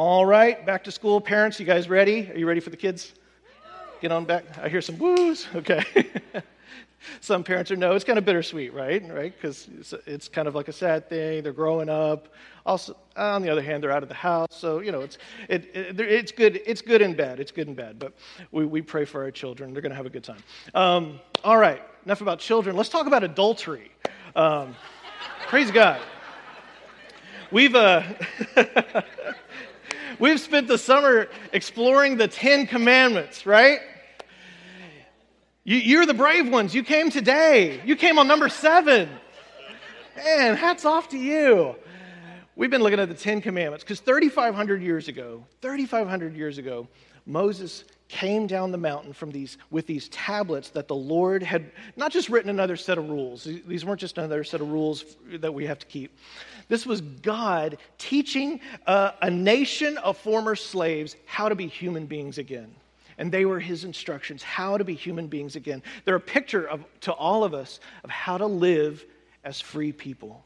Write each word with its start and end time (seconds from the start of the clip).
All 0.00 0.24
right, 0.24 0.64
back 0.64 0.84
to 0.84 0.92
school. 0.92 1.20
Parents, 1.20 1.58
you 1.58 1.66
guys 1.66 1.88
ready? 1.88 2.30
Are 2.30 2.38
you 2.38 2.46
ready 2.46 2.60
for 2.60 2.70
the 2.70 2.76
kids? 2.76 3.14
Get 4.00 4.12
on 4.12 4.26
back. 4.26 4.44
I 4.56 4.68
hear 4.68 4.80
some 4.80 4.96
woos. 4.96 5.48
Okay. 5.56 5.82
some 7.20 7.42
parents 7.42 7.72
are 7.72 7.76
no. 7.76 7.96
It's 7.96 8.04
kind 8.04 8.16
of 8.16 8.24
bittersweet, 8.24 8.72
right? 8.72 9.02
Right? 9.12 9.34
Because 9.34 9.68
it's, 9.76 9.92
it's, 10.06 10.28
kind 10.28 10.46
of 10.46 10.54
like 10.54 10.68
a 10.68 10.72
sad 10.72 11.08
thing. 11.08 11.42
They're 11.42 11.52
growing 11.52 11.88
up. 11.88 12.28
Also, 12.64 12.96
on 13.16 13.42
the 13.42 13.50
other 13.50 13.60
hand, 13.60 13.82
they're 13.82 13.90
out 13.90 14.04
of 14.04 14.08
the 14.08 14.14
house. 14.14 14.46
So 14.52 14.78
you 14.78 14.92
know, 14.92 15.00
it's 15.00 15.18
it, 15.48 15.64
it, 15.74 15.98
it's 15.98 16.30
good. 16.30 16.62
It's 16.64 16.80
good 16.80 17.02
and 17.02 17.16
bad. 17.16 17.40
It's 17.40 17.50
good 17.50 17.66
and 17.66 17.76
bad. 17.76 17.98
But 17.98 18.12
we, 18.52 18.66
we 18.66 18.82
pray 18.82 19.04
for 19.04 19.24
our 19.24 19.32
children. 19.32 19.72
They're 19.72 19.82
going 19.82 19.90
to 19.90 19.96
have 19.96 20.06
a 20.06 20.10
good 20.10 20.22
time. 20.22 20.44
Um, 20.76 21.18
all 21.42 21.58
right. 21.58 21.82
Enough 22.04 22.20
about 22.20 22.38
children. 22.38 22.76
Let's 22.76 22.88
talk 22.88 23.08
about 23.08 23.24
adultery. 23.24 23.90
Um, 24.36 24.76
praise 25.48 25.72
God. 25.72 26.00
We've 27.50 27.74
uh, 27.74 28.04
we've 30.18 30.40
spent 30.40 30.68
the 30.68 30.78
summer 30.78 31.28
exploring 31.52 32.16
the 32.16 32.28
Ten 32.28 32.66
Commandments, 32.66 33.46
right? 33.46 33.80
You, 35.64 36.00
are 36.00 36.06
the 36.06 36.14
brave 36.14 36.48
ones. 36.48 36.74
You 36.74 36.82
came 36.82 37.10
today. 37.10 37.82
You 37.84 37.94
came 37.94 38.18
on 38.18 38.26
number 38.26 38.48
seven. 38.48 39.08
Man, 40.16 40.56
hats 40.56 40.86
off 40.86 41.10
to 41.10 41.18
you. 41.18 41.76
We've 42.56 42.70
been 42.70 42.82
looking 42.82 42.98
at 42.98 43.08
the 43.08 43.14
Ten 43.14 43.40
Commandments 43.42 43.84
because 43.84 44.00
3,500 44.00 44.82
years 44.82 45.08
ago, 45.08 45.44
3,500 45.60 46.34
years 46.34 46.58
ago, 46.58 46.88
Moses 47.26 47.84
came 48.08 48.46
down 48.46 48.72
the 48.72 48.78
mountain 48.78 49.12
from 49.12 49.30
these 49.30 49.58
with 49.70 49.86
these 49.86 50.08
tablets 50.08 50.70
that 50.70 50.88
the 50.88 50.94
Lord 50.94 51.42
had 51.42 51.70
not 51.94 52.10
just 52.10 52.30
written 52.30 52.48
another 52.48 52.76
set 52.76 52.96
of 52.96 53.08
rules. 53.08 53.44
These 53.44 53.84
weren't 53.84 54.00
just 54.00 54.16
another 54.16 54.44
set 54.44 54.62
of 54.62 54.70
rules 54.70 55.04
that 55.34 55.52
we 55.52 55.66
have 55.66 55.78
to 55.80 55.86
keep. 55.86 56.16
This 56.68 56.86
was 56.86 57.00
God 57.00 57.78
teaching 57.96 58.60
uh, 58.86 59.12
a 59.22 59.30
nation 59.30 59.96
of 59.98 60.18
former 60.18 60.54
slaves 60.54 61.16
how 61.26 61.48
to 61.48 61.54
be 61.54 61.66
human 61.66 62.06
beings 62.06 62.38
again 62.38 62.74
and 63.18 63.32
they 63.32 63.44
were 63.44 63.60
his 63.60 63.84
instructions 63.84 64.42
how 64.42 64.78
to 64.78 64.84
be 64.84 64.94
human 64.94 65.26
beings 65.26 65.56
again. 65.56 65.82
They're 66.04 66.14
a 66.14 66.20
picture 66.20 66.64
of, 66.64 66.84
to 67.02 67.12
all 67.12 67.44
of 67.44 67.52
us 67.52 67.80
of 68.04 68.10
how 68.10 68.38
to 68.38 68.46
live 68.46 69.04
as 69.44 69.60
free 69.60 69.92
people. 69.92 70.44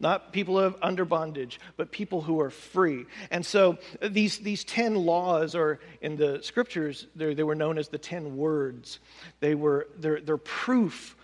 Not 0.00 0.32
people 0.32 0.74
under 0.82 1.04
bondage, 1.04 1.60
but 1.76 1.92
people 1.92 2.22
who 2.22 2.40
are 2.40 2.50
free. 2.50 3.04
And 3.30 3.44
so 3.44 3.78
these, 4.02 4.38
these 4.38 4.64
10 4.64 4.94
laws 4.94 5.54
are 5.54 5.78
in 6.00 6.16
the 6.16 6.40
scriptures, 6.42 7.06
they 7.14 7.42
were 7.42 7.54
known 7.54 7.76
as 7.78 7.88
the 7.88 7.98
10 7.98 8.36
words. 8.36 8.98
They 9.40 9.54
were, 9.54 9.88
they're, 9.98 10.20
they're 10.20 10.38
proof, 10.38 11.16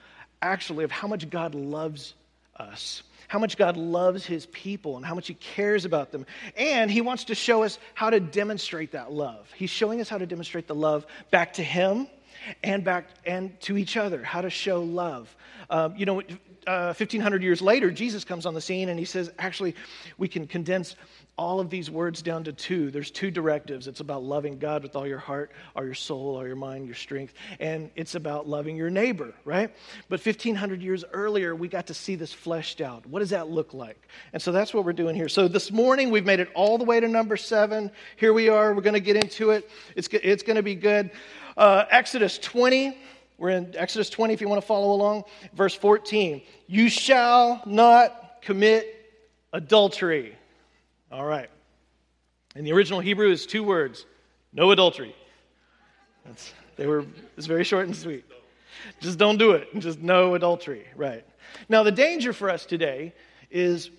actually, 0.43 0.84
of 0.84 0.91
how 0.91 1.09
much 1.09 1.31
God 1.31 1.55
loves 1.55 2.15
us 2.56 3.03
how 3.29 3.39
much 3.39 3.57
God 3.57 3.77
loves 3.77 4.25
his 4.25 4.47
people 4.47 4.97
and 4.97 5.05
how 5.05 5.15
much 5.15 5.29
he 5.29 5.35
cares 5.35 5.85
about 5.85 6.13
them. 6.13 6.27
And 6.57 6.91
he 6.91 7.01
wants 7.01 7.25
to 7.25 7.35
show 7.35 7.63
us 7.63 7.79
how 7.95 8.11
to 8.11 8.21
demonstrate 8.21 8.93
that 8.93 9.13
love. 9.13 9.51
He's 9.55 9.71
showing 9.71 10.01
us 10.01 10.09
how 10.09 10.19
to 10.19 10.27
demonstrate 10.27 10.67
the 10.67 10.75
love 10.75 11.07
back 11.31 11.55
to 11.55 11.63
him 11.63 12.09
and 12.63 12.85
back 12.85 13.09
and 13.25 13.59
to 13.63 13.77
each 13.77 13.97
other, 13.97 14.23
how 14.23 14.41
to 14.41 14.51
show 14.51 14.83
love. 14.83 15.35
Um, 15.69 15.97
you 15.97 16.07
know, 16.07 16.23
uh, 16.67 16.95
1500 16.97 17.42
years 17.42 17.62
later, 17.62 17.91
Jesus 17.91 18.25
comes 18.25 18.47
on 18.47 18.55
the 18.55 18.61
scene 18.61 18.89
and 18.89 18.98
he 18.98 19.05
says, 19.05 19.31
actually, 19.39 19.75
we 20.19 20.28
can 20.28 20.47
condense 20.47 20.97
all 21.39 21.61
of 21.61 21.69
these 21.69 21.91
words 21.91 22.22
down 22.22 22.45
to 22.45 22.53
two. 22.53 22.91
There's 22.91 23.11
two 23.11 23.31
directives. 23.31 23.86
It's 23.86 24.00
about 24.00 24.22
loving 24.22 24.59
God 24.59 24.83
with 24.83 24.97
all 24.97 25.06
your 25.06 25.19
heart, 25.19 25.53
all 25.75 25.84
your 25.84 25.94
soul, 25.94 26.37
all 26.37 26.47
your 26.47 26.56
mind, 26.56 26.87
your 26.87 26.94
strength, 26.94 27.34
and 27.61 27.91
it's 27.94 28.14
about 28.14 28.48
loving 28.48 28.75
your 28.75 28.89
neighbor, 28.89 29.34
right? 29.44 29.70
But 30.09 30.25
1500 30.25 30.81
years 30.81 31.05
earlier, 31.12 31.55
we 31.55 31.69
got 31.69 31.89
to 31.89 31.94
see 31.94 32.14
this 32.14 32.33
fleshed 32.33 32.81
out. 32.81 33.05
What 33.06 33.20
does 33.20 33.31
that 33.31 33.48
look 33.48 33.75
like? 33.75 34.09
And 34.33 34.41
so 34.41 34.50
that's 34.50 34.72
what 34.72 34.84
we're 34.84 34.94
doing 34.94 35.14
here. 35.14 35.28
So 35.28 35.47
this 35.47 35.70
morning, 35.70 36.11
we've 36.11 36.25
made 36.25 36.41
it 36.41 36.48
all 36.55 36.78
the 36.78 36.84
way 36.84 37.00
to 37.00 37.09
number 37.09 37.37
seven. 37.37 37.91
Here 38.17 38.33
we 38.33 38.48
are. 38.48 38.72
We're 38.75 38.83
going 38.83 38.94
to 38.94 39.00
get 39.00 39.17
into 39.17 39.50
it. 39.50 39.70
It's, 39.94 40.09
it's 40.11 40.42
going 40.42 40.56
to 40.56 40.62
be 40.62 40.75
good. 40.75 41.11
Uh, 41.56 41.84
Exodus 41.91 42.39
20. 42.39 42.97
We're 43.39 43.51
in 43.51 43.75
Exodus 43.77 44.09
20 44.11 44.33
if 44.33 44.41
you 44.41 44.48
want 44.48 44.61
to 44.61 44.67
follow 44.67 44.95
along. 44.95 45.25
Verse 45.55 45.75
14. 45.75 46.43
You 46.66 46.88
shall 46.88 47.62
not 47.66 48.43
commit 48.43 49.11
adultery. 49.53 50.37
All 51.12 51.25
right. 51.25 51.50
In 52.55 52.65
the 52.65 52.72
original 52.72 53.00
Hebrew 53.00 53.31
is 53.31 53.47
two 53.47 53.62
words 53.62 54.06
no 54.53 54.71
adultery. 54.71 55.15
That's, 56.25 56.55
they 56.77 56.87
were, 56.87 57.05
it's 57.37 57.47
very 57.47 57.65
short 57.65 57.87
and 57.87 57.94
sweet. 57.94 58.25
Just 59.00 59.19
don't 59.19 59.37
do 59.37 59.53
it. 59.53 59.69
Just 59.78 60.00
no 60.00 60.34
adultery. 60.34 60.87
Right. 60.97 61.25
Now, 61.69 61.82
the 61.82 61.93
danger 61.93 62.32
for 62.32 62.49
us 62.49 62.65
today 62.65 63.12
is 63.50 63.91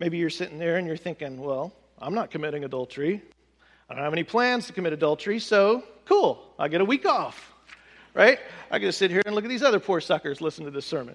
maybe 0.00 0.16
you're 0.16 0.30
sitting 0.30 0.58
there 0.58 0.76
and 0.76 0.86
you're 0.86 0.96
thinking, 0.96 1.38
well, 1.38 1.72
I'm 1.98 2.14
not 2.14 2.30
committing 2.30 2.64
adultery. 2.64 3.22
I 3.88 3.94
don't 3.94 4.02
have 4.02 4.12
any 4.12 4.24
plans 4.24 4.66
to 4.66 4.72
commit 4.72 4.92
adultery, 4.92 5.38
so 5.38 5.84
cool. 6.06 6.54
I 6.58 6.68
get 6.68 6.80
a 6.80 6.84
week 6.84 7.06
off. 7.06 7.52
Right? 8.16 8.40
I 8.70 8.78
get 8.78 8.86
to 8.86 8.92
sit 8.92 9.10
here 9.10 9.22
and 9.26 9.34
look 9.34 9.44
at 9.44 9.50
these 9.50 9.62
other 9.62 9.78
poor 9.78 10.00
suckers 10.00 10.40
listen 10.40 10.64
to 10.64 10.70
this 10.70 10.86
sermon. 10.86 11.14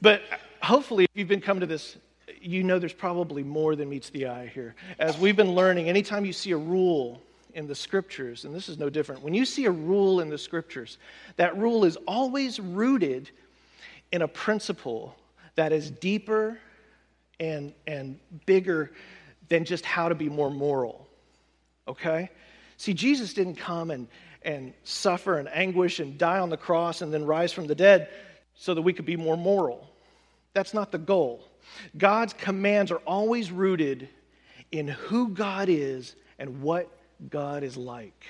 But 0.00 0.22
hopefully, 0.62 1.04
if 1.04 1.10
you've 1.14 1.28
been 1.28 1.40
come 1.40 1.60
to 1.60 1.66
this 1.66 1.98
you 2.40 2.62
know 2.62 2.78
there's 2.78 2.92
probably 2.92 3.42
more 3.42 3.76
than 3.76 3.88
meets 3.88 4.10
the 4.10 4.26
eye 4.26 4.46
here. 4.46 4.74
As 4.98 5.18
we've 5.18 5.36
been 5.36 5.54
learning, 5.54 5.88
anytime 5.88 6.24
you 6.24 6.32
see 6.32 6.52
a 6.52 6.56
rule 6.56 7.20
in 7.54 7.66
the 7.66 7.74
scriptures, 7.74 8.44
and 8.44 8.54
this 8.54 8.68
is 8.68 8.78
no 8.78 8.88
different, 8.90 9.22
when 9.22 9.34
you 9.34 9.44
see 9.44 9.64
a 9.64 9.70
rule 9.70 10.20
in 10.20 10.28
the 10.28 10.38
scriptures, 10.38 10.98
that 11.36 11.56
rule 11.56 11.84
is 11.84 11.96
always 12.06 12.60
rooted 12.60 13.30
in 14.12 14.22
a 14.22 14.28
principle 14.28 15.16
that 15.56 15.72
is 15.72 15.90
deeper 15.90 16.58
and, 17.40 17.72
and 17.86 18.18
bigger 18.46 18.92
than 19.48 19.64
just 19.64 19.84
how 19.84 20.08
to 20.08 20.14
be 20.14 20.28
more 20.28 20.50
moral. 20.50 21.06
Okay? 21.86 22.30
See, 22.78 22.94
Jesus 22.94 23.34
didn't 23.34 23.56
come 23.56 23.90
and, 23.90 24.08
and 24.42 24.72
suffer 24.84 25.38
and 25.38 25.48
anguish 25.52 25.98
and 25.98 26.16
die 26.16 26.38
on 26.38 26.48
the 26.48 26.56
cross 26.56 27.02
and 27.02 27.12
then 27.12 27.26
rise 27.26 27.52
from 27.52 27.66
the 27.66 27.74
dead 27.74 28.08
so 28.54 28.72
that 28.72 28.82
we 28.82 28.92
could 28.92 29.04
be 29.04 29.16
more 29.16 29.36
moral. 29.36 29.86
That's 30.54 30.72
not 30.72 30.90
the 30.90 30.98
goal. 30.98 31.44
God's 31.96 32.32
commands 32.32 32.90
are 32.90 32.98
always 32.98 33.50
rooted 33.50 34.08
in 34.70 34.88
who 34.88 35.28
God 35.28 35.68
is 35.68 36.14
and 36.38 36.62
what 36.62 36.88
God 37.28 37.64
is 37.64 37.76
like. 37.76 38.24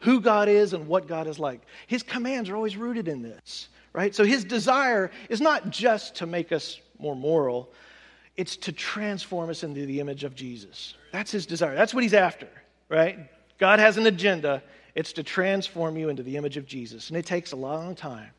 Who 0.00 0.20
God 0.20 0.48
is 0.48 0.72
and 0.72 0.88
what 0.88 1.06
God 1.06 1.26
is 1.26 1.38
like. 1.38 1.60
His 1.86 2.02
commands 2.02 2.48
are 2.48 2.56
always 2.56 2.76
rooted 2.76 3.06
in 3.06 3.22
this, 3.22 3.68
right? 3.92 4.14
So 4.14 4.24
his 4.24 4.44
desire 4.44 5.10
is 5.28 5.40
not 5.40 5.70
just 5.70 6.16
to 6.16 6.26
make 6.26 6.52
us 6.52 6.80
more 6.98 7.14
moral, 7.14 7.72
it's 8.36 8.56
to 8.56 8.72
transform 8.72 9.50
us 9.50 9.62
into 9.62 9.84
the 9.84 10.00
image 10.00 10.24
of 10.24 10.34
Jesus. 10.34 10.94
That's 11.12 11.30
his 11.30 11.44
desire. 11.44 11.74
That's 11.74 11.92
what 11.92 12.02
he's 12.02 12.14
after, 12.14 12.48
right? 12.88 13.28
God 13.62 13.78
has 13.78 13.96
an 13.96 14.08
agenda. 14.08 14.60
It's 14.96 15.12
to 15.12 15.22
transform 15.22 15.96
you 15.96 16.08
into 16.08 16.24
the 16.24 16.36
image 16.36 16.56
of 16.56 16.66
Jesus. 16.66 17.10
And 17.10 17.16
it 17.16 17.24
takes 17.24 17.52
a 17.52 17.56
long 17.56 17.94
time, 17.94 18.30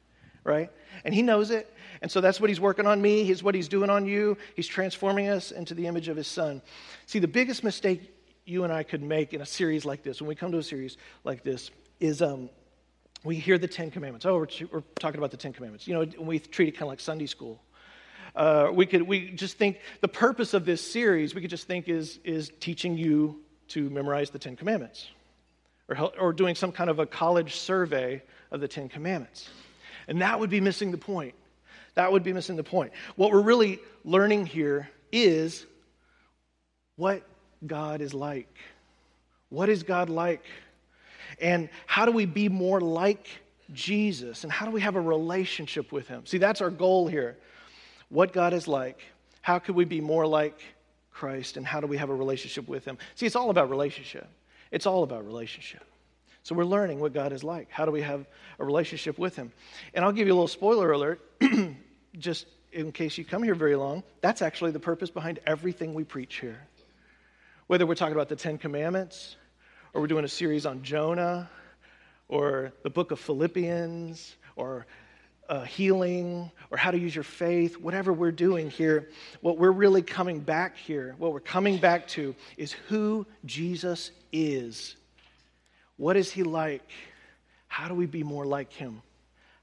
right? 0.43 0.69
And 1.05 1.15
he 1.15 1.21
knows 1.21 1.49
it. 1.49 1.73
And 2.01 2.11
so 2.11 2.19
that's 2.19 2.41
what 2.41 2.49
he's 2.49 2.59
working 2.59 2.85
on 2.85 3.01
me. 3.01 3.23
He's 3.23 3.41
what 3.41 3.55
he's 3.55 3.69
doing 3.69 3.89
on 3.89 4.05
you. 4.05 4.37
He's 4.57 4.67
transforming 4.67 5.29
us 5.29 5.51
into 5.51 5.75
the 5.75 5.87
image 5.87 6.09
of 6.09 6.17
his 6.17 6.27
son. 6.27 6.61
See, 7.05 7.19
the 7.19 7.27
biggest 7.29 7.63
mistake 7.63 8.01
you 8.43 8.65
and 8.65 8.73
I 8.73 8.83
could 8.83 9.01
make 9.01 9.33
in 9.33 9.39
a 9.39 9.45
series 9.45 9.85
like 9.85 10.03
this, 10.03 10.21
when 10.21 10.27
we 10.27 10.35
come 10.35 10.51
to 10.51 10.57
a 10.57 10.63
series 10.63 10.97
like 11.23 11.41
this, 11.41 11.71
is 12.01 12.21
um, 12.21 12.49
we 13.23 13.37
hear 13.37 13.57
the 13.57 13.69
Ten 13.69 13.91
Commandments. 13.91 14.25
Oh, 14.25 14.35
we're, 14.35 14.47
we're, 14.73 14.83
talking 14.99 15.19
about 15.19 15.31
the 15.31 15.37
Ten 15.37 15.53
Commandments. 15.53 15.87
You 15.87 15.93
know, 15.93 16.05
we 16.19 16.39
treat 16.39 16.67
it 16.67 16.71
kind 16.73 16.81
of 16.81 16.89
like 16.89 16.99
Sunday 16.99 17.27
school. 17.27 17.63
Uh, 18.35 18.71
we 18.73 18.85
could 18.85 19.03
we 19.03 19.29
just 19.29 19.57
think 19.57 19.79
the 20.01 20.09
purpose 20.09 20.53
of 20.53 20.65
this 20.65 20.81
series 20.81 21.33
we 21.33 21.39
could 21.39 21.49
just 21.49 21.65
think 21.65 21.87
is 21.87 22.19
is 22.25 22.51
teaching 22.59 22.97
you 22.97 23.42
to 23.69 23.89
memorize 23.89 24.29
the 24.29 24.39
Ten 24.39 24.55
Commandments, 24.55 25.07
or 25.89 25.97
or 26.19 26.33
doing 26.33 26.55
some 26.55 26.71
kind 26.71 26.89
of 26.89 26.99
a 26.99 27.05
college 27.05 27.55
survey 27.55 28.21
of 28.51 28.61
the 28.61 28.67
Ten 28.67 28.89
Commandments, 28.89 29.49
and 30.07 30.21
that 30.21 30.39
would 30.39 30.49
be 30.49 30.61
missing 30.61 30.91
the 30.91 30.97
point. 30.97 31.35
That 31.95 32.11
would 32.11 32.23
be 32.23 32.33
missing 32.33 32.55
the 32.55 32.63
point. 32.63 32.91
What 33.15 33.31
we're 33.31 33.41
really 33.41 33.79
learning 34.03 34.47
here 34.47 34.89
is 35.11 35.65
what 36.95 37.23
God 37.65 38.01
is 38.01 38.13
like. 38.13 38.53
What 39.49 39.69
is 39.69 39.83
God 39.83 40.09
like? 40.09 40.43
And 41.39 41.69
how 41.85 42.05
do 42.05 42.11
we 42.11 42.25
be 42.25 42.49
more 42.49 42.81
like 42.81 43.27
Jesus? 43.71 44.43
And 44.43 44.51
how 44.51 44.65
do 44.65 44.71
we 44.71 44.81
have 44.81 44.95
a 44.95 45.01
relationship 45.01 45.91
with 45.91 46.07
Him? 46.07 46.25
See, 46.25 46.39
that's 46.39 46.61
our 46.61 46.71
goal 46.71 47.07
here. 47.07 47.37
What 48.09 48.33
God 48.33 48.53
is 48.53 48.67
like. 48.67 48.99
How 49.41 49.59
could 49.59 49.75
we 49.75 49.85
be 49.85 50.01
more 50.01 50.25
like 50.25 50.59
Christ? 51.13 51.57
And 51.57 51.65
how 51.65 51.79
do 51.79 51.87
we 51.87 51.97
have 51.97 52.09
a 52.09 52.15
relationship 52.15 52.67
with 52.67 52.85
Him? 52.85 52.97
See, 53.15 53.25
it's 53.25 53.35
all 53.35 53.49
about 53.49 53.69
relationship. 53.69 54.27
It's 54.71 54.85
all 54.85 55.03
about 55.03 55.25
relationship. 55.25 55.83
So 56.43 56.55
we're 56.55 56.65
learning 56.65 56.99
what 56.99 57.13
God 57.13 57.31
is 57.31 57.43
like. 57.43 57.69
How 57.71 57.85
do 57.85 57.91
we 57.91 58.01
have 58.01 58.25
a 58.59 58.65
relationship 58.65 59.17
with 59.17 59.35
Him? 59.35 59.53
And 59.93 60.03
I'll 60.03 60.11
give 60.11 60.27
you 60.27 60.33
a 60.33 60.35
little 60.35 60.47
spoiler 60.47 60.91
alert, 60.91 61.21
just 62.17 62.47
in 62.73 62.91
case 62.91 63.17
you 63.17 63.23
come 63.23 63.43
here 63.43 63.55
very 63.55 63.75
long. 63.75 64.03
That's 64.21 64.41
actually 64.41 64.71
the 64.71 64.79
purpose 64.79 65.09
behind 65.09 65.39
everything 65.45 65.93
we 65.93 66.03
preach 66.03 66.39
here. 66.39 66.59
Whether 67.67 67.85
we're 67.85 67.95
talking 67.95 68.15
about 68.15 68.29
the 68.29 68.35
Ten 68.35 68.57
Commandments, 68.57 69.37
or 69.93 70.01
we're 70.01 70.07
doing 70.07 70.25
a 70.25 70.29
series 70.29 70.65
on 70.65 70.83
Jonah, 70.83 71.49
or 72.27 72.73
the 72.83 72.89
book 72.89 73.11
of 73.11 73.19
Philippians, 73.19 74.35
or 74.55 74.85
uh, 75.49 75.63
healing 75.63 76.49
or 76.71 76.77
how 76.77 76.91
to 76.91 76.97
use 76.97 77.13
your 77.13 77.23
faith, 77.23 77.77
whatever 77.77 78.13
we're 78.13 78.31
doing 78.31 78.69
here, 78.69 79.09
what 79.41 79.57
we're 79.57 79.71
really 79.71 80.01
coming 80.01 80.39
back 80.39 80.77
here, 80.77 81.15
what 81.17 81.33
we're 81.33 81.39
coming 81.39 81.77
back 81.77 82.07
to 82.07 82.35
is 82.57 82.71
who 82.87 83.25
Jesus 83.45 84.11
is. 84.31 84.95
What 85.97 86.17
is 86.17 86.31
he 86.31 86.43
like? 86.43 86.89
How 87.67 87.87
do 87.87 87.93
we 87.93 88.05
be 88.05 88.23
more 88.23 88.45
like 88.45 88.71
him? 88.71 89.01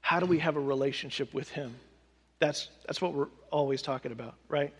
How 0.01 0.19
do 0.19 0.25
we 0.25 0.39
have 0.39 0.55
a 0.55 0.59
relationship 0.59 1.33
with 1.33 1.49
him? 1.49 1.75
That's, 2.39 2.69
that's 2.85 3.01
what 3.01 3.13
we're 3.13 3.27
always 3.51 3.81
talking 3.81 4.11
about, 4.11 4.35
right? 4.49 4.73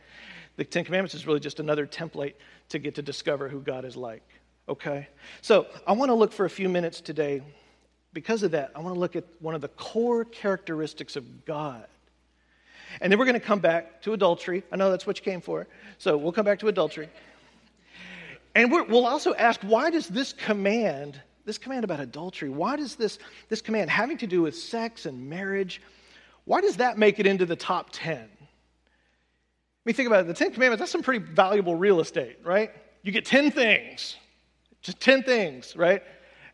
The 0.57 0.63
Ten 0.63 0.83
Commandments 0.83 1.13
is 1.13 1.27
really 1.27 1.39
just 1.39 1.59
another 1.59 1.85
template 1.85 2.33
to 2.69 2.79
get 2.79 2.95
to 2.95 3.01
discover 3.01 3.47
who 3.47 3.61
God 3.61 3.85
is 3.85 3.95
like, 3.95 4.27
okay? 4.67 5.07
So 5.41 5.67
I 5.85 5.93
want 5.93 6.09
to 6.09 6.15
look 6.15 6.33
for 6.33 6.45
a 6.45 6.49
few 6.49 6.69
minutes 6.69 7.01
today 7.01 7.41
because 8.13 8.43
of 8.43 8.51
that, 8.51 8.71
I 8.75 8.79
want 8.79 8.95
to 8.95 8.99
look 8.99 9.15
at 9.15 9.23
one 9.39 9.55
of 9.55 9.61
the 9.61 9.69
core 9.69 10.25
characteristics 10.25 11.15
of 11.15 11.45
God. 11.45 11.85
And 12.99 13.11
then 13.11 13.17
we're 13.17 13.25
going 13.25 13.39
to 13.39 13.45
come 13.45 13.59
back 13.59 14.01
to 14.01 14.13
adultery. 14.13 14.63
I 14.71 14.75
know 14.75 14.91
that's 14.91 15.07
what 15.07 15.17
you 15.17 15.23
came 15.23 15.39
for. 15.39 15.67
So 15.97 16.17
we'll 16.17 16.33
come 16.33 16.43
back 16.43 16.59
to 16.59 16.67
adultery. 16.67 17.09
And 18.53 18.71
we 18.71 18.81
will 18.81 19.05
also 19.05 19.33
ask 19.35 19.61
why 19.61 19.89
does 19.89 20.07
this 20.07 20.33
command, 20.33 21.21
this 21.45 21.57
command 21.57 21.85
about 21.85 22.01
adultery, 22.01 22.49
why 22.49 22.75
does 22.75 22.95
this, 22.95 23.17
this 23.47 23.61
command 23.61 23.89
having 23.89 24.17
to 24.17 24.27
do 24.27 24.41
with 24.41 24.57
sex 24.57 25.05
and 25.05 25.29
marriage, 25.29 25.81
why 26.43 26.59
does 26.59 26.77
that 26.77 26.97
make 26.97 27.19
it 27.19 27.25
into 27.25 27.45
the 27.45 27.55
top 27.55 27.89
10? 27.93 28.17
I 28.17 28.27
mean, 29.85 29.95
think 29.95 30.07
about 30.07 30.21
it. 30.21 30.27
The 30.27 30.33
Ten 30.33 30.51
Commandments, 30.51 30.81
that's 30.81 30.91
some 30.91 31.01
pretty 31.01 31.25
valuable 31.25 31.75
real 31.75 32.01
estate, 32.01 32.39
right? 32.43 32.71
You 33.03 33.11
get 33.11 33.25
10 33.25 33.51
things, 33.51 34.15
just 34.81 34.99
10 34.99 35.23
things, 35.23 35.75
right? 35.75 36.03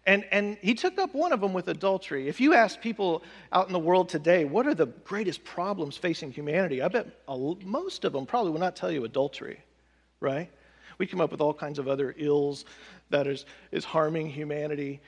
And, 0.07 0.25
and 0.31 0.57
he 0.62 0.74
took 0.74 0.98
up 0.98 1.13
one 1.13 1.33
of 1.33 1.42
them 1.42 1.51
with 1.51 1.68
adultery. 1.68 2.30
If 2.30 2.39
you 2.39 2.54
ask 2.54 2.80
people 2.80 3.24
out 3.51 3.68
in 3.68 3.74
the 3.74 3.80
world 3.80 4.07
today, 4.07 4.45
what 4.45 4.65
are 4.65 4.74
the 4.74 4.86
greatest 4.86 5.44
problems 5.44 5.98
facing 5.98 6.31
humanity? 6.31 6.81
I 6.81 6.88
bet 6.88 7.07
most 7.27 8.06
of 8.06 8.13
them 8.13 8.25
probably 8.25 8.51
will 8.54 8.59
not 8.59 8.77
tell 8.77 8.89
you 8.89 9.04
adultery, 9.04 9.59
right? 10.21 10.50
We 10.98 11.07
come 11.07 11.19
up 11.19 11.30
with 11.30 11.42
all 11.42 11.54
kinds 11.54 11.77
of 11.77 11.89
other 11.89 12.15
ills 12.18 12.63
that 13.09 13.27
is, 13.27 13.45
is 13.74 13.83
harming 13.83 14.30
humanity. 14.30 15.01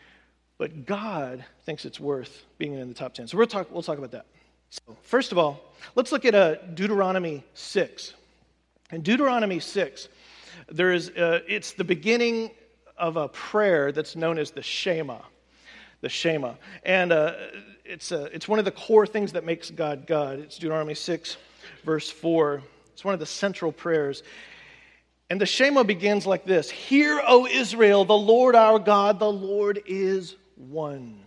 But 0.58 0.86
God 0.86 1.46
thinks 1.64 1.86
it's 1.86 2.00
worth 2.00 2.46
being 2.58 2.74
in 2.74 2.90
the 2.90 2.94
top 2.94 3.14
10. 3.14 3.30
So 3.30 3.38
we'll 3.38 3.48
talk, 3.48 3.72
we'll 3.72 3.82
talk 3.82 3.98
about 3.98 4.12
that. 4.12 4.26
So, 4.70 4.98
first 5.02 5.32
of 5.32 5.38
all, 5.38 5.74
let's 5.96 6.12
look 6.12 6.26
at 6.26 6.36
uh, 6.36 6.56
Deuteronomy 6.74 7.46
6. 7.54 8.14
In 8.92 9.02
Deuteronomy 9.02 9.62
6, 9.62 10.10
there 10.68 10.92
is, 10.92 11.10
uh, 11.12 11.40
it's 11.48 11.72
the 11.72 11.86
beginning 11.86 12.52
of 13.00 13.18
a 13.18 13.28
prayer 13.30 13.92
that's 13.92 14.16
known 14.16 14.38
as 14.38 14.52
the 14.52 14.62
Shema. 14.62 15.20
The 16.02 16.10
Shema. 16.10 16.54
And 16.84 17.12
uh, 17.12 17.34
it's, 17.86 18.12
uh, 18.12 18.30
it's 18.32 18.48
one 18.48 18.60
of 18.60 18.66
the 18.66 18.72
core 18.72 19.08
things 19.08 19.34
that 19.34 19.44
makes 19.44 19.72
God 19.72 20.06
God. 20.06 20.40
It's 20.40 20.58
Deuteronomy 20.58 20.94
6, 20.94 21.38
verse 21.84 22.10
4. 22.10 22.62
It's 22.94 23.04
one 23.04 23.14
of 23.14 23.20
the 23.20 23.26
central 23.26 23.72
prayers. 23.72 24.24
And 25.30 25.40
the 25.40 25.46
Shema 25.46 25.84
begins 25.84 26.26
like 26.26 26.46
this 26.46 26.70
Hear, 26.70 27.22
O 27.26 27.48
Israel, 27.48 28.06
the 28.06 28.18
Lord 28.18 28.56
our 28.56 28.80
God, 28.80 29.20
the 29.20 29.32
Lord 29.32 29.82
is 29.86 30.36
one. 30.56 31.20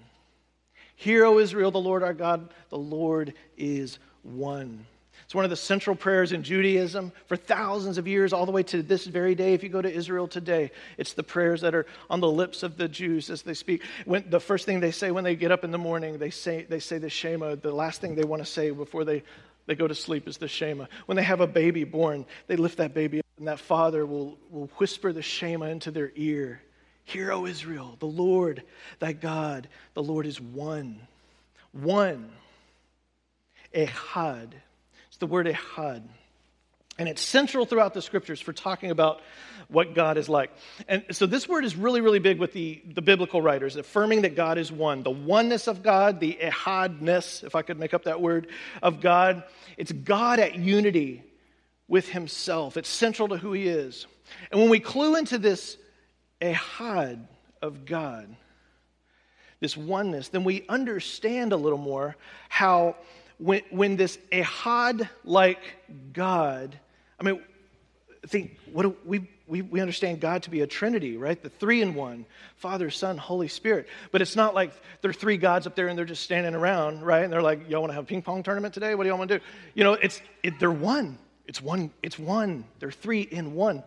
Hear, 0.97 1.25
O 1.25 1.39
Israel, 1.39 1.71
the 1.71 1.81
Lord 1.81 2.03
our 2.03 2.15
God, 2.15 2.51
the 2.69 2.79
Lord 2.79 3.35
is 3.57 3.99
one. 4.23 4.87
It's 5.25 5.35
one 5.35 5.45
of 5.45 5.51
the 5.51 5.57
central 5.57 5.97
prayers 5.97 6.33
in 6.33 6.43
Judaism 6.43 7.13
for 7.27 7.37
thousands 7.37 7.99
of 7.99 8.07
years, 8.07 8.33
all 8.33 8.47
the 8.47 8.53
way 8.53 8.63
to 8.65 8.83
this 8.83 9.07
very 9.07 9.35
day. 9.35 9.55
If 9.55 9.63
you 9.63 9.69
go 9.69 9.83
to 9.83 9.93
Israel 9.93 10.29
today, 10.29 10.71
it's 10.99 11.15
the 11.15 11.23
prayers 11.23 11.61
that 11.63 11.75
are 11.75 11.87
on 12.11 12.21
the 12.21 12.31
lips 12.31 12.63
of 12.63 12.77
the 12.77 12.89
Jews 12.89 13.31
as 13.31 13.43
they 13.43 13.55
speak. 13.55 13.83
When, 14.05 14.29
the 14.29 14.41
first 14.41 14.67
thing 14.67 14.81
they 14.81 14.91
say 14.91 15.11
when 15.11 15.25
they 15.25 15.37
get 15.37 15.53
up 15.53 15.65
in 15.65 15.71
the 15.71 15.79
morning, 15.79 16.19
they 16.19 16.31
say, 16.31 16.67
they 16.69 16.81
say 16.81 16.99
the 16.99 17.09
Shema. 17.09 17.55
The 17.55 17.73
last 17.73 18.01
thing 18.01 18.15
they 18.15 18.25
want 18.25 18.45
to 18.45 18.51
say 18.51 18.71
before 18.71 19.05
they, 19.05 19.23
they 19.67 19.75
go 19.75 19.87
to 19.87 19.95
sleep 19.95 20.29
is 20.29 20.39
the 20.39 20.49
Shema. 20.49 20.87
When 21.07 21.17
they 21.17 21.23
have 21.23 21.41
a 21.41 21.47
baby 21.47 21.85
born, 21.85 22.27
they 22.47 22.57
lift 22.57 22.79
that 22.79 22.95
baby 22.95 23.21
up, 23.21 23.27
and 23.39 23.49
that 23.49 23.61
father 23.61 24.05
will, 24.05 24.39
will 24.51 24.71
whisper 24.79 25.13
the 25.13 25.23
Shema 25.23 25.67
into 25.67 25.91
their 25.91 26.13
ear. 26.17 26.63
Hear, 27.05 27.33
O 27.33 27.47
Israel, 27.47 27.97
the 27.99 28.07
Lord, 28.07 28.63
thy 28.99 29.13
God, 29.13 29.69
the 29.95 30.03
Lord 30.03 30.27
is 30.27 30.41
one. 30.41 31.01
One. 31.73 32.31
Ehad 33.75 34.53
the 35.23 35.27
word 35.29 35.47
ehad. 35.47 36.03
And 36.99 37.09
it's 37.09 37.23
central 37.23 37.65
throughout 37.65 37.95
the 37.95 38.03
scriptures 38.03 38.41
for 38.41 38.53
talking 38.53 38.91
about 38.91 39.21
what 39.69 39.95
God 39.95 40.19
is 40.19 40.29
like. 40.29 40.51
And 40.89 41.05
so 41.13 41.27
this 41.27 41.49
word 41.49 41.65
is 41.65 41.77
really, 41.77 42.01
really 42.01 42.19
big 42.19 42.41
with 42.41 42.53
the, 42.53 42.83
the 42.93 43.03
biblical 43.03 43.41
writers, 43.41 43.77
affirming 43.77 44.23
that 44.23 44.35
God 44.35 44.59
is 44.59 44.73
one. 44.73 45.05
The 45.05 45.13
oneness 45.13 45.69
of 45.69 45.85
God, 45.85 46.19
the 46.19 46.37
ehadness, 46.43 47.45
if 47.45 47.55
I 47.55 47.63
could 47.63 47.79
make 47.79 47.95
up 47.95 48.05
that 48.05 48.21
word, 48.21 48.49
of 48.83 49.01
God. 49.01 49.45
It's 49.77 49.93
God 49.93 50.41
at 50.41 50.57
unity 50.57 51.23
with 51.87 52.09
himself. 52.09 52.77
It's 52.77 52.89
central 52.89 53.29
to 53.29 53.37
who 53.37 53.53
he 53.53 53.69
is. 53.69 54.09
And 54.51 54.61
when 54.61 54.71
we 54.71 54.81
clue 54.81 55.15
into 55.15 55.39
this 55.39 55.79
ehad 56.41 57.25
of 57.63 57.85
God, 57.87 58.35
this 59.61 59.77
oneness, 59.77 60.31
then 60.31 60.43
we 60.43 60.67
understand 60.69 61.53
a 61.53 61.57
little 61.57 61.79
more 61.79 62.17
how 62.49 62.97
when, 63.43 63.63
when 63.71 63.97
this 63.97 64.19
ehad 64.31 65.09
like 65.25 65.61
God, 66.13 66.79
I 67.19 67.25
mean, 67.25 67.43
think, 68.27 68.57
what 68.73 68.83
do, 68.83 68.97
we, 69.05 69.29
we, 69.49 69.63
we 69.63 69.81
understand 69.81 70.21
God 70.21 70.45
to 70.45 70.51
be 70.51 70.61
a 70.61 70.67
trinity, 70.67 71.17
right? 71.17 71.41
The 71.43 71.49
three 71.49 71.83
in 71.83 71.95
one 71.95 72.25
Father, 72.57 72.89
Son, 72.89 73.19
Holy 73.19 73.49
Spirit. 73.49 73.89
But 74.13 74.23
it's 74.23 74.37
not 74.37 74.55
like 74.55 74.73
there 75.01 75.11
are 75.11 75.15
three 75.15 75.37
gods 75.37 75.67
up 75.67 75.75
there 75.75 75.89
and 75.89 75.99
they're 75.99 76.05
just 76.05 76.23
standing 76.23 76.55
around, 76.55 77.03
right? 77.03 77.25
And 77.25 77.33
they're 77.33 77.43
like, 77.43 77.69
y'all 77.69 77.81
want 77.81 77.91
to 77.91 77.95
have 77.95 78.05
a 78.05 78.07
ping 78.07 78.23
pong 78.23 78.45
tournament 78.45 78.75
today? 78.75 78.95
What 78.95 79.03
do 79.03 79.09
y'all 79.09 79.19
want 79.19 79.31
to 79.31 79.39
do? 79.41 79.45
You 79.75 79.83
know, 79.83 79.95
it's, 79.95 80.23
it, 80.45 80.61
they're 80.61 80.71
one. 80.71 81.19
It's 81.49 81.61
one. 81.61 81.91
It's 82.03 82.19
one. 82.21 82.65
They're 82.79 82.93
three 82.93 83.23
in 83.23 83.55
one. 83.55 83.83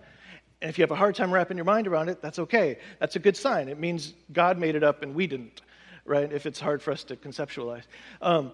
And 0.62 0.70
if 0.70 0.78
you 0.78 0.84
have 0.84 0.92
a 0.92 0.96
hard 0.96 1.16
time 1.16 1.34
wrapping 1.34 1.56
your 1.56 1.66
mind 1.66 1.88
around 1.88 2.10
it, 2.10 2.22
that's 2.22 2.40
okay. 2.40 2.78
That's 3.00 3.16
a 3.16 3.20
good 3.20 3.38
sign. 3.38 3.70
It 3.70 3.80
means 3.80 4.14
God 4.34 4.58
made 4.58 4.76
it 4.76 4.84
up 4.84 5.02
and 5.02 5.16
we 5.16 5.28
didn't, 5.28 5.62
right? 6.04 6.30
If 6.32 6.46
it's 6.46 6.60
hard 6.60 6.82
for 6.82 6.92
us 6.92 7.06
to 7.06 7.16
conceptualize. 7.16 7.84
Um, 8.22 8.52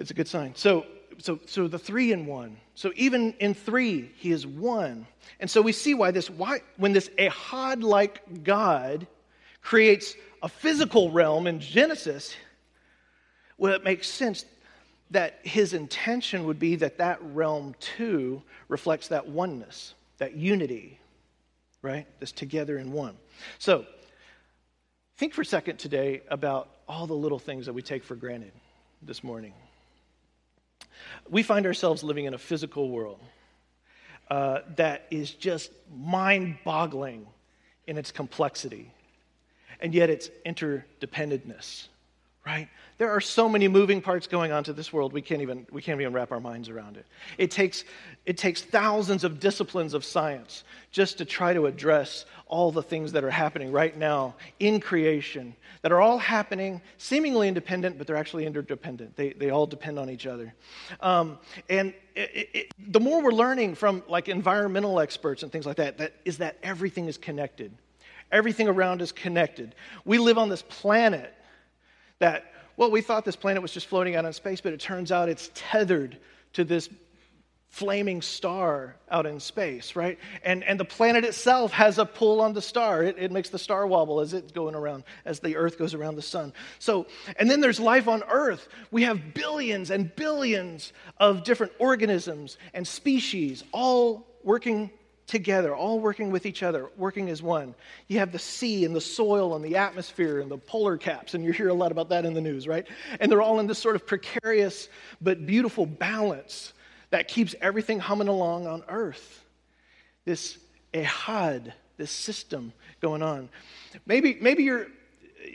it's 0.00 0.10
a 0.10 0.14
good 0.14 0.26
sign. 0.26 0.54
So, 0.56 0.86
so, 1.18 1.38
so 1.44 1.68
the 1.68 1.78
three 1.78 2.10
in 2.10 2.24
one. 2.24 2.56
So 2.74 2.90
even 2.96 3.34
in 3.34 3.52
three, 3.52 4.10
he 4.16 4.32
is 4.32 4.46
one. 4.46 5.06
And 5.38 5.48
so 5.48 5.60
we 5.60 5.72
see 5.72 5.92
why 5.92 6.10
this, 6.10 6.30
why, 6.30 6.60
when 6.78 6.94
this 6.94 7.10
Ahad 7.18 7.82
like 7.82 8.42
God 8.42 9.06
creates 9.60 10.14
a 10.42 10.48
physical 10.48 11.10
realm 11.10 11.46
in 11.46 11.60
Genesis, 11.60 12.34
well, 13.58 13.74
it 13.74 13.84
makes 13.84 14.08
sense 14.08 14.46
that 15.10 15.40
his 15.42 15.74
intention 15.74 16.46
would 16.46 16.58
be 16.58 16.76
that 16.76 16.96
that 16.96 17.18
realm 17.22 17.74
too 17.78 18.42
reflects 18.68 19.08
that 19.08 19.28
oneness, 19.28 19.92
that 20.16 20.34
unity, 20.34 20.98
right? 21.82 22.06
This 22.20 22.32
together 22.32 22.78
in 22.78 22.90
one. 22.90 23.18
So 23.58 23.84
think 25.18 25.34
for 25.34 25.42
a 25.42 25.44
second 25.44 25.78
today 25.78 26.22
about 26.30 26.70
all 26.88 27.06
the 27.06 27.12
little 27.12 27.38
things 27.38 27.66
that 27.66 27.74
we 27.74 27.82
take 27.82 28.02
for 28.02 28.14
granted 28.14 28.52
this 29.02 29.22
morning 29.22 29.52
we 31.28 31.42
find 31.42 31.66
ourselves 31.66 32.02
living 32.02 32.24
in 32.24 32.34
a 32.34 32.38
physical 32.38 32.88
world 32.90 33.20
uh, 34.30 34.60
that 34.76 35.06
is 35.10 35.32
just 35.32 35.70
mind 35.92 36.58
boggling 36.64 37.26
in 37.86 37.98
its 37.98 38.12
complexity, 38.12 38.90
and 39.80 39.94
yet 39.94 40.10
its 40.10 40.30
interdependentness, 40.46 41.88
right? 42.46 42.68
There 42.96 43.10
are 43.10 43.20
so 43.20 43.48
many 43.48 43.68
moving 43.68 44.00
parts 44.00 44.26
going 44.26 44.50
on 44.50 44.64
to 44.64 44.72
this 44.72 44.92
world, 44.92 45.12
we 45.12 45.20
can't 45.20 45.42
even, 45.42 45.66
we 45.70 45.82
can't 45.82 46.00
even 46.00 46.12
wrap 46.12 46.32
our 46.32 46.40
minds 46.40 46.68
around 46.68 46.96
it. 46.96 47.06
It 47.38 47.50
takes, 47.50 47.84
it 48.24 48.38
takes 48.38 48.62
thousands 48.62 49.24
of 49.24 49.40
disciplines 49.40 49.94
of 49.94 50.04
science 50.04 50.64
just 50.90 51.18
to 51.18 51.24
try 51.24 51.52
to 51.52 51.66
address 51.66 52.24
all 52.46 52.72
the 52.72 52.82
things 52.82 53.12
that 53.12 53.24
are 53.24 53.30
happening 53.30 53.72
right 53.72 53.96
now 53.96 54.34
in 54.58 54.80
creation 54.80 55.54
that 55.82 55.92
are 55.92 56.00
all 56.00 56.18
happening 56.18 56.80
seemingly 56.98 57.48
independent, 57.48 57.98
but 57.98 58.06
they're 58.06 58.16
actually 58.16 58.46
interdependent. 58.46 59.16
They, 59.16 59.32
they 59.32 59.50
all 59.50 59.66
depend 59.66 59.98
on 59.98 60.10
each 60.10 60.26
other. 60.26 60.52
Um, 61.00 61.38
and 61.68 61.94
it, 62.14 62.50
it, 62.52 62.74
the 62.92 63.00
more 63.00 63.22
we're 63.22 63.32
learning 63.32 63.74
from 63.74 64.02
like 64.08 64.28
environmental 64.28 64.98
experts 64.98 65.42
and 65.42 65.52
things 65.52 65.66
like 65.66 65.76
that, 65.76 65.98
that 65.98 66.14
is 66.24 66.38
that 66.38 66.56
everything 66.62 67.06
is 67.06 67.16
connected. 67.16 67.72
Everything 68.32 68.68
around 68.68 69.02
is 69.02 69.12
connected. 69.12 69.74
We 70.04 70.18
live 70.18 70.38
on 70.38 70.48
this 70.48 70.62
planet 70.62 71.34
that, 72.20 72.52
well, 72.76 72.90
we 72.90 73.02
thought 73.02 73.24
this 73.24 73.36
planet 73.36 73.60
was 73.60 73.72
just 73.72 73.88
floating 73.88 74.14
out 74.14 74.24
in 74.24 74.32
space, 74.32 74.60
but 74.60 74.72
it 74.72 74.80
turns 74.80 75.10
out 75.12 75.28
it's 75.28 75.50
tethered 75.54 76.16
to 76.54 76.64
this 76.64 76.88
flaming 77.70 78.20
star 78.20 78.96
out 79.10 79.26
in 79.26 79.38
space, 79.38 79.94
right? 79.94 80.18
And, 80.44 80.64
and 80.64 80.78
the 80.78 80.84
planet 80.84 81.24
itself 81.24 81.72
has 81.72 81.98
a 81.98 82.04
pull 82.04 82.40
on 82.40 82.52
the 82.52 82.60
star. 82.60 83.02
It, 83.04 83.16
it 83.16 83.30
makes 83.30 83.48
the 83.48 83.60
star 83.60 83.86
wobble 83.86 84.20
as 84.20 84.34
it's 84.34 84.50
going 84.50 84.74
around, 84.74 85.04
as 85.24 85.38
the 85.38 85.56
Earth 85.56 85.78
goes 85.78 85.94
around 85.94 86.16
the 86.16 86.22
sun. 86.22 86.52
So, 86.80 87.06
and 87.36 87.48
then 87.48 87.60
there's 87.60 87.78
life 87.78 88.08
on 88.08 88.24
Earth. 88.28 88.68
We 88.90 89.04
have 89.04 89.34
billions 89.34 89.90
and 89.90 90.14
billions 90.16 90.92
of 91.18 91.44
different 91.44 91.72
organisms 91.78 92.58
and 92.74 92.86
species 92.86 93.62
all 93.72 94.26
working 94.42 94.90
together, 95.30 95.74
all 95.74 96.00
working 96.00 96.32
with 96.32 96.44
each 96.44 96.62
other, 96.62 96.90
working 96.96 97.30
as 97.30 97.40
one. 97.40 97.74
You 98.08 98.18
have 98.18 98.32
the 98.32 98.38
sea 98.38 98.84
and 98.84 98.94
the 98.94 99.00
soil 99.00 99.54
and 99.54 99.64
the 99.64 99.76
atmosphere 99.76 100.40
and 100.40 100.50
the 100.50 100.58
polar 100.58 100.98
caps, 100.98 101.34
and 101.34 101.44
you 101.44 101.52
hear 101.52 101.68
a 101.68 101.74
lot 101.74 101.92
about 101.92 102.08
that 102.08 102.24
in 102.24 102.34
the 102.34 102.40
news, 102.40 102.66
right? 102.66 102.86
And 103.20 103.30
they're 103.30 103.40
all 103.40 103.60
in 103.60 103.68
this 103.68 103.78
sort 103.78 103.94
of 103.94 104.06
precarious 104.06 104.88
but 105.20 105.46
beautiful 105.46 105.86
balance 105.86 106.72
that 107.10 107.28
keeps 107.28 107.54
everything 107.60 108.00
humming 108.00 108.26
along 108.26 108.66
on 108.66 108.82
earth. 108.88 109.44
This 110.24 110.58
ehad, 110.92 111.72
this 111.96 112.10
system 112.10 112.72
going 113.00 113.22
on. 113.22 113.48
Maybe, 114.06 114.36
maybe 114.40 114.64
you're 114.64 114.88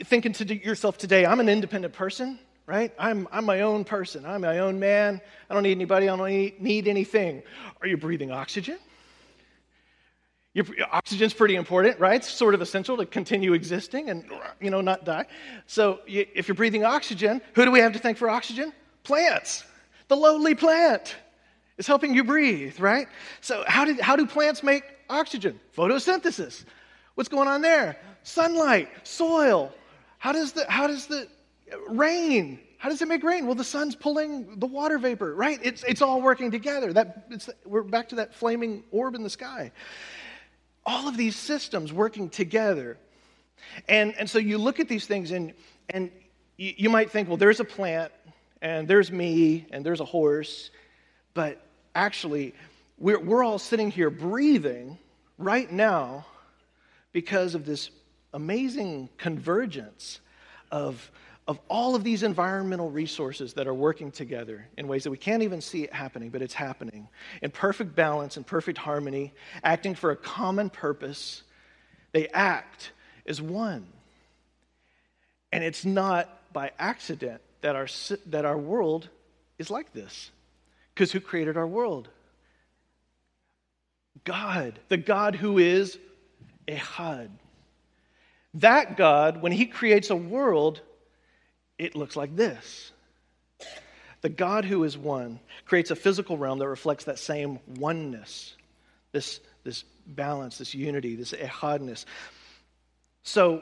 thinking 0.05 0.31
to 0.33 0.55
yourself 0.55 0.97
today, 0.97 1.25
I'm 1.25 1.41
an 1.41 1.49
independent 1.49 1.93
person, 1.93 2.39
right? 2.65 2.93
I'm, 2.97 3.27
I'm 3.29 3.45
my 3.45 3.61
own 3.61 3.83
person. 3.83 4.25
I'm 4.25 4.41
my 4.41 4.59
own 4.59 4.79
man. 4.79 5.19
I 5.49 5.53
don't 5.53 5.63
need 5.63 5.71
anybody. 5.71 6.07
I 6.07 6.15
don't 6.15 6.29
need, 6.29 6.61
need 6.61 6.87
anything. 6.87 7.43
Are 7.81 7.87
you 7.87 7.97
breathing 7.97 8.31
oxygen? 8.31 8.77
Your, 10.55 10.65
oxygen's 10.89 11.33
pretty 11.33 11.55
important, 11.55 11.99
right? 11.99 12.15
It's 12.15 12.31
sort 12.31 12.53
of 12.53 12.61
essential 12.61 12.95
to 12.95 13.05
continue 13.05 13.51
existing 13.51 14.09
and, 14.09 14.23
you 14.61 14.71
know, 14.71 14.79
not 14.79 15.03
die. 15.03 15.25
So 15.67 15.99
you, 16.07 16.25
if 16.33 16.47
you're 16.47 16.55
breathing 16.55 16.85
oxygen, 16.85 17.41
who 17.55 17.65
do 17.65 17.71
we 17.71 17.79
have 17.79 17.91
to 17.91 17.99
thank 17.99 18.17
for 18.17 18.29
oxygen? 18.29 18.71
Plants. 19.03 19.65
The 20.07 20.15
lowly 20.15 20.55
plant 20.55 21.13
is 21.77 21.85
helping 21.87 22.15
you 22.15 22.23
breathe, 22.23 22.79
right? 22.79 23.09
So 23.41 23.65
how, 23.67 23.83
did, 23.83 23.99
how 23.99 24.15
do 24.15 24.25
plants 24.25 24.63
make 24.63 24.85
oxygen? 25.09 25.59
Photosynthesis. 25.75 26.63
What's 27.15 27.27
going 27.27 27.49
on 27.49 27.61
there? 27.61 27.97
Sunlight, 28.23 28.87
soil. 29.05 29.73
How 30.19 30.31
does 30.31 30.53
the, 30.53 30.65
how 30.71 30.87
does 30.87 31.07
the 31.07 31.27
uh, 31.69 31.77
rain, 31.89 32.61
how 32.77 32.87
does 32.87 33.01
it 33.01 33.09
make 33.09 33.25
rain? 33.25 33.45
Well, 33.45 33.55
the 33.55 33.65
sun's 33.65 33.93
pulling 33.93 34.57
the 34.57 34.67
water 34.67 34.99
vapor, 34.99 35.35
right? 35.35 35.59
It's, 35.61 35.83
it's 35.83 36.01
all 36.01 36.21
working 36.21 36.49
together. 36.49 36.93
That, 36.93 37.29
we're 37.65 37.83
back 37.83 38.07
to 38.09 38.15
that 38.15 38.33
flaming 38.33 38.85
orb 38.91 39.15
in 39.15 39.23
the 39.23 39.29
sky 39.29 39.73
all 40.85 41.07
of 41.07 41.17
these 41.17 41.35
systems 41.35 41.91
working 41.91 42.29
together. 42.29 42.97
And, 43.87 44.15
and 44.17 44.29
so 44.29 44.39
you 44.39 44.57
look 44.57 44.79
at 44.79 44.87
these 44.87 45.05
things 45.05 45.31
and, 45.31 45.53
and 45.89 46.11
you, 46.57 46.73
you 46.77 46.89
might 46.89 47.11
think, 47.11 47.27
well, 47.27 47.37
there's 47.37 47.59
a 47.59 47.65
plant, 47.65 48.11
and 48.61 48.87
there's 48.87 49.11
me, 49.11 49.65
and 49.71 49.85
there's 49.85 49.99
a 49.99 50.05
horse. 50.05 50.71
But 51.33 51.61
actually, 51.93 52.53
we're, 52.97 53.19
we're 53.19 53.43
all 53.43 53.59
sitting 53.59 53.91
here 53.91 54.09
breathing 54.09 54.97
right 55.37 55.71
now 55.71 56.25
because 57.11 57.55
of 57.55 57.65
this 57.65 57.89
amazing 58.33 59.09
convergence 59.17 60.19
of 60.71 61.11
of 61.47 61.59
all 61.67 61.95
of 61.95 62.03
these 62.03 62.23
environmental 62.23 62.89
resources 62.89 63.53
that 63.53 63.67
are 63.67 63.73
working 63.73 64.11
together 64.11 64.67
in 64.77 64.87
ways 64.87 65.03
that 65.03 65.11
we 65.11 65.17
can't 65.17 65.43
even 65.43 65.61
see 65.61 65.83
it 65.83 65.93
happening, 65.93 66.29
but 66.29 66.41
it's 66.41 66.55
happening 66.55 67.07
in 67.41 67.51
perfect 67.51 67.95
balance 67.95 68.35
and 68.35 68.47
perfect 68.47 68.79
harmony, 68.79 69.31
acting 69.63 69.93
for 69.93 70.09
a 70.11 70.15
common 70.15 70.69
purpose. 70.71 71.43
They 72.13 72.27
act 72.29 72.91
as 73.27 73.41
one. 73.41 73.85
And 75.51 75.63
it's 75.63 75.85
not 75.85 76.29
by 76.51 76.71
accident 76.79 77.41
that 77.61 77.75
our, 77.75 77.87
that 78.27 78.45
our 78.45 78.57
world 78.57 79.07
is 79.59 79.69
like 79.69 79.93
this. 79.93 80.31
Because 80.93 81.11
who 81.11 81.19
created 81.19 81.57
our 81.57 81.67
world? 81.67 82.09
God, 84.23 84.79
the 84.89 84.97
God 84.97 85.35
who 85.35 85.59
is 85.59 85.99
Ehad. 86.67 87.29
That 88.55 88.97
God, 88.97 89.41
when 89.41 89.51
He 89.51 89.65
creates 89.65 90.09
a 90.09 90.15
world, 90.15 90.81
it 91.77 91.95
looks 91.95 92.15
like 92.15 92.35
this. 92.35 92.91
The 94.21 94.29
God 94.29 94.65
who 94.65 94.83
is 94.83 94.97
one 94.97 95.39
creates 95.65 95.91
a 95.91 95.95
physical 95.95 96.37
realm 96.37 96.59
that 96.59 96.67
reflects 96.67 97.05
that 97.05 97.19
same 97.19 97.59
oneness, 97.77 98.55
this, 99.11 99.39
this 99.63 99.83
balance, 100.07 100.57
this 100.57 100.73
unity, 100.73 101.15
this 101.15 101.33
ehadness. 101.33 102.05
So, 103.23 103.61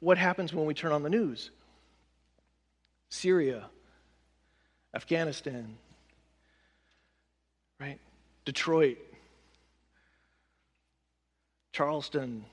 what 0.00 0.18
happens 0.18 0.52
when 0.52 0.66
we 0.66 0.74
turn 0.74 0.92
on 0.92 1.02
the 1.02 1.10
news? 1.10 1.50
Syria, 3.08 3.64
Afghanistan, 4.94 5.76
right? 7.80 7.98
Detroit, 8.44 8.98
Charleston, 11.72 12.44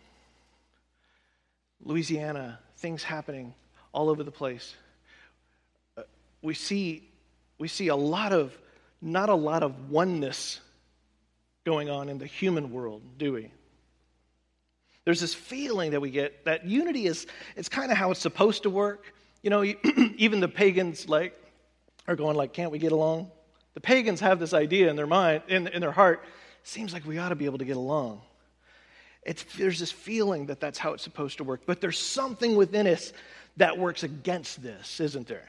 Louisiana, 1.84 2.60
things 2.78 3.04
happening 3.04 3.54
all 3.92 4.10
over 4.10 4.24
the 4.24 4.32
place 4.32 4.76
we 6.42 6.54
see, 6.54 7.10
we 7.58 7.68
see 7.68 7.90
a 7.90 7.96
lot 7.96 8.34
of, 8.34 8.58
not 9.02 9.30
a 9.30 9.36
lot 9.36 9.64
of 9.64 9.90
oneness 9.90 10.60
going 11.64 11.90
on 11.90 12.10
in 12.10 12.18
the 12.18 12.26
human 12.26 12.72
world, 12.72 13.02
do 13.18 13.34
we? 13.34 13.52
There's 15.06 15.20
this 15.20 15.34
feeling 15.34 15.92
that 15.92 16.02
we 16.02 16.12
get 16.12 16.46
that 16.46 16.66
unity 16.66 17.08
is 17.08 17.26
it's 17.56 17.70
kind 17.70 17.92
of 17.92 17.98
how 17.98 18.12
it's 18.12 18.20
supposed 18.20 18.64
to 18.64 18.70
work. 18.70 19.14
You 19.42 19.50
know, 19.50 19.64
even 20.18 20.40
the 20.40 20.48
pagans 20.48 21.10
like 21.10 21.36
are 22.08 22.16
going 22.16 22.36
like, 22.36 22.54
can't 22.54 22.72
we 22.72 22.80
get 22.80 22.92
along? 22.92 23.32
The 23.74 23.82
pagans 23.82 24.20
have 24.20 24.40
this 24.40 24.54
idea 24.54 24.90
in 24.90 24.96
their 24.96 25.08
mind, 25.08 25.44
in, 25.48 25.68
in 25.68 25.82
their 25.82 25.92
heart, 25.92 26.24
seems 26.64 26.94
like 26.94 27.06
we 27.06 27.18
ought 27.18 27.30
to 27.30 27.36
be 27.36 27.46
able 27.46 27.60
to 27.60 27.66
get 27.66 27.78
along. 27.78 28.22
It's, 29.24 29.44
there's 29.56 29.80
this 29.80 29.92
feeling 29.92 30.48
that 30.48 30.60
that's 30.60 30.78
how 30.78 30.94
it's 30.94 31.04
supposed 31.04 31.38
to 31.38 31.44
work, 31.44 31.62
but 31.66 31.80
there's 31.80 32.00
something 32.00 32.56
within 32.56 32.88
us 32.88 33.14
that 33.58 33.78
works 33.78 34.04
against 34.04 34.62
this, 34.62 35.00
isn't 35.00 35.28
there? 35.28 35.48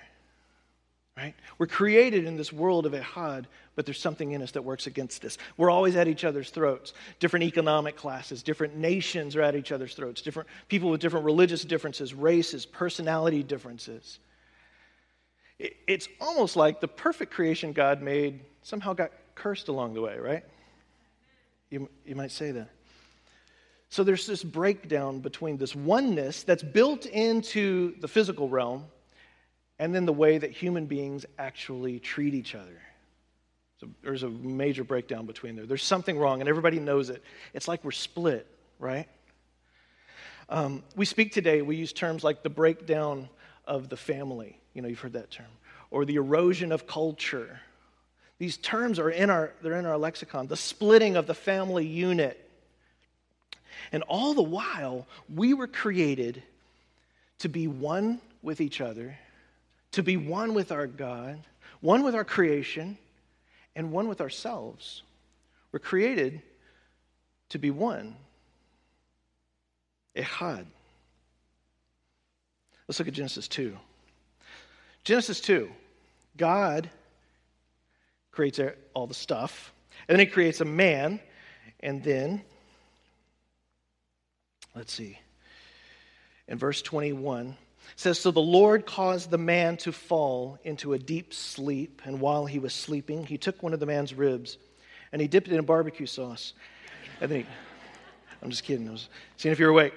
Right? 1.16 1.34
We're 1.58 1.66
created 1.66 2.24
in 2.24 2.36
this 2.36 2.52
world 2.52 2.86
of 2.86 2.92
Ehad, 2.92 3.44
but 3.74 3.84
there's 3.84 4.00
something 4.00 4.32
in 4.32 4.42
us 4.42 4.52
that 4.52 4.62
works 4.62 4.86
against 4.86 5.24
us. 5.24 5.36
We're 5.56 5.70
always 5.70 5.94
at 5.96 6.08
each 6.08 6.24
other's 6.24 6.50
throats. 6.50 6.94
Different 7.20 7.44
economic 7.44 7.96
classes, 7.96 8.42
different 8.42 8.76
nations 8.76 9.36
are 9.36 9.42
at 9.42 9.54
each 9.54 9.72
other's 9.72 9.94
throats, 9.94 10.22
different 10.22 10.48
people 10.68 10.90
with 10.90 11.00
different 11.00 11.26
religious 11.26 11.64
differences, 11.64 12.14
races, 12.14 12.64
personality 12.64 13.42
differences. 13.42 14.18
It's 15.58 16.08
almost 16.20 16.56
like 16.56 16.80
the 16.80 16.88
perfect 16.88 17.32
creation 17.32 17.72
God 17.72 18.02
made 18.02 18.40
somehow 18.62 18.94
got 18.94 19.12
cursed 19.34 19.68
along 19.68 19.94
the 19.94 20.00
way, 20.00 20.18
right? 20.18 20.44
You, 21.70 21.88
you 22.04 22.16
might 22.16 22.32
say 22.32 22.50
that. 22.52 22.70
So 23.90 24.02
there's 24.02 24.26
this 24.26 24.42
breakdown 24.42 25.20
between 25.20 25.58
this 25.58 25.76
oneness 25.76 26.42
that's 26.42 26.62
built 26.62 27.04
into 27.04 27.94
the 28.00 28.08
physical 28.08 28.48
realm 28.48 28.86
and 29.82 29.92
then 29.92 30.06
the 30.06 30.12
way 30.12 30.38
that 30.38 30.52
human 30.52 30.86
beings 30.86 31.26
actually 31.40 31.98
treat 31.98 32.34
each 32.34 32.54
other. 32.54 32.80
So 33.80 33.88
there's 34.04 34.22
a 34.22 34.28
major 34.28 34.84
breakdown 34.84 35.26
between 35.26 35.56
there. 35.56 35.66
There's 35.66 35.82
something 35.82 36.16
wrong, 36.16 36.38
and 36.38 36.48
everybody 36.48 36.78
knows 36.78 37.10
it. 37.10 37.20
It's 37.52 37.66
like 37.66 37.82
we're 37.82 37.90
split, 37.90 38.46
right? 38.78 39.08
Um, 40.48 40.84
we 40.94 41.04
speak 41.04 41.32
today, 41.32 41.62
we 41.62 41.74
use 41.74 41.92
terms 41.92 42.22
like 42.22 42.44
the 42.44 42.48
breakdown 42.48 43.28
of 43.66 43.88
the 43.88 43.96
family. 43.96 44.56
You 44.72 44.82
know, 44.82 44.88
you've 44.88 45.00
heard 45.00 45.14
that 45.14 45.32
term. 45.32 45.46
Or 45.90 46.04
the 46.04 46.14
erosion 46.14 46.70
of 46.70 46.86
culture. 46.86 47.58
These 48.38 48.58
terms 48.58 49.00
are 49.00 49.10
in 49.10 49.30
our, 49.30 49.52
they're 49.62 49.80
in 49.80 49.86
our 49.86 49.98
lexicon. 49.98 50.46
The 50.46 50.56
splitting 50.56 51.16
of 51.16 51.26
the 51.26 51.34
family 51.34 51.88
unit. 51.88 52.38
And 53.90 54.04
all 54.04 54.32
the 54.32 54.42
while, 54.44 55.08
we 55.28 55.54
were 55.54 55.66
created 55.66 56.40
to 57.40 57.48
be 57.48 57.66
one 57.66 58.20
with 58.42 58.60
each 58.60 58.80
other 58.80 59.18
to 59.92 60.02
be 60.02 60.16
one 60.16 60.54
with 60.54 60.72
our 60.72 60.86
God, 60.86 61.38
one 61.80 62.02
with 62.02 62.14
our 62.14 62.24
creation, 62.24 62.98
and 63.74 63.92
one 63.92 64.08
with 64.08 64.20
ourselves. 64.20 65.02
We're 65.70 65.78
created 65.78 66.42
to 67.50 67.58
be 67.58 67.70
one. 67.70 68.16
Ehad. 70.16 70.66
Let's 72.86 72.98
look 72.98 73.08
at 73.08 73.14
Genesis 73.14 73.48
2. 73.48 73.76
Genesis 75.04 75.40
2, 75.40 75.70
God 76.36 76.90
creates 78.30 78.60
all 78.94 79.06
the 79.06 79.14
stuff, 79.14 79.72
and 80.08 80.18
then 80.18 80.26
he 80.26 80.30
creates 80.30 80.60
a 80.60 80.64
man, 80.64 81.20
and 81.80 82.02
then, 82.04 82.42
let's 84.74 84.92
see, 84.92 85.18
in 86.46 86.58
verse 86.58 86.82
21, 86.82 87.56
says, 87.96 88.18
So 88.18 88.30
the 88.30 88.40
Lord 88.40 88.86
caused 88.86 89.30
the 89.30 89.38
man 89.38 89.76
to 89.78 89.92
fall 89.92 90.58
into 90.64 90.92
a 90.92 90.98
deep 90.98 91.34
sleep, 91.34 92.02
and 92.04 92.20
while 92.20 92.46
he 92.46 92.58
was 92.58 92.74
sleeping, 92.74 93.24
he 93.24 93.38
took 93.38 93.62
one 93.62 93.72
of 93.72 93.80
the 93.80 93.86
man's 93.86 94.14
ribs 94.14 94.58
and 95.12 95.20
he 95.20 95.28
dipped 95.28 95.48
it 95.48 95.54
in 95.54 95.64
barbecue 95.64 96.06
sauce. 96.06 96.54
And 97.20 97.30
then 97.30 97.40
he, 97.40 97.46
I'm 98.42 98.50
just 98.50 98.64
kidding, 98.64 98.88
I 98.88 98.92
was 98.92 99.08
seeing 99.36 99.52
if 99.52 99.58
you're 99.58 99.70
awake. 99.70 99.94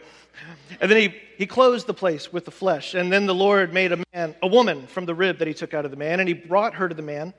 And 0.81 0.91
then 0.91 0.99
he, 0.99 1.15
he 1.37 1.47
closed 1.47 1.87
the 1.87 1.93
place 1.93 2.31
with 2.31 2.43
the 2.43 2.51
flesh. 2.51 2.93
And 2.93 3.11
then 3.11 3.25
the 3.25 3.33
Lord 3.33 3.73
made 3.73 3.93
a 3.93 4.03
man, 4.13 4.35
a 4.43 4.47
woman 4.47 4.87
from 4.87 5.05
the 5.05 5.15
rib 5.15 5.39
that 5.39 5.47
he 5.47 5.53
took 5.53 5.73
out 5.73 5.85
of 5.85 5.91
the 5.91 5.97
man, 5.97 6.19
and 6.19 6.27
he 6.27 6.33
brought 6.33 6.75
her 6.75 6.89
to 6.89 6.95
the 6.95 7.01
man. 7.01 7.33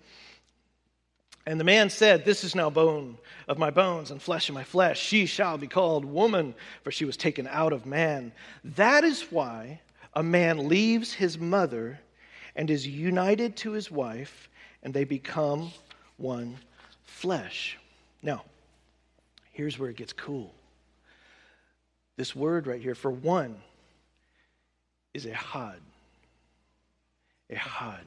And 1.47 1.61
the 1.61 1.65
man 1.65 1.91
said, 1.91 2.25
This 2.25 2.43
is 2.43 2.55
now 2.55 2.71
bone 2.71 3.19
of 3.47 3.59
my 3.59 3.71
bones 3.71 4.11
and 4.11 4.21
flesh 4.21 4.49
of 4.49 4.55
my 4.55 4.65
flesh. 4.65 4.99
She 4.99 5.27
shall 5.27 5.59
be 5.59 5.69
called 5.69 6.05
woman, 6.05 6.55
for 6.83 6.91
she 6.91 7.05
was 7.05 7.17
taken 7.17 7.47
out 7.47 7.73
of 7.73 7.87
man. 7.87 8.33
That 8.65 9.05
is 9.05 9.23
why 9.31 9.81
a 10.17 10.23
man 10.23 10.67
leaves 10.67 11.13
his 11.13 11.39
mother 11.39 12.01
and 12.57 12.71
is 12.71 12.87
united 12.87 13.55
to 13.55 13.73
his 13.73 13.91
wife, 13.91 14.49
and 14.83 14.93
they 14.95 15.05
become 15.05 15.71
one 16.17 16.57
flesh. 17.05 17.79
Now, 18.23 18.43
here's 19.53 19.79
where 19.79 19.91
it 19.91 19.97
gets 19.97 20.15
cool. 20.15 20.55
This 22.17 22.35
word 22.35 22.67
right 22.67 22.81
here 22.81 22.95
for 22.95 23.11
one 23.11 23.57
is 25.13 25.27
ehad. 25.27 25.81
Ehad. 27.53 28.05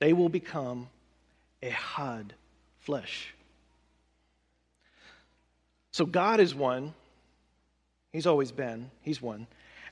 They 0.00 0.14
will 0.14 0.30
become 0.30 0.88
ehad, 1.62 2.30
flesh. 2.80 3.34
So 5.92 6.06
God 6.06 6.40
is 6.40 6.54
one. 6.54 6.94
He's 8.10 8.26
always 8.26 8.52
been. 8.52 8.90
He's 9.02 9.20
one. 9.20 9.46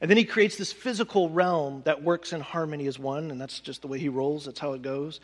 And 0.04 0.10
then 0.10 0.18
he 0.18 0.26
creates 0.26 0.56
this 0.56 0.70
physical 0.70 1.30
realm 1.30 1.80
that 1.86 2.02
works 2.02 2.34
in 2.34 2.42
harmony 2.42 2.88
as 2.88 2.98
one, 2.98 3.30
and 3.30 3.40
that's 3.40 3.58
just 3.58 3.80
the 3.80 3.88
way 3.88 3.98
he 3.98 4.10
rolls. 4.10 4.44
That's 4.44 4.60
how 4.60 4.74
it 4.74 4.82
goes. 4.82 5.18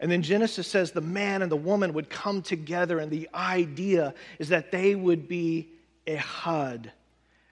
And 0.00 0.10
then 0.10 0.22
Genesis 0.22 0.66
says 0.66 0.90
the 0.90 1.02
man 1.02 1.42
and 1.42 1.52
the 1.52 1.56
woman 1.56 1.92
would 1.92 2.08
come 2.08 2.40
together, 2.40 2.98
and 2.98 3.10
the 3.10 3.28
idea 3.34 4.14
is 4.38 4.48
that 4.48 4.72
they 4.72 4.94
would 4.94 5.28
be 5.28 5.68
ehad, 6.06 6.86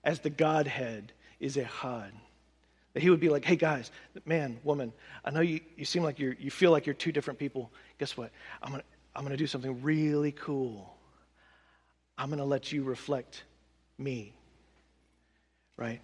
as 0.04 0.20
the 0.20 0.30
Godhead 0.30 1.12
is 1.38 1.56
ehad. 1.56 2.12
That 2.94 3.02
he 3.02 3.10
would 3.10 3.20
be 3.20 3.28
like, 3.28 3.44
hey 3.44 3.56
guys, 3.56 3.90
man, 4.24 4.58
woman, 4.64 4.94
I 5.22 5.32
know 5.32 5.42
you, 5.42 5.60
you 5.76 5.84
seem 5.84 6.02
like 6.02 6.18
you're, 6.18 6.32
you 6.32 6.50
feel 6.50 6.70
like 6.70 6.86
you're 6.86 6.94
two 6.94 7.12
different 7.12 7.38
people. 7.38 7.70
Guess 7.98 8.16
what? 8.16 8.30
I'm 8.62 8.70
gonna, 8.70 8.84
I'm 9.14 9.22
gonna 9.22 9.36
do 9.36 9.46
something 9.46 9.82
really 9.82 10.32
cool. 10.32 10.96
I'm 12.16 12.30
gonna 12.30 12.46
let 12.46 12.72
you 12.72 12.84
reflect 12.84 13.44
me. 13.98 14.32
Right? 15.76 16.00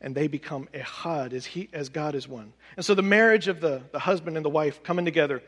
And 0.00 0.14
they 0.14 0.26
become 0.26 0.68
ehad 0.74 1.32
as, 1.32 1.46
he, 1.46 1.68
as 1.72 1.88
God 1.88 2.14
is 2.14 2.28
one. 2.28 2.52
And 2.76 2.84
so 2.84 2.94
the 2.94 3.02
marriage 3.02 3.48
of 3.48 3.60
the, 3.60 3.82
the 3.92 3.98
husband 3.98 4.36
and 4.36 4.44
the 4.44 4.50
wife 4.50 4.82
coming 4.82 5.04
together 5.04 5.42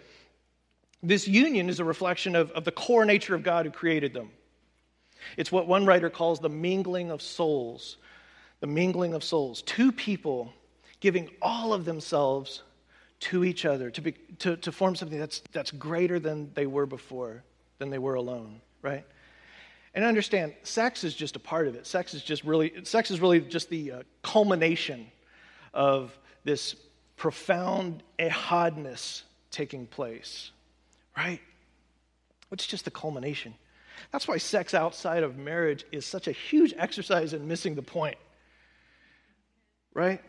this 1.02 1.28
union 1.28 1.68
is 1.68 1.80
a 1.80 1.84
reflection 1.84 2.34
of, 2.34 2.50
of 2.52 2.64
the 2.64 2.72
core 2.72 3.04
nature 3.04 3.34
of 3.34 3.42
God 3.42 3.66
who 3.66 3.72
created 3.72 4.12
them. 4.12 4.30
It's 5.36 5.52
what 5.52 5.66
one 5.66 5.86
writer 5.86 6.10
calls 6.10 6.40
the 6.40 6.48
mingling 6.48 7.10
of 7.10 7.22
souls. 7.22 7.96
The 8.60 8.66
mingling 8.66 9.14
of 9.14 9.22
souls. 9.22 9.62
Two 9.62 9.92
people 9.92 10.52
giving 11.00 11.28
all 11.42 11.72
of 11.72 11.84
themselves 11.84 12.62
to 13.18 13.44
each 13.44 13.64
other 13.64 13.90
to, 13.90 14.00
be, 14.00 14.12
to, 14.40 14.56
to 14.56 14.72
form 14.72 14.94
something 14.94 15.18
that's, 15.18 15.42
that's 15.52 15.70
greater 15.70 16.18
than 16.18 16.50
they 16.54 16.66
were 16.66 16.86
before, 16.86 17.44
than 17.78 17.90
they 17.90 17.98
were 17.98 18.14
alone, 18.14 18.60
right? 18.82 19.04
And 19.96 20.04
understand, 20.04 20.54
sex 20.62 21.02
is 21.02 21.14
just 21.14 21.34
a 21.34 21.40
part 21.40 21.66
of 21.66 21.74
it. 21.74 21.86
Sex 21.86 22.14
is 22.14 22.22
just 22.22 22.44
really, 22.44 22.72
sex 22.84 23.10
is 23.10 23.18
really 23.18 23.40
just 23.40 23.68
the 23.70 23.90
uh, 23.90 24.02
culmination 24.22 25.08
of 25.74 26.16
this 26.44 26.76
profound 27.16 28.04
ehadness 28.20 29.22
taking 29.50 29.88
place 29.88 30.52
right? 31.16 31.40
It's 32.52 32.66
just 32.66 32.84
the 32.84 32.90
culmination. 32.90 33.54
That's 34.12 34.28
why 34.28 34.36
sex 34.36 34.74
outside 34.74 35.22
of 35.22 35.36
marriage 35.36 35.84
is 35.90 36.04
such 36.04 36.28
a 36.28 36.32
huge 36.32 36.74
exercise 36.76 37.32
in 37.32 37.48
missing 37.48 37.74
the 37.74 37.82
point, 37.82 38.16
right? 39.94 40.22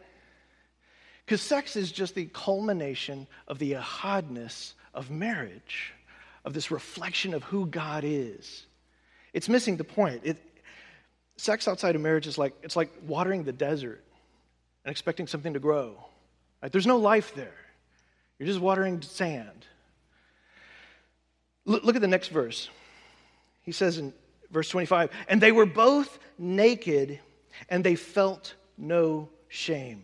Because 1.25 1.41
sex 1.41 1.75
is 1.75 1.91
just 1.91 2.15
the 2.15 2.25
culmination 2.25 3.27
of 3.47 3.59
the 3.59 3.73
ehadness 3.73 4.73
of 4.93 5.11
marriage, 5.11 5.93
of 6.45 6.53
this 6.53 6.71
reflection 6.71 7.33
of 7.33 7.43
who 7.43 7.67
God 7.67 8.03
is. 8.05 8.65
It's 9.33 9.49
missing 9.49 9.77
the 9.77 9.83
point. 9.83 10.21
It, 10.23 10.37
sex 11.37 11.67
outside 11.67 11.95
of 11.95 12.01
marriage 12.01 12.27
is 12.27 12.37
like 12.37 12.53
it's 12.63 12.75
like 12.75 12.91
watering 13.05 13.43
the 13.43 13.53
desert 13.53 14.03
and 14.83 14.91
expecting 14.91 15.27
something 15.27 15.53
to 15.53 15.59
grow. 15.59 15.95
Right? 16.61 16.71
There's 16.71 16.87
no 16.87 16.97
life 16.97 17.35
there. 17.35 17.53
You're 18.39 18.47
just 18.47 18.59
watering 18.59 19.01
sand. 19.01 19.65
Look 21.65 21.95
at 21.95 22.01
the 22.01 22.07
next 22.07 22.29
verse. 22.29 22.69
He 23.63 23.73
says 23.73 23.97
in 23.97 24.13
verse 24.51 24.69
25, 24.69 25.09
and 25.27 25.41
they 25.41 25.51
were 25.51 25.65
both 25.65 26.17
naked 26.37 27.19
and 27.67 27.83
they 27.83 27.95
felt 27.95 28.53
no 28.77 29.29
shame. 29.49 30.03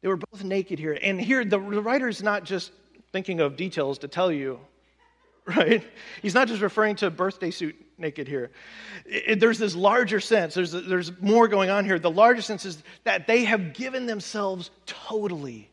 They 0.00 0.08
were 0.08 0.16
both 0.16 0.42
naked 0.42 0.78
here. 0.78 0.98
And 1.00 1.20
here, 1.20 1.44
the, 1.44 1.58
the 1.58 1.82
writer 1.82 2.08
is 2.08 2.22
not 2.22 2.44
just 2.44 2.72
thinking 3.12 3.40
of 3.40 3.56
details 3.56 3.98
to 3.98 4.08
tell 4.08 4.32
you, 4.32 4.58
right? 5.56 5.82
He's 6.20 6.34
not 6.34 6.48
just 6.48 6.62
referring 6.62 6.96
to 6.96 7.06
a 7.06 7.10
birthday 7.10 7.50
suit 7.50 7.74
naked 7.98 8.28
here. 8.28 8.50
It, 9.06 9.40
there's 9.40 9.58
this 9.58 9.74
larger 9.74 10.20
sense, 10.20 10.54
there's, 10.54 10.72
there's 10.72 11.12
more 11.20 11.48
going 11.48 11.70
on 11.70 11.84
here. 11.84 11.98
The 11.98 12.10
larger 12.10 12.42
sense 12.42 12.64
is 12.64 12.82
that 13.04 13.26
they 13.26 13.44
have 13.44 13.74
given 13.74 14.06
themselves 14.06 14.70
totally 14.86 15.70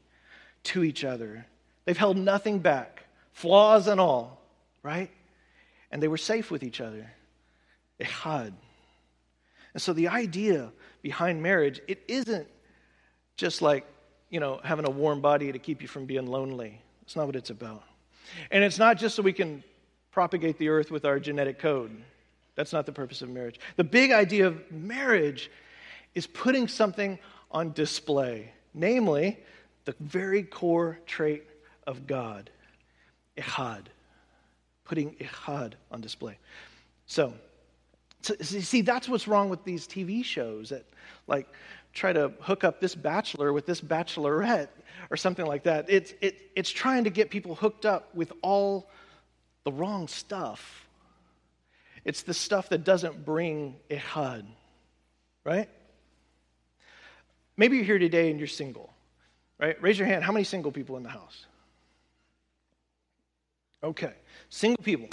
to 0.64 0.84
each 0.84 1.04
other, 1.04 1.46
they've 1.86 1.98
held 1.98 2.18
nothing 2.18 2.60
back, 2.60 3.06
flaws 3.32 3.88
and 3.88 4.00
all 4.00 4.40
right? 4.84 5.10
And 5.92 6.02
they 6.02 6.08
were 6.08 6.18
safe 6.18 6.52
with 6.52 6.64
each 6.64 6.82
other. 6.82 7.12
Ehad. 8.00 8.54
And 9.74 9.82
so 9.82 9.94
the 9.94 10.08
idea 10.08 10.72
behind 11.02 11.42
marriage, 11.42 11.82
it 11.88 12.04
isn't 12.08 12.48
just 13.36 13.62
like, 13.62 13.86
you 14.30 14.40
know, 14.40 14.60
having 14.64 14.86
a 14.86 14.90
warm 14.90 15.22
body 15.22 15.52
to 15.52 15.60
keep 15.60 15.82
you 15.82 15.88
from 15.88 16.06
being 16.06 16.28
lonely. 16.28 16.82
That's 17.02 17.16
not 17.16 17.26
what 17.26 17.36
it's 17.36 17.50
about. 17.50 17.84
And 18.52 18.64
it's 18.64 18.78
not 18.80 18.98
just 18.98 19.16
so 19.16 19.22
we 19.22 19.34
can 19.34 19.64
propagate 20.12 20.58
the 20.58 20.70
earth 20.70 20.92
with 20.92 21.06
our 21.06 21.20
genetic 21.20 21.60
code. 21.60 21.96
That's 22.56 22.74
not 22.74 22.86
the 22.86 22.92
purpose 22.92 23.22
of 23.22 23.30
marriage. 23.30 23.60
The 23.76 23.84
big 23.84 24.12
idea 24.12 24.48
of 24.48 24.72
marriage 24.72 25.50
is 26.16 26.28
putting 26.28 26.68
something 26.68 27.20
on 27.52 27.72
display, 27.74 28.52
namely 28.74 29.40
the 29.86 29.96
very 30.00 30.44
core 30.44 31.00
trait 31.06 31.44
of 31.88 32.06
God, 32.06 32.50
Ehad 33.38 33.86
putting 34.90 35.12
Ehad 35.16 35.74
on 35.92 36.02
display. 36.02 36.38
So, 37.06 37.34
so, 38.22 38.36
see, 38.42 38.82
that's 38.82 39.08
what's 39.08 39.28
wrong 39.28 39.48
with 39.50 39.64
these 39.64 39.88
TV 39.88 40.26
shows 40.26 40.70
that, 40.70 40.84
like, 41.28 41.48
try 41.94 42.12
to 42.12 42.34
hook 42.42 42.64
up 42.64 42.82
this 42.82 42.96
bachelor 42.96 43.54
with 43.54 43.66
this 43.66 43.80
bachelorette 43.80 44.68
or 45.10 45.18
something 45.18 45.46
like 45.46 45.64
that. 45.64 45.86
It's, 45.90 46.14
it, 46.22 46.52
it's 46.56 46.70
trying 46.70 47.06
to 47.06 47.10
get 47.10 47.30
people 47.30 47.56
hooked 47.56 47.86
up 47.86 48.14
with 48.16 48.32
all 48.42 48.90
the 49.64 49.72
wrong 49.72 50.08
stuff. 50.08 50.88
It's 52.06 52.24
the 52.24 52.34
stuff 52.34 52.70
that 52.70 52.84
doesn't 52.84 53.26
bring 53.26 53.76
Ehad, 53.90 54.46
right? 55.44 55.70
Maybe 57.58 57.76
you're 57.76 57.86
here 57.86 58.00
today 58.00 58.30
and 58.30 58.40
you're 58.40 58.48
single, 58.48 58.94
right? 59.60 59.82
Raise 59.82 60.00
your 60.00 60.08
hand. 60.08 60.24
How 60.24 60.32
many 60.32 60.46
single 60.46 60.72
people 60.72 60.96
in 60.98 61.04
the 61.04 61.10
house? 61.10 61.46
Okay. 63.84 64.14
Single 64.50 64.84
people. 64.84 65.10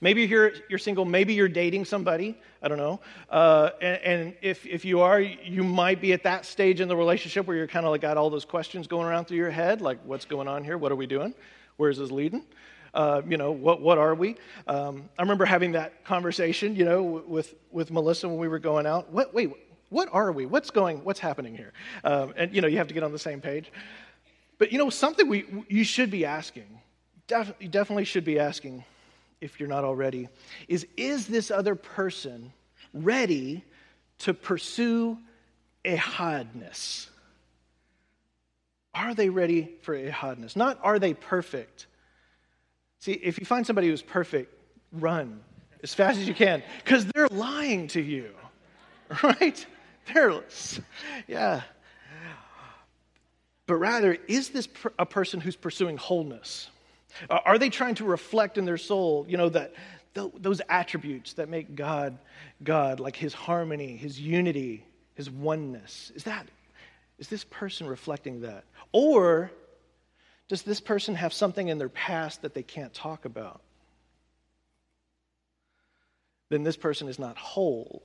Maybe 0.00 0.24
you're, 0.24 0.52
you're 0.68 0.78
single, 0.78 1.04
maybe 1.04 1.34
you're 1.34 1.48
dating 1.48 1.84
somebody, 1.84 2.38
I 2.62 2.68
don't 2.68 2.78
know. 2.78 3.00
Uh, 3.30 3.70
and, 3.80 4.02
and 4.02 4.34
if, 4.42 4.66
if 4.66 4.84
you 4.84 5.00
are, 5.00 5.20
you 5.20 5.64
might 5.64 6.00
be 6.00 6.12
at 6.12 6.22
that 6.24 6.44
stage 6.44 6.80
in 6.80 6.88
the 6.88 6.96
relationship 6.96 7.46
where 7.46 7.56
you're 7.56 7.66
kind 7.66 7.86
of 7.86 7.92
like 7.92 8.02
got 8.02 8.16
all 8.16 8.30
those 8.30 8.44
questions 8.44 8.86
going 8.86 9.06
around 9.06 9.26
through 9.26 9.38
your 9.38 9.50
head, 9.50 9.80
like 9.80 9.98
what's 10.04 10.24
going 10.24 10.48
on 10.48 10.64
here? 10.64 10.76
What 10.78 10.92
are 10.92 10.96
we 10.96 11.06
doing? 11.06 11.34
Where's 11.76 11.98
this 11.98 12.10
leading? 12.10 12.44
Uh, 12.94 13.22
you 13.28 13.36
know, 13.36 13.52
what, 13.52 13.80
what 13.80 13.98
are 13.98 14.14
we? 14.14 14.36
Um, 14.66 15.08
I 15.18 15.22
remember 15.22 15.44
having 15.44 15.72
that 15.72 16.04
conversation, 16.04 16.74
you 16.74 16.84
know, 16.84 17.02
with, 17.02 17.54
with 17.70 17.90
Melissa 17.90 18.28
when 18.28 18.38
we 18.38 18.48
were 18.48 18.58
going 18.58 18.86
out. 18.86 19.10
What, 19.12 19.34
wait, 19.34 19.50
what 19.90 20.08
are 20.12 20.32
we? 20.32 20.46
What's 20.46 20.70
going, 20.70 21.04
what's 21.04 21.20
happening 21.20 21.54
here? 21.54 21.72
Um, 22.04 22.32
and, 22.36 22.54
you 22.54 22.60
know, 22.60 22.68
you 22.68 22.78
have 22.78 22.88
to 22.88 22.94
get 22.94 23.02
on 23.02 23.12
the 23.12 23.18
same 23.18 23.40
page. 23.40 23.70
But, 24.58 24.72
you 24.72 24.78
know, 24.78 24.88
something 24.88 25.28
we, 25.28 25.44
you 25.68 25.84
should 25.84 26.10
be 26.10 26.24
asking 26.24 26.80
def- 27.26 27.54
definitely 27.70 28.04
should 28.04 28.24
be 28.24 28.38
asking, 28.38 28.84
if 29.40 29.60
you're 29.60 29.68
not 29.68 29.84
already, 29.84 30.28
is 30.68 30.86
is 30.96 31.26
this 31.26 31.50
other 31.50 31.74
person 31.74 32.52
ready 32.92 33.64
to 34.18 34.34
pursue 34.34 35.18
ehadness? 35.84 37.08
Are 38.94 39.14
they 39.14 39.28
ready 39.28 39.70
for 39.82 39.94
ehadness? 39.96 40.56
Not 40.56 40.78
are 40.82 40.98
they 40.98 41.14
perfect. 41.14 41.86
See, 43.00 43.12
if 43.12 43.38
you 43.38 43.46
find 43.46 43.66
somebody 43.66 43.88
who's 43.88 44.02
perfect, 44.02 44.52
run 44.92 45.40
as 45.82 45.94
fast 45.94 46.18
as 46.18 46.26
you 46.26 46.34
can 46.34 46.62
because 46.84 47.06
they're 47.06 47.28
lying 47.28 47.88
to 47.88 48.00
you, 48.00 48.30
right? 49.22 49.66
They're, 50.12 50.42
yeah. 51.26 51.62
But 53.66 53.76
rather, 53.76 54.16
is 54.28 54.50
this 54.50 54.68
a 54.98 55.06
person 55.06 55.40
who's 55.40 55.56
pursuing 55.56 55.96
wholeness? 55.96 56.70
Uh, 57.28 57.38
are 57.44 57.58
they 57.58 57.70
trying 57.70 57.94
to 57.96 58.04
reflect 58.04 58.58
in 58.58 58.64
their 58.64 58.78
soul, 58.78 59.26
you 59.28 59.36
know, 59.36 59.48
that 59.48 59.74
those 60.14 60.62
attributes 60.68 61.34
that 61.34 61.48
make 61.48 61.74
God 61.74 62.18
God, 62.62 63.00
like 63.00 63.16
his 63.16 63.34
harmony, 63.34 63.96
his 63.96 64.18
unity, 64.18 64.84
his 65.14 65.30
oneness? 65.30 66.12
Is 66.14 66.24
that 66.24 66.46
is 67.18 67.28
this 67.28 67.44
person 67.44 67.86
reflecting 67.86 68.42
that? 68.42 68.64
Or 68.92 69.50
does 70.48 70.62
this 70.62 70.80
person 70.80 71.14
have 71.14 71.32
something 71.32 71.68
in 71.68 71.78
their 71.78 71.88
past 71.88 72.42
that 72.42 72.54
they 72.54 72.62
can't 72.62 72.92
talk 72.92 73.24
about? 73.24 73.60
Then 76.50 76.62
this 76.62 76.76
person 76.76 77.08
is 77.08 77.18
not 77.18 77.36
whole. 77.36 78.02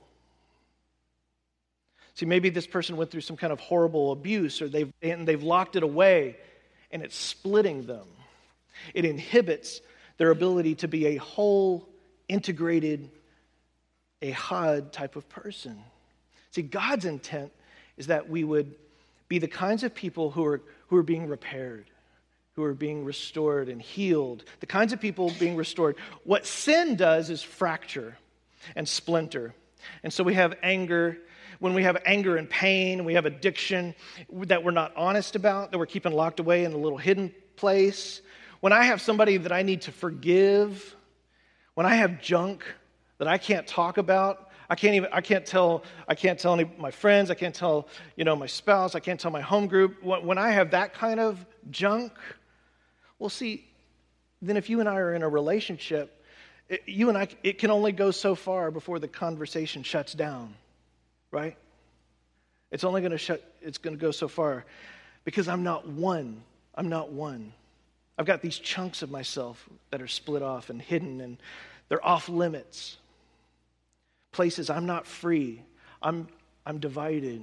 See, 2.14 2.26
maybe 2.26 2.50
this 2.50 2.66
person 2.66 2.96
went 2.96 3.10
through 3.10 3.20
some 3.20 3.36
kind 3.36 3.52
of 3.52 3.60
horrible 3.60 4.12
abuse 4.12 4.60
or 4.60 4.68
they've, 4.68 4.92
and 5.00 5.26
they've 5.26 5.42
locked 5.42 5.76
it 5.76 5.82
away 5.82 6.36
and 6.90 7.02
it's 7.02 7.16
splitting 7.16 7.86
them. 7.86 8.06
It 8.94 9.04
inhibits 9.04 9.80
their 10.18 10.30
ability 10.30 10.76
to 10.76 10.88
be 10.88 11.06
a 11.06 11.16
whole 11.16 11.88
integrated, 12.28 13.10
a 14.20 14.32
ehad 14.32 14.92
type 14.92 15.16
of 15.16 15.28
person. 15.28 15.78
See, 16.50 16.62
God's 16.62 17.04
intent 17.04 17.52
is 17.96 18.08
that 18.08 18.28
we 18.28 18.44
would 18.44 18.74
be 19.28 19.38
the 19.38 19.48
kinds 19.48 19.82
of 19.82 19.94
people 19.94 20.30
who 20.30 20.44
are, 20.44 20.60
who 20.88 20.96
are 20.96 21.02
being 21.02 21.26
repaired, 21.26 21.86
who 22.54 22.62
are 22.64 22.74
being 22.74 23.04
restored 23.04 23.68
and 23.68 23.80
healed, 23.80 24.44
the 24.60 24.66
kinds 24.66 24.92
of 24.92 25.00
people 25.00 25.32
being 25.38 25.56
restored. 25.56 25.96
What 26.24 26.46
sin 26.46 26.96
does 26.96 27.30
is 27.30 27.42
fracture 27.42 28.16
and 28.76 28.86
splinter. 28.86 29.54
And 30.02 30.12
so 30.12 30.22
we 30.22 30.34
have 30.34 30.54
anger. 30.62 31.18
When 31.58 31.74
we 31.74 31.84
have 31.84 31.96
anger 32.04 32.36
and 32.36 32.48
pain, 32.48 33.04
we 33.04 33.14
have 33.14 33.24
addiction 33.24 33.94
that 34.32 34.62
we're 34.62 34.72
not 34.72 34.92
honest 34.96 35.36
about, 35.36 35.70
that 35.70 35.78
we're 35.78 35.86
keeping 35.86 36.12
locked 36.12 36.40
away 36.40 36.64
in 36.64 36.72
a 36.72 36.76
little 36.76 36.98
hidden 36.98 37.32
place. 37.56 38.20
When 38.62 38.72
I 38.72 38.84
have 38.84 39.00
somebody 39.00 39.38
that 39.38 39.50
I 39.50 39.62
need 39.62 39.82
to 39.82 39.90
forgive, 39.92 40.94
when 41.74 41.84
I 41.84 41.96
have 41.96 42.22
junk 42.22 42.64
that 43.18 43.26
I 43.26 43.36
can't 43.36 43.66
talk 43.66 43.98
about, 43.98 44.50
I 44.70 44.76
can't 44.76 44.94
even 44.94 45.08
I 45.12 45.20
can't 45.20 45.44
tell 45.44 45.82
I 46.06 46.14
can't 46.14 46.38
tell 46.38 46.54
any 46.54 46.70
my 46.78 46.92
friends, 46.92 47.28
I 47.28 47.34
can't 47.34 47.56
tell, 47.56 47.88
you 48.14 48.22
know, 48.22 48.36
my 48.36 48.46
spouse, 48.46 48.94
I 48.94 49.00
can't 49.00 49.18
tell 49.18 49.32
my 49.32 49.40
home 49.40 49.66
group. 49.66 50.00
When 50.04 50.38
I 50.38 50.52
have 50.52 50.70
that 50.70 50.94
kind 50.94 51.18
of 51.18 51.44
junk, 51.72 52.12
well 53.18 53.30
see, 53.30 53.66
then 54.40 54.56
if 54.56 54.70
you 54.70 54.78
and 54.78 54.88
I 54.88 54.94
are 54.98 55.12
in 55.12 55.24
a 55.24 55.28
relationship, 55.28 56.24
it, 56.68 56.84
you 56.86 57.08
and 57.08 57.18
I 57.18 57.26
it 57.42 57.58
can 57.58 57.72
only 57.72 57.90
go 57.90 58.12
so 58.12 58.36
far 58.36 58.70
before 58.70 59.00
the 59.00 59.08
conversation 59.08 59.82
shuts 59.82 60.12
down. 60.12 60.54
Right? 61.32 61.56
It's 62.70 62.84
only 62.84 63.00
going 63.00 63.10
to 63.10 63.18
shut 63.18 63.42
it's 63.60 63.78
going 63.78 63.96
to 63.96 64.00
go 64.00 64.12
so 64.12 64.28
far 64.28 64.64
because 65.24 65.48
I'm 65.48 65.64
not 65.64 65.88
one. 65.88 66.44
I'm 66.76 66.88
not 66.88 67.10
one. 67.10 67.52
I've 68.18 68.26
got 68.26 68.42
these 68.42 68.58
chunks 68.58 69.02
of 69.02 69.10
myself 69.10 69.68
that 69.90 70.02
are 70.02 70.08
split 70.08 70.42
off 70.42 70.70
and 70.70 70.80
hidden, 70.80 71.20
and 71.20 71.38
they're 71.88 72.04
off 72.04 72.28
limits. 72.28 72.98
Places 74.32 74.70
I'm 74.70 74.86
not 74.86 75.06
free, 75.06 75.62
I'm, 76.02 76.28
I'm 76.66 76.78
divided. 76.78 77.42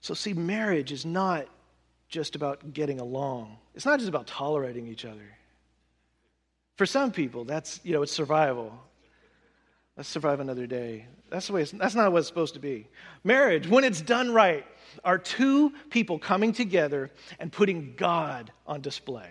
So, 0.00 0.14
see, 0.14 0.34
marriage 0.34 0.92
is 0.92 1.06
not 1.06 1.46
just 2.08 2.36
about 2.36 2.72
getting 2.72 3.00
along, 3.00 3.56
it's 3.74 3.86
not 3.86 3.98
just 3.98 4.08
about 4.08 4.26
tolerating 4.26 4.86
each 4.86 5.04
other. 5.04 5.36
For 6.76 6.86
some 6.86 7.12
people, 7.12 7.44
that's, 7.44 7.80
you 7.84 7.92
know, 7.92 8.02
it's 8.02 8.12
survival. 8.12 8.72
Let's 9.96 10.08
survive 10.08 10.40
another 10.40 10.66
day. 10.66 11.06
That's, 11.30 11.46
the 11.46 11.52
way 11.52 11.64
that's 11.64 11.94
not 11.94 12.12
what 12.12 12.18
it's 12.18 12.28
supposed 12.28 12.54
to 12.54 12.60
be. 12.60 12.88
Marriage, 13.22 13.68
when 13.68 13.84
it's 13.84 14.00
done 14.00 14.32
right, 14.32 14.66
are 15.04 15.18
two 15.18 15.72
people 15.90 16.18
coming 16.18 16.52
together 16.52 17.10
and 17.38 17.50
putting 17.50 17.94
God 17.96 18.52
on 18.66 18.80
display. 18.80 19.30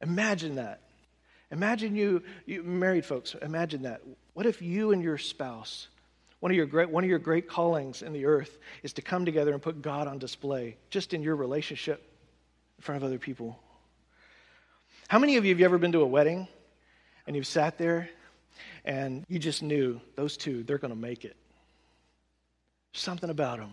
Imagine 0.00 0.56
that. 0.56 0.80
Imagine 1.50 1.94
you, 1.94 2.22
you 2.46 2.62
married 2.62 3.04
folks, 3.04 3.34
imagine 3.40 3.82
that. 3.82 4.02
What 4.32 4.46
if 4.46 4.60
you 4.60 4.92
and 4.92 5.02
your 5.02 5.18
spouse, 5.18 5.88
one 6.40 6.50
of, 6.50 6.56
your 6.56 6.66
great, 6.66 6.90
one 6.90 7.04
of 7.04 7.10
your 7.10 7.18
great 7.18 7.48
callings 7.48 8.02
in 8.02 8.12
the 8.12 8.26
earth 8.26 8.58
is 8.82 8.92
to 8.94 9.02
come 9.02 9.24
together 9.24 9.52
and 9.52 9.62
put 9.62 9.80
God 9.80 10.08
on 10.08 10.18
display 10.18 10.76
just 10.90 11.14
in 11.14 11.22
your 11.22 11.36
relationship 11.36 12.02
in 12.78 12.82
front 12.82 12.96
of 12.96 13.06
other 13.06 13.18
people? 13.18 13.58
How 15.08 15.18
many 15.18 15.36
of 15.36 15.44
you 15.44 15.50
have 15.50 15.60
you 15.60 15.64
ever 15.64 15.78
been 15.78 15.92
to 15.92 16.00
a 16.00 16.06
wedding 16.06 16.48
and 17.26 17.36
you've 17.36 17.46
sat 17.46 17.78
there 17.78 18.08
and 18.84 19.24
you 19.28 19.38
just 19.38 19.62
knew 19.62 20.00
those 20.16 20.36
two, 20.36 20.62
they're 20.62 20.78
going 20.78 20.92
to 20.92 20.98
make 20.98 21.24
it? 21.24 21.36
Something 22.92 23.30
about 23.30 23.58
them. 23.58 23.72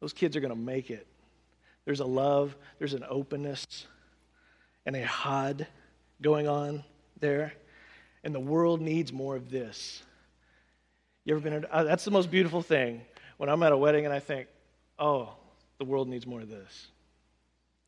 Those 0.00 0.12
kids 0.12 0.36
are 0.36 0.40
going 0.40 0.52
to 0.52 0.58
make 0.58 0.90
it. 0.90 1.06
There's 1.84 2.00
a 2.00 2.06
love, 2.06 2.56
there's 2.78 2.94
an 2.94 3.04
openness, 3.08 3.66
and 4.86 4.96
a 4.96 5.02
had 5.02 5.66
going 6.20 6.48
on 6.48 6.84
there. 7.20 7.52
And 8.24 8.34
the 8.34 8.40
world 8.40 8.80
needs 8.80 9.12
more 9.12 9.36
of 9.36 9.50
this. 9.50 10.02
You 11.24 11.34
ever 11.34 11.42
been? 11.42 11.66
Uh, 11.70 11.84
that's 11.84 12.04
the 12.04 12.10
most 12.10 12.30
beautiful 12.30 12.62
thing 12.62 13.02
when 13.36 13.48
I'm 13.48 13.62
at 13.62 13.72
a 13.72 13.76
wedding 13.76 14.04
and 14.04 14.12
I 14.12 14.20
think, 14.20 14.48
oh, 14.98 15.34
the 15.78 15.84
world 15.84 16.08
needs 16.08 16.26
more 16.26 16.40
of 16.40 16.48
this. 16.48 16.88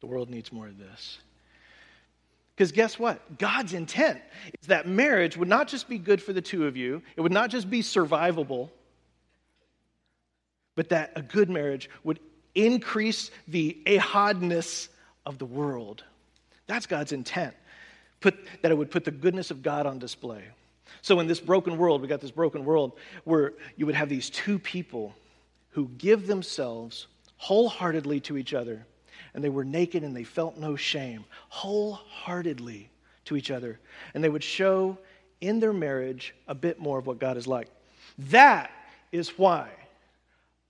The 0.00 0.06
world 0.06 0.30
needs 0.30 0.52
more 0.52 0.66
of 0.66 0.78
this. 0.78 1.18
Because 2.54 2.72
guess 2.72 2.98
what? 2.98 3.38
God's 3.38 3.72
intent 3.72 4.20
is 4.60 4.68
that 4.68 4.86
marriage 4.86 5.36
would 5.36 5.48
not 5.48 5.68
just 5.68 5.88
be 5.88 5.98
good 5.98 6.22
for 6.22 6.32
the 6.32 6.42
two 6.42 6.66
of 6.66 6.76
you, 6.76 7.02
it 7.16 7.20
would 7.20 7.32
not 7.32 7.50
just 7.50 7.70
be 7.70 7.80
survivable, 7.80 8.68
but 10.74 10.90
that 10.90 11.12
a 11.16 11.22
good 11.22 11.48
marriage 11.48 11.88
would 12.04 12.20
increase 12.54 13.30
the 13.48 13.78
ehadness 13.86 14.88
of 15.24 15.38
the 15.38 15.46
world. 15.46 16.04
That's 16.66 16.86
God's 16.86 17.12
intent. 17.12 17.54
Put, 18.20 18.36
that 18.62 18.70
it 18.70 18.76
would 18.76 18.90
put 18.90 19.04
the 19.04 19.10
goodness 19.10 19.50
of 19.50 19.62
God 19.62 19.86
on 19.86 19.98
display. 19.98 20.44
So, 21.00 21.18
in 21.20 21.26
this 21.26 21.40
broken 21.40 21.78
world, 21.78 22.02
we 22.02 22.08
got 22.08 22.20
this 22.20 22.30
broken 22.30 22.64
world 22.64 22.92
where 23.24 23.54
you 23.76 23.86
would 23.86 23.94
have 23.94 24.08
these 24.08 24.30
two 24.30 24.58
people 24.58 25.14
who 25.70 25.88
give 25.98 26.26
themselves 26.26 27.06
wholeheartedly 27.38 28.20
to 28.20 28.36
each 28.36 28.54
other, 28.54 28.86
and 29.34 29.42
they 29.42 29.48
were 29.48 29.64
naked 29.64 30.04
and 30.04 30.14
they 30.14 30.24
felt 30.24 30.56
no 30.58 30.76
shame, 30.76 31.24
wholeheartedly 31.48 32.90
to 33.24 33.36
each 33.36 33.50
other. 33.50 33.78
And 34.14 34.22
they 34.22 34.28
would 34.28 34.44
show 34.44 34.98
in 35.40 35.60
their 35.60 35.72
marriage 35.72 36.34
a 36.46 36.54
bit 36.54 36.78
more 36.78 36.98
of 36.98 37.06
what 37.06 37.18
God 37.18 37.36
is 37.36 37.46
like. 37.46 37.68
That 38.18 38.70
is 39.10 39.30
why 39.38 39.68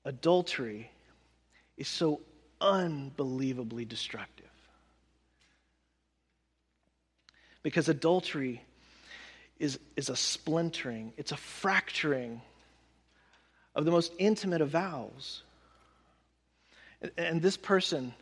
adultery 0.05 0.91
is 1.77 1.89
so 1.89 2.21
unbelievably 2.61 3.85
destructive. 3.85 4.47
Because 7.63 7.89
adultery 7.89 8.63
is, 9.59 9.79
is 9.97 10.09
a 10.09 10.17
splintering, 10.17 11.13
it's 11.17 11.33
a 11.33 11.37
fracturing 11.37 12.41
of 13.75 13.85
the 13.85 13.91
most 13.91 14.13
intimate 14.19 14.61
of 14.61 14.71
vows. 14.71 15.43
And, 17.01 17.13
and 17.17 17.43
this 17.43 17.57
person 17.57 18.15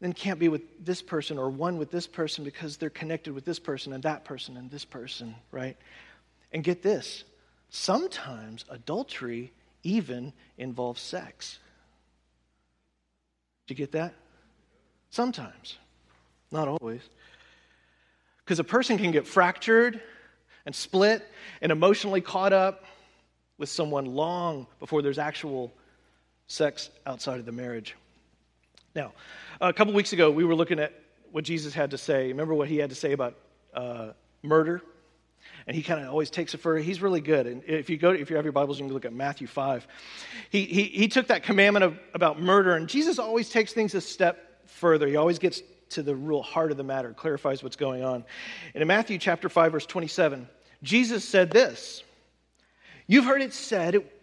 then 0.00 0.12
can't 0.12 0.38
be 0.38 0.48
with 0.48 0.62
this 0.84 1.00
person 1.00 1.38
or 1.38 1.48
one 1.48 1.78
with 1.78 1.90
this 1.90 2.06
person 2.06 2.44
because 2.44 2.76
they're 2.76 2.90
connected 2.90 3.32
with 3.32 3.44
this 3.44 3.58
person 3.58 3.92
and 3.92 4.02
that 4.02 4.24
person 4.24 4.56
and 4.56 4.70
this 4.70 4.84
person, 4.84 5.34
right? 5.50 5.76
And 6.52 6.62
get 6.62 6.82
this 6.82 7.24
sometimes 7.68 8.64
adultery 8.70 9.52
even 9.82 10.32
involves 10.58 11.00
sex. 11.00 11.58
Do 13.66 13.72
you 13.72 13.76
get 13.76 13.92
that? 13.92 14.14
Sometimes, 15.10 15.78
not 16.50 16.68
always. 16.68 17.00
Because 18.44 18.58
a 18.60 18.64
person 18.64 18.96
can 18.98 19.10
get 19.10 19.26
fractured 19.26 20.00
and 20.66 20.74
split 20.74 21.26
and 21.60 21.72
emotionally 21.72 22.20
caught 22.20 22.52
up 22.52 22.84
with 23.58 23.68
someone 23.68 24.04
long 24.04 24.66
before 24.78 25.02
there's 25.02 25.18
actual 25.18 25.72
sex 26.46 26.90
outside 27.06 27.40
of 27.40 27.46
the 27.46 27.52
marriage. 27.52 27.96
Now, 28.96 29.12
a 29.60 29.74
couple 29.74 29.92
weeks 29.92 30.14
ago, 30.14 30.30
we 30.30 30.42
were 30.42 30.54
looking 30.54 30.78
at 30.78 30.94
what 31.30 31.44
Jesus 31.44 31.74
had 31.74 31.90
to 31.90 31.98
say. 31.98 32.28
Remember 32.28 32.54
what 32.54 32.66
he 32.66 32.78
had 32.78 32.88
to 32.88 32.96
say 32.96 33.12
about 33.12 33.36
uh, 33.74 34.12
murder? 34.42 34.82
and 35.68 35.76
he 35.76 35.82
kind 35.82 36.00
of 36.02 36.08
always 36.10 36.28
takes 36.28 36.54
it 36.54 36.58
for 36.58 36.76
he's 36.76 37.00
really 37.00 37.20
good 37.20 37.46
and 37.46 37.62
if 37.68 37.88
you 37.88 37.96
go 37.96 38.10
if 38.10 38.30
you 38.30 38.36
have 38.36 38.44
your 38.44 38.52
bibles 38.52 38.80
you 38.80 38.84
can 38.84 38.92
look 38.92 39.04
at 39.04 39.12
matthew 39.12 39.46
5 39.46 39.86
he, 40.50 40.64
he, 40.64 40.82
he 40.84 41.06
took 41.06 41.28
that 41.28 41.44
commandment 41.44 41.84
of, 41.84 41.98
about 42.14 42.42
murder 42.42 42.74
and 42.74 42.88
jesus 42.88 43.20
always 43.20 43.48
takes 43.48 43.72
things 43.72 43.94
a 43.94 44.00
step 44.00 44.60
further 44.68 45.06
he 45.06 45.14
always 45.14 45.38
gets 45.38 45.62
to 45.90 46.02
the 46.02 46.16
real 46.16 46.42
heart 46.42 46.72
of 46.72 46.76
the 46.76 46.82
matter 46.82 47.12
clarifies 47.12 47.62
what's 47.62 47.76
going 47.76 48.02
on 48.02 48.24
and 48.74 48.82
in 48.82 48.88
matthew 48.88 49.18
chapter 49.18 49.48
5 49.48 49.70
verse 49.70 49.86
27 49.86 50.48
jesus 50.82 51.24
said 51.24 51.52
this 51.52 52.02
you've 53.06 53.24
heard 53.24 53.40
it 53.40 53.54
said 53.54 53.94
it, 53.94 54.22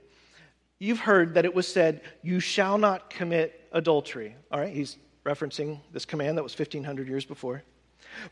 you've 0.80 1.00
heard 1.00 1.36
that 1.36 1.46
it 1.46 1.56
was 1.56 1.68
said 1.70 2.02
you 2.22 2.42
shall 2.42 2.78
not 2.78 3.10
commit 3.10 3.63
adultery 3.74 4.36
all 4.52 4.60
right 4.60 4.74
he's 4.74 4.98
referencing 5.26 5.80
this 5.92 6.06
command 6.06 6.38
that 6.38 6.44
was 6.44 6.58
1500 6.58 7.08
years 7.08 7.26
before 7.26 7.64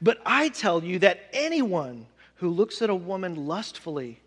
but 0.01 0.19
I 0.25 0.49
tell 0.49 0.83
you 0.83 0.99
that 0.99 1.29
anyone 1.33 2.05
who 2.35 2.49
looks 2.49 2.81
at 2.81 2.89
a 2.89 2.95
woman 2.95 3.47
lustfully 3.47 4.19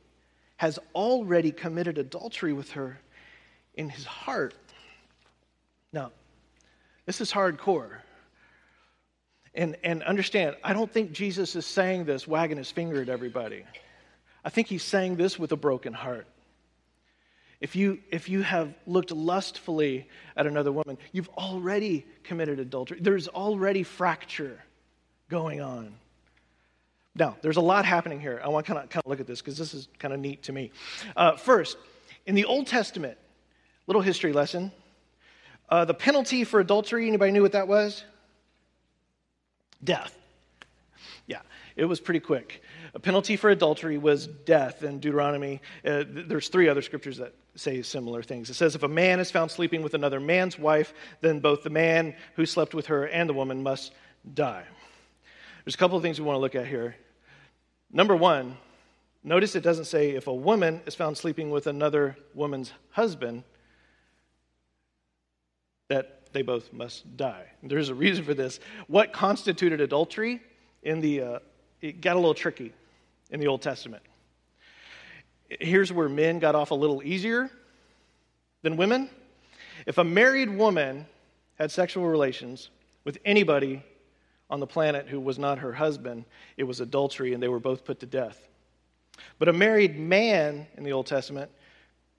has 0.57 0.79
already 0.95 1.53
committed 1.53 1.99
adultery 1.99 2.53
with 2.53 2.71
her 2.73 2.99
in 3.75 3.89
his 3.89 4.05
heart. 4.05 4.55
Now, 5.93 6.13
this 7.07 7.21
is 7.21 7.33
hardcore. 7.33 7.99
And, 9.55 9.77
and 9.85 10.03
understand, 10.03 10.57
I 10.65 10.73
don't 10.73 10.91
think 10.91 11.13
Jesus 11.13 11.55
is 11.55 11.67
saying 11.67 12.05
this 12.05 12.27
wagging 12.27 12.57
his 12.57 12.71
finger 12.71 13.03
at 13.03 13.09
everybody. 13.09 13.65
I 14.45 14.51
think 14.51 14.69
he's 14.69 14.83
saying 14.83 15.17
this 15.17 15.39
with 15.39 15.53
a 15.53 15.57
broken 15.57 15.93
heart. 15.93 16.27
If 17.65 17.75
you, 17.75 18.01
if 18.11 18.29
you 18.29 18.43
have 18.43 18.75
looked 18.87 19.11
lustfully 19.11 20.07
at 20.37 20.47
another 20.47 20.71
woman, 20.71 20.99
you've 21.13 21.31
already 21.31 22.05
committed 22.23 22.61
adultery. 22.61 22.99
There's 23.01 23.27
already 23.27 23.85
fracture 23.85 24.63
going 25.31 25.63
on. 25.63 25.95
Now, 27.15 27.39
there's 27.41 27.57
a 27.57 27.63
lot 27.63 27.87
happening 27.87 28.21
here. 28.21 28.39
I 28.45 28.49
want 28.49 28.67
to 28.67 28.73
kind 28.75 28.85
of, 28.85 28.91
kind 28.91 29.03
of 29.03 29.09
look 29.09 29.19
at 29.19 29.27
this 29.27 29.41
because 29.41 29.57
this 29.57 29.73
is 29.73 29.89
kind 29.99 30.13
of 30.13 30.21
neat 30.21 30.43
to 30.43 30.53
me. 30.53 30.73
Uh, 31.17 31.37
first, 31.37 31.79
in 32.27 32.35
the 32.35 32.45
Old 32.45 32.67
Testament, 32.67 33.17
little 33.87 34.03
history 34.03 34.35
lesson. 34.35 34.71
Uh, 35.71 35.87
the 35.87 35.95
penalty 35.95 36.45
for 36.45 36.61
adultery, 36.61 37.09
anybody 37.09 37.33
knew 37.33 37.41
what 37.41 37.53
that 37.53 37.67
was? 37.67 38.05
Death. 39.83 40.15
Yeah, 41.27 41.41
it 41.77 41.87
was 41.87 41.99
pretty 41.99 42.21
quick. 42.21 42.63
A 42.93 43.01
penalty 43.01 43.37
for 43.37 43.49
adultery 43.49 43.97
was 43.97 44.27
death 44.27 44.83
in 44.83 44.99
Deuteronomy. 44.99 45.63
Uh, 45.83 46.05
there's 46.07 46.49
three 46.49 46.69
other 46.69 46.83
scriptures 46.83 47.17
that 47.17 47.33
say 47.57 47.83
similar 47.83 48.23
things. 48.23 48.51
It 48.51 48.55
says, 48.55 48.75
If 48.75 48.83
a 48.83 48.89
man 48.89 49.21
is 49.21 49.31
found 49.31 49.51
sleeping 49.51 49.83
with 49.83 49.95
another 49.95 50.21
man's 50.21 50.59
wife, 50.59 50.93
then 51.21 51.41
both 51.41 51.63
the 51.63 51.71
man 51.71 52.15
who 52.37 52.47
slept 52.47 52.75
with 52.75 52.87
her 52.87 53.07
and 53.07 53.29
the 53.29 53.35
woman 53.35 53.63
must 53.63 53.93
die. 54.35 54.65
There's 55.65 55.75
a 55.75 55.79
couple 55.79 55.97
of 55.97 56.03
things 56.03 56.21
we 56.21 56.27
want 56.27 56.37
to 56.37 56.41
look 56.41 56.55
at 56.55 56.67
here. 56.67 56.97
Number 57.93 58.17
one, 58.17 58.57
notice 59.23 59.55
it 59.55 59.63
doesn't 59.63 59.87
say 59.87 60.11
if 60.11 60.27
a 60.27 60.35
woman 60.35 60.83
is 60.87 60.95
found 60.95 61.17
sleeping 61.17 61.51
with 61.51 61.67
another 61.67 62.17
woman's 62.35 62.73
husband, 62.91 63.45
that 65.89 66.33
they 66.33 66.43
both 66.43 66.73
must 66.73 67.17
die. 67.17 67.45
There's 67.63 67.89
a 67.89 67.95
reason 67.95 68.25
for 68.25 68.35
this. 68.35 68.59
What 68.89 69.13
constituted 69.13 69.81
adultery 69.81 70.43
in 70.83 71.01
the, 71.01 71.21
uh, 71.21 71.39
it 71.81 72.01
got 72.01 72.17
a 72.17 72.19
little 72.19 72.35
tricky 72.35 72.73
in 73.31 73.41
the 73.41 73.47
Old 73.47 73.63
Testament. 73.63 74.03
Here's 75.49 75.93
where 75.93 76.09
men 76.09 76.39
got 76.39 76.55
off 76.55 76.71
a 76.71 76.75
little 76.75 77.03
easier 77.03 77.51
than 78.63 78.77
women. 78.77 79.11
If 79.87 79.99
a 79.99 80.05
married 80.05 80.49
woman 80.49 81.07
had 81.59 81.71
sexual 81.71 82.07
relations 82.07 82.71
with 83.05 83.19
anybody 83.25 83.83
on 84.51 84.61
the 84.61 84.67
planet 84.67 85.09
who 85.09 85.21
was 85.21 85.39
not 85.39 85.59
her 85.59 85.73
husband, 85.73 86.25
it 86.57 86.65
was 86.65 86.81
adultery 86.81 87.35
and 87.35 87.43
they 87.43 87.49
were 87.49 87.61
both 87.61 87.85
put 87.85 88.01
to 88.01 88.07
death. 88.07 88.49
But 89.39 89.49
a 89.49 89.53
married 89.53 89.99
man 89.99 90.67
in 90.77 90.85
the 90.85 90.93
Old 90.93 91.07
Testament 91.07 91.51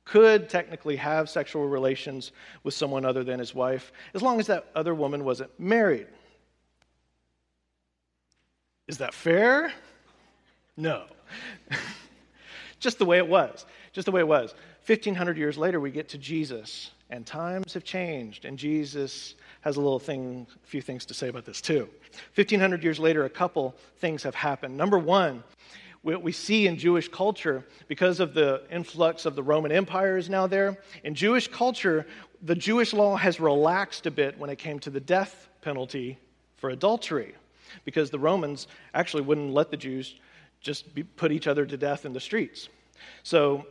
could 0.05 0.49
technically 0.49 0.95
have 0.97 1.29
sexual 1.29 1.67
relations 1.67 2.31
with 2.63 2.73
someone 2.73 3.05
other 3.05 3.23
than 3.23 3.39
his 3.39 3.55
wife, 3.55 3.91
as 4.13 4.21
long 4.21 4.39
as 4.39 4.47
that 4.47 4.67
other 4.75 4.93
woman 4.93 5.25
wasn't 5.25 5.49
married. 5.59 6.07
Is 8.88 8.99
that 8.99 9.13
fair? 9.13 9.73
No. 10.77 11.05
Just 12.86 13.00
the 13.00 13.06
way 13.06 13.17
it 13.17 13.28
was. 13.28 13.65
Just 13.93 14.06
the 14.06 14.12
way 14.12 14.21
it 14.21 14.28
was. 14.28 14.54
1500 14.86 15.38
years 15.38 15.58
later, 15.58 15.80
we 15.80 15.89
get 15.89 16.10
to 16.10 16.19
Jesus, 16.19 16.91
and 17.10 17.26
times 17.26 17.74
have 17.74 17.84
changed, 17.84 18.45
and 18.45 18.60
Jesus 18.60 19.34
has 19.62 19.78
a 19.78 19.82
little 19.82 19.98
thing, 19.98 20.45
a 20.63 20.67
few 20.67 20.84
things 20.84 21.04
to 21.08 21.15
say 21.15 21.30
about 21.30 21.45
this 21.45 21.62
too. 21.62 21.89
1500 22.36 22.84
years 22.84 23.00
later, 23.00 23.26
a 23.26 23.30
couple 23.30 23.74
things 23.98 24.21
have 24.21 24.36
happened. 24.36 24.78
Number 24.78 25.00
one, 25.00 25.43
what 26.04 26.21
we 26.21 26.32
see 26.32 26.67
in 26.67 26.78
Jewish 26.78 27.08
culture, 27.08 27.65
because 27.88 28.19
of 28.19 28.36
the 28.36 28.62
influx 28.69 29.26
of 29.26 29.36
the 29.36 29.41
Roman 29.41 29.71
Empire 29.71 30.15
is 30.15 30.30
now 30.30 30.45
there, 30.45 30.78
in 31.04 31.15
Jewish 31.15 31.48
culture, 31.48 32.06
the 32.43 32.54
Jewish 32.54 32.93
law 32.93 33.15
has 33.15 33.39
relaxed 33.39 34.06
a 34.06 34.12
bit 34.12 34.38
when 34.38 34.52
it 34.52 34.58
came 34.60 34.78
to 34.82 34.91
the 34.91 35.00
death 35.00 35.48
penalty 35.62 36.19
for 36.58 36.69
adultery, 36.69 37.34
because 37.84 38.12
the 38.12 38.19
Romans 38.19 38.67
actually 38.93 39.24
wouldn't 39.24 39.56
let 39.56 39.71
the 39.71 39.78
Jews 39.78 40.13
just 40.65 40.93
be, 40.95 41.04
put 41.04 41.32
each 41.32 41.47
other 41.47 41.65
to 41.65 41.78
death 41.78 42.06
in 42.06 42.12
the 42.12 42.19
streets. 42.19 42.69
So, 43.23 43.67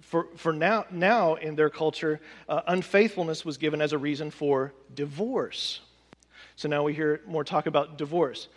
for, 0.00 0.28
for 0.36 0.52
now, 0.52 0.84
now 0.90 1.34
in 1.34 1.56
their 1.56 1.70
culture, 1.70 2.20
uh, 2.48 2.62
unfaithfulness 2.68 3.44
was 3.44 3.58
given 3.58 3.82
as 3.82 3.92
a 3.92 3.98
reason 3.98 4.30
for 4.30 4.72
divorce. 4.94 5.80
So 6.54 6.68
now 6.68 6.84
we 6.84 6.94
hear 6.94 7.20
more 7.26 7.42
talk 7.42 7.66
about 7.66 7.98
divorce. 7.98 8.48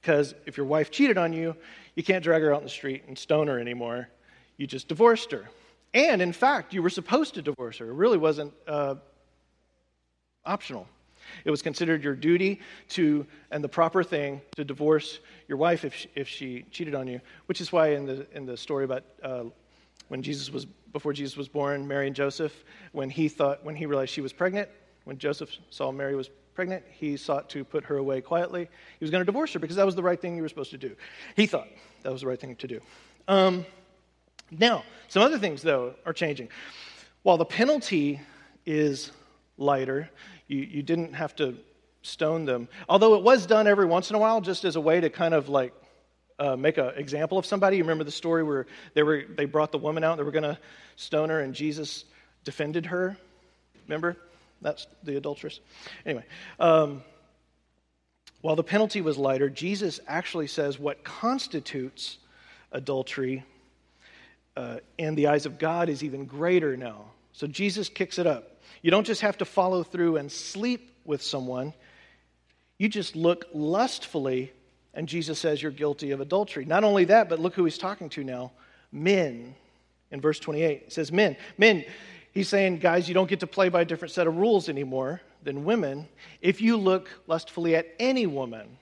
Because 0.00 0.34
if 0.46 0.56
your 0.56 0.66
wife 0.66 0.90
cheated 0.90 1.18
on 1.18 1.32
you, 1.32 1.56
you 1.96 2.04
can't 2.04 2.22
drag 2.22 2.42
her 2.42 2.54
out 2.54 2.58
in 2.58 2.64
the 2.64 2.70
street 2.70 3.04
and 3.08 3.18
stone 3.18 3.48
her 3.48 3.58
anymore. 3.58 4.08
You 4.56 4.68
just 4.68 4.86
divorced 4.86 5.32
her. 5.32 5.48
And 5.94 6.22
in 6.22 6.32
fact, 6.32 6.74
you 6.74 6.82
were 6.82 6.90
supposed 6.90 7.34
to 7.34 7.42
divorce 7.42 7.78
her. 7.78 7.88
It 7.88 7.94
really 7.94 8.18
wasn't 8.18 8.52
uh, 8.68 8.96
optional. 10.44 10.86
It 11.44 11.50
was 11.50 11.62
considered 11.62 12.02
your 12.02 12.14
duty 12.14 12.60
to, 12.90 13.26
and 13.50 13.62
the 13.62 13.68
proper 13.68 14.02
thing, 14.02 14.40
to 14.56 14.64
divorce 14.64 15.20
your 15.48 15.58
wife 15.58 15.84
if 15.84 15.94
she, 15.94 16.10
if 16.14 16.28
she 16.28 16.64
cheated 16.70 16.94
on 16.94 17.06
you, 17.06 17.20
which 17.46 17.60
is 17.60 17.72
why 17.72 17.88
in 17.88 18.06
the, 18.06 18.26
in 18.32 18.46
the 18.46 18.56
story 18.56 18.84
about 18.84 19.04
uh, 19.22 19.44
when 20.08 20.22
Jesus 20.22 20.50
was, 20.50 20.66
before 20.92 21.12
Jesus 21.12 21.36
was 21.36 21.48
born, 21.48 21.86
Mary 21.86 22.06
and 22.06 22.16
Joseph, 22.16 22.64
when 22.92 23.10
he 23.10 23.28
thought, 23.28 23.64
when 23.64 23.74
he 23.74 23.86
realized 23.86 24.12
she 24.12 24.20
was 24.20 24.32
pregnant, 24.32 24.68
when 25.04 25.18
Joseph 25.18 25.50
saw 25.70 25.92
Mary 25.92 26.16
was 26.16 26.30
pregnant, 26.54 26.82
he 26.90 27.16
sought 27.16 27.48
to 27.50 27.64
put 27.64 27.84
her 27.84 27.98
away 27.98 28.20
quietly. 28.20 28.68
He 28.98 29.04
was 29.04 29.10
going 29.10 29.20
to 29.20 29.24
divorce 29.24 29.52
her 29.52 29.58
because 29.58 29.76
that 29.76 29.86
was 29.86 29.94
the 29.94 30.02
right 30.02 30.20
thing 30.20 30.36
you 30.36 30.42
were 30.42 30.48
supposed 30.48 30.70
to 30.70 30.78
do. 30.78 30.96
He 31.36 31.46
thought 31.46 31.68
that 32.02 32.12
was 32.12 32.22
the 32.22 32.26
right 32.26 32.40
thing 32.40 32.56
to 32.56 32.66
do. 32.66 32.80
Um, 33.28 33.66
now, 34.50 34.84
some 35.08 35.22
other 35.22 35.38
things, 35.38 35.62
though, 35.62 35.94
are 36.04 36.12
changing. 36.12 36.48
While 37.22 37.36
the 37.36 37.44
penalty 37.44 38.20
is 38.64 39.10
lighter, 39.58 40.08
you, 40.46 40.58
you 40.58 40.82
didn't 40.82 41.14
have 41.14 41.34
to 41.36 41.56
stone 42.02 42.44
them. 42.44 42.68
Although 42.88 43.16
it 43.16 43.22
was 43.22 43.46
done 43.46 43.66
every 43.66 43.86
once 43.86 44.10
in 44.10 44.16
a 44.16 44.18
while, 44.18 44.40
just 44.40 44.64
as 44.64 44.76
a 44.76 44.80
way 44.80 45.00
to 45.00 45.10
kind 45.10 45.34
of 45.34 45.48
like 45.48 45.72
uh, 46.38 46.56
make 46.56 46.78
an 46.78 46.92
example 46.96 47.38
of 47.38 47.46
somebody. 47.46 47.78
You 47.78 47.82
remember 47.82 48.04
the 48.04 48.10
story 48.10 48.42
where 48.42 48.66
they, 48.94 49.02
were, 49.02 49.24
they 49.28 49.44
brought 49.44 49.72
the 49.72 49.78
woman 49.78 50.04
out, 50.04 50.16
they 50.16 50.22
were 50.22 50.30
going 50.30 50.42
to 50.42 50.58
stone 50.96 51.30
her, 51.30 51.40
and 51.40 51.54
Jesus 51.54 52.04
defended 52.44 52.86
her? 52.86 53.16
Remember? 53.86 54.16
That's 54.62 54.86
the 55.02 55.16
adulteress. 55.16 55.60
Anyway, 56.04 56.24
um, 56.58 57.02
while 58.40 58.56
the 58.56 58.64
penalty 58.64 59.00
was 59.00 59.18
lighter, 59.18 59.48
Jesus 59.48 60.00
actually 60.06 60.46
says 60.46 60.78
what 60.78 61.04
constitutes 61.04 62.18
adultery 62.72 63.44
uh, 64.56 64.78
in 64.98 65.14
the 65.14 65.28
eyes 65.28 65.46
of 65.46 65.58
God 65.58 65.88
is 65.88 66.02
even 66.02 66.24
greater 66.24 66.76
now. 66.76 67.06
So 67.36 67.46
Jesus 67.46 67.90
kicks 67.90 68.18
it 68.18 68.26
up. 68.26 68.60
You 68.80 68.90
don't 68.90 69.06
just 69.06 69.20
have 69.20 69.36
to 69.38 69.44
follow 69.44 69.82
through 69.82 70.16
and 70.16 70.32
sleep 70.32 70.90
with 71.04 71.22
someone, 71.22 71.72
you 72.78 72.88
just 72.88 73.14
look 73.14 73.44
lustfully, 73.54 74.52
and 74.92 75.06
Jesus 75.06 75.38
says 75.38 75.62
you're 75.62 75.70
guilty 75.70 76.10
of 76.10 76.20
adultery. 76.20 76.64
Not 76.64 76.82
only 76.82 77.04
that, 77.04 77.28
but 77.28 77.38
look 77.38 77.54
who 77.54 77.64
he's 77.64 77.78
talking 77.78 78.08
to 78.10 78.24
now 78.24 78.52
men. 78.90 79.54
In 80.10 80.20
verse 80.20 80.40
28, 80.40 80.82
he 80.84 80.90
says, 80.90 81.12
Men, 81.12 81.36
men, 81.58 81.84
He's 82.32 82.50
saying, 82.50 82.80
guys, 82.80 83.08
you 83.08 83.14
don't 83.14 83.30
get 83.30 83.40
to 83.40 83.46
play 83.46 83.70
by 83.70 83.80
a 83.80 83.84
different 83.86 84.12
set 84.12 84.26
of 84.26 84.36
rules 84.36 84.68
anymore 84.68 85.22
than 85.42 85.64
women 85.64 86.06
if 86.42 86.60
you 86.60 86.76
look 86.76 87.08
lustfully 87.26 87.74
at 87.74 87.86
any 87.98 88.26
woman, 88.26 88.76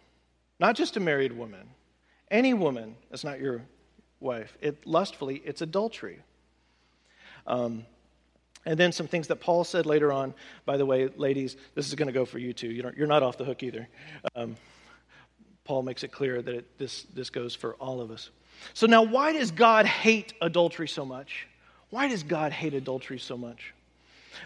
not 0.58 0.74
just 0.74 0.96
a 0.96 1.00
married 1.00 1.30
woman, 1.30 1.68
any 2.32 2.52
woman 2.52 2.96
that's 3.10 3.22
not 3.22 3.38
your 3.38 3.62
wife. 4.18 4.58
It 4.60 4.84
lustfully, 4.88 5.40
it's 5.44 5.62
adultery. 5.62 6.18
Um, 7.46 7.86
and 8.66 8.78
then 8.78 8.92
some 8.92 9.06
things 9.06 9.28
that 9.28 9.36
Paul 9.36 9.64
said 9.64 9.86
later 9.86 10.12
on. 10.12 10.34
By 10.64 10.76
the 10.76 10.86
way, 10.86 11.08
ladies, 11.16 11.56
this 11.74 11.88
is 11.88 11.94
going 11.94 12.06
to 12.06 12.12
go 12.12 12.24
for 12.24 12.38
you 12.38 12.52
too. 12.52 12.68
You 12.68 12.84
are 13.04 13.06
not 13.06 13.22
off 13.22 13.36
the 13.36 13.44
hook 13.44 13.62
either. 13.62 13.88
Um, 14.34 14.56
Paul 15.64 15.82
makes 15.82 16.02
it 16.02 16.12
clear 16.12 16.42
that 16.42 16.54
it, 16.54 16.78
this, 16.78 17.04
this 17.14 17.30
goes 17.30 17.54
for 17.54 17.74
all 17.74 18.00
of 18.00 18.10
us. 18.10 18.30
So 18.74 18.86
now, 18.86 19.02
why 19.02 19.32
does 19.32 19.50
God 19.50 19.86
hate 19.86 20.34
adultery 20.40 20.88
so 20.88 21.04
much? 21.04 21.46
Why 21.90 22.08
does 22.08 22.22
God 22.22 22.52
hate 22.52 22.74
adultery 22.74 23.18
so 23.18 23.36
much? 23.36 23.72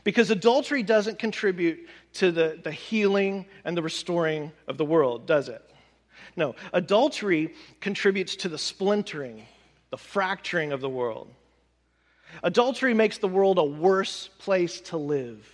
Because 0.04 0.30
adultery 0.30 0.82
doesn't 0.82 1.18
contribute 1.18 1.88
to 2.14 2.30
the, 2.30 2.58
the 2.62 2.72
healing 2.72 3.46
and 3.64 3.76
the 3.76 3.82
restoring 3.82 4.52
of 4.66 4.76
the 4.76 4.84
world, 4.84 5.26
does 5.26 5.48
it? 5.48 5.62
No, 6.36 6.54
adultery 6.72 7.54
contributes 7.80 8.36
to 8.36 8.48
the 8.48 8.58
splintering, 8.58 9.44
the 9.90 9.96
fracturing 9.96 10.72
of 10.72 10.80
the 10.80 10.88
world. 10.88 11.30
Adultery 12.42 12.94
makes 12.94 13.18
the 13.18 13.28
world 13.28 13.58
a 13.58 13.64
worse 13.64 14.28
place 14.38 14.80
to 14.82 14.96
live. 14.96 15.46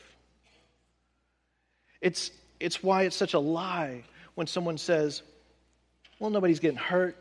It's, 2.00 2.30
it's 2.60 2.82
why 2.82 3.02
it's 3.04 3.16
such 3.16 3.34
a 3.34 3.38
lie 3.38 4.04
when 4.34 4.46
someone 4.46 4.76
says, 4.76 5.22
Well, 6.18 6.30
nobody's 6.30 6.60
getting 6.60 6.76
hurt. 6.76 7.16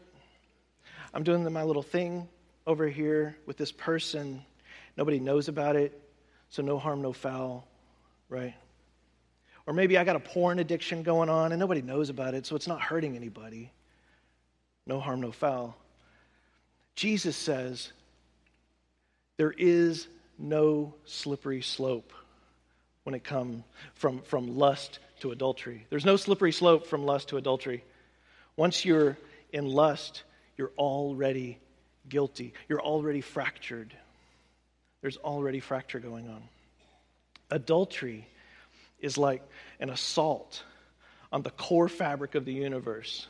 I'm 1.14 1.24
doing 1.24 1.52
my 1.52 1.64
little 1.64 1.84
thing 1.84 2.28
over 2.66 2.88
here 2.88 3.38
with 3.46 3.58
this 3.58 3.72
person. 3.72 4.44
Nobody 4.98 5.20
knows 5.20 5.48
about 5.48 5.76
it, 5.76 6.00
so 6.50 6.62
no 6.62 6.78
harm, 6.78 7.02
no 7.02 7.14
foul, 7.14 7.68
right? 8.30 8.56
Or 9.66 9.74
maybe 9.74 9.98
I 9.98 10.04
got 10.04 10.16
a 10.16 10.20
porn 10.20 10.60
addiction 10.60 11.04
going 11.04 11.30
on 11.30 11.52
and 11.52 11.60
nobody 11.60 11.82
knows 11.82 12.10
about 12.10 12.34
it, 12.34 12.46
so 12.46 12.56
it's 12.56 12.68
not 12.68 12.82
hurting 12.82 13.16
anybody. 13.16 13.72
No 14.86 15.00
harm, 15.00 15.22
no 15.22 15.32
foul. 15.32 15.78
Jesus 16.96 17.38
says 17.38 17.92
there 19.44 19.54
is 19.58 20.08
no 20.40 20.94
slippery 21.04 21.62
slope 21.62 22.14
when 23.04 23.14
it 23.14 23.26
comes 23.26 23.62
from, 23.94 24.22
from 24.22 24.58
lust 24.58 25.00
to 25.20 25.32
adultery. 25.32 25.86
There's 25.90 26.06
no 26.06 26.16
slippery 26.16 26.54
slope 26.54 26.88
from 26.88 27.06
lust 27.06 27.28
to 27.28 27.36
adultery. 27.36 27.84
Once 28.56 28.86
you're 28.86 29.18
in 29.52 29.66
lust, 29.66 30.24
you're 30.56 30.72
already 30.78 31.60
guilty, 32.08 32.54
you're 32.70 32.82
already 32.82 33.20
fractured 33.20 33.94
there's 35.02 35.18
already 35.18 35.60
fracture 35.60 36.00
going 36.00 36.30
on. 36.30 36.42
Adultery 37.52 38.26
is 39.02 39.18
like 39.18 39.42
an 39.82 39.90
assault 39.90 40.64
on 41.34 41.42
the 41.42 41.50
core 41.50 41.90
fabric 41.90 42.36
of 42.36 42.46
the 42.46 42.54
universe. 42.54 43.28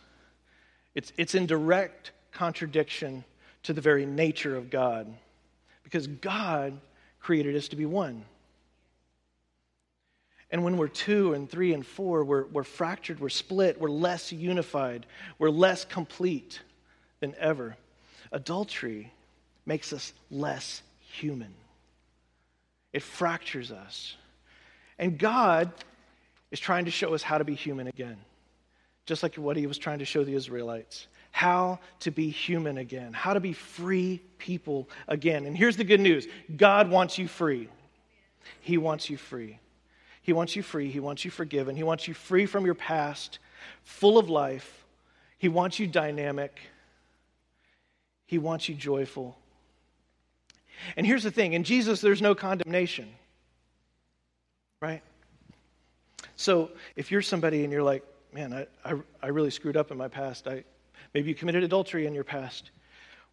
It's, 0.94 1.12
it's 1.18 1.34
in 1.34 1.48
direct 1.48 2.12
contradiction 2.32 3.24
to 3.64 3.74
the 3.74 3.82
very 3.82 4.06
nature 4.06 4.56
of 4.56 4.70
God 4.70 5.12
because 5.84 6.08
God 6.08 6.80
created 7.20 7.56
us 7.56 7.70
to 7.70 7.76
be 7.76 7.86
one. 7.86 8.26
And 10.52 10.64
when 10.64 10.78
we're 10.78 10.88
two 10.88 11.34
and 11.34 11.50
three 11.50 11.74
and 11.74 11.86
four, 11.86 12.24
we're, 12.24 12.46
we're 12.46 12.64
fractured, 12.64 13.20
we're 13.20 13.30
split, 13.30 13.80
we're 13.80 13.90
less 13.90 14.32
unified, 14.32 15.08
we're 15.40 15.50
less 15.50 15.84
complete 15.84 16.62
than 17.22 17.34
ever. 17.40 17.76
adultery 18.32 19.12
makes 19.66 19.94
us 19.94 20.14
less 20.30 20.84
human. 21.00 21.54
It 22.92 23.02
fractures 23.02 23.72
us. 23.72 24.16
And 25.00 25.18
God 25.18 25.72
is 26.52 26.60
trying 26.60 26.86
to 26.86 26.92
show 26.92 27.14
us 27.16 27.24
how 27.24 27.40
to 27.40 27.44
be 27.44 27.56
human 27.56 27.88
again, 27.88 28.18
just 29.06 29.24
like 29.24 29.36
what 29.36 29.58
he 29.58 29.66
was 29.66 29.78
trying 29.78 30.00
to 30.00 30.06
show 30.06 30.24
the 30.24 30.36
Israelites 30.36 31.08
how 31.34 31.80
to 32.00 32.12
be 32.12 32.30
human 32.30 32.78
again, 32.78 33.12
how 33.12 33.34
to 33.34 33.40
be 33.40 33.54
free 33.54 34.22
people 34.38 34.88
again. 35.08 35.48
And 35.48 35.58
here's 35.58 35.76
the 35.76 35.84
good 35.84 36.00
news 36.00 36.28
God 36.56 36.90
wants 36.92 37.18
you 37.18 37.28
free. 37.28 37.68
He 38.62 38.78
wants 38.78 39.10
you 39.10 39.18
free. 39.18 39.60
He 40.22 40.32
wants 40.32 40.56
you 40.56 40.62
free. 40.62 40.92
He 40.92 41.00
wants 41.00 41.26
you 41.26 41.32
forgiven. 41.32 41.76
He 41.76 41.82
wants 41.82 42.08
you 42.08 42.14
free 42.14 42.46
from 42.46 42.66
your 42.66 42.76
past, 42.76 43.40
full 43.84 44.20
of 44.20 44.30
life. 44.30 44.86
He 45.40 45.50
wants 45.50 45.80
you 45.80 45.88
dynamic. 45.88 46.60
He 48.28 48.38
wants 48.38 48.70
you 48.70 48.76
joyful. 48.76 49.36
And 50.96 51.06
here's 51.06 51.24
the 51.24 51.32
thing 51.32 51.54
in 51.54 51.64
Jesus, 51.64 52.00
there's 52.00 52.22
no 52.22 52.36
condemnation, 52.36 53.10
right? 54.82 55.02
So 56.36 56.70
if 56.96 57.10
you're 57.10 57.24
somebody 57.24 57.64
and 57.64 57.74
you're 57.74 57.82
like, 57.82 58.04
man, 58.32 58.54
I, 58.54 58.68
I, 58.86 59.00
I 59.24 59.28
really 59.28 59.52
screwed 59.52 59.78
up 59.78 59.90
in 59.90 59.98
my 59.98 60.08
past, 60.08 60.48
I, 60.48 60.64
maybe 61.14 61.30
you 61.30 61.36
committed 61.36 61.64
adultery 61.64 62.06
in 62.06 62.14
your 62.14 62.24
past. 62.24 62.72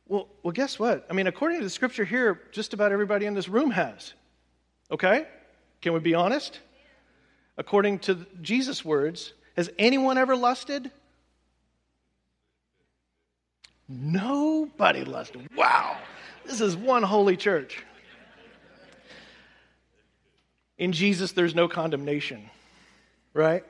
Well, 0.07 0.29
well, 0.43 0.53
guess 0.53 0.79
what? 0.79 1.07
I 1.09 1.13
mean, 1.13 1.27
according 1.27 1.59
to 1.59 1.65
the 1.65 1.71
scripture 1.71 2.05
here, 2.05 2.41
just 2.53 2.75
about 2.75 2.93
everybody 2.93 3.27
in 3.27 3.35
this 3.35 3.49
room 3.49 3.71
has. 3.71 4.13
Okay? 4.91 5.27
Can 5.81 5.93
we 5.93 6.01
be 6.01 6.15
honest? 6.15 6.59
According 7.57 8.01
to 8.01 8.27
Jesus' 8.43 8.85
words, 8.85 9.33
has 9.57 9.71
anyone 9.79 10.19
ever 10.19 10.35
lusted? 10.35 10.91
Nobody 13.89 15.05
lusted. 15.05 15.49
Wow. 15.57 15.97
This 16.45 16.61
is 16.61 16.77
one 16.77 17.03
holy 17.03 17.37
church. 17.37 17.85
In 20.79 20.93
Jesus, 20.93 21.33
there's 21.33 21.55
no 21.55 21.69
condemnation, 21.69 22.49
right? 23.35 23.65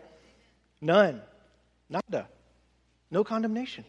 None. 0.80 1.20
Nada. 1.88 2.28
No 3.10 3.24
condemnation. 3.24 3.84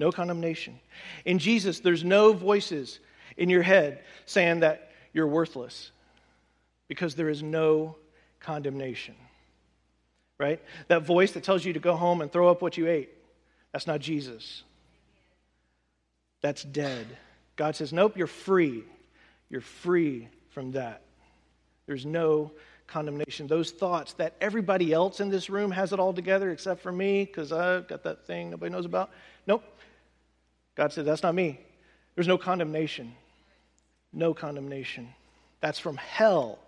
No 0.00 0.10
condemnation. 0.10 0.80
In 1.26 1.38
Jesus, 1.38 1.80
there's 1.80 2.02
no 2.02 2.32
voices 2.32 3.00
in 3.36 3.50
your 3.50 3.60
head 3.60 4.02
saying 4.24 4.60
that 4.60 4.90
you're 5.12 5.26
worthless 5.26 5.92
because 6.88 7.14
there 7.14 7.28
is 7.28 7.42
no 7.42 7.96
condemnation. 8.40 9.14
Right? 10.38 10.58
That 10.88 11.02
voice 11.02 11.32
that 11.32 11.44
tells 11.44 11.66
you 11.66 11.74
to 11.74 11.80
go 11.80 11.96
home 11.96 12.22
and 12.22 12.32
throw 12.32 12.48
up 12.48 12.62
what 12.62 12.78
you 12.78 12.88
ate, 12.88 13.10
that's 13.72 13.86
not 13.86 14.00
Jesus. 14.00 14.62
That's 16.40 16.64
dead. 16.64 17.06
God 17.56 17.76
says, 17.76 17.92
Nope, 17.92 18.16
you're 18.16 18.26
free. 18.26 18.84
You're 19.50 19.60
free 19.60 20.28
from 20.48 20.72
that. 20.72 21.02
There's 21.86 22.06
no 22.06 22.52
condemnation. 22.86 23.48
Those 23.48 23.70
thoughts 23.70 24.14
that 24.14 24.34
everybody 24.40 24.94
else 24.94 25.20
in 25.20 25.28
this 25.28 25.50
room 25.50 25.70
has 25.72 25.92
it 25.92 26.00
all 26.00 26.14
together 26.14 26.50
except 26.50 26.80
for 26.80 26.90
me 26.90 27.26
because 27.26 27.52
I've 27.52 27.86
got 27.86 28.02
that 28.04 28.26
thing 28.26 28.48
nobody 28.48 28.72
knows 28.72 28.86
about. 28.86 29.10
Nope. 29.46 29.62
God 30.80 30.94
said, 30.94 31.04
That's 31.04 31.22
not 31.22 31.34
me. 31.34 31.60
There's 32.14 32.26
no 32.26 32.38
condemnation. 32.38 33.12
No 34.14 34.32
condemnation. 34.32 35.10
That's 35.60 35.78
from 35.78 35.98
hell. 35.98 36.58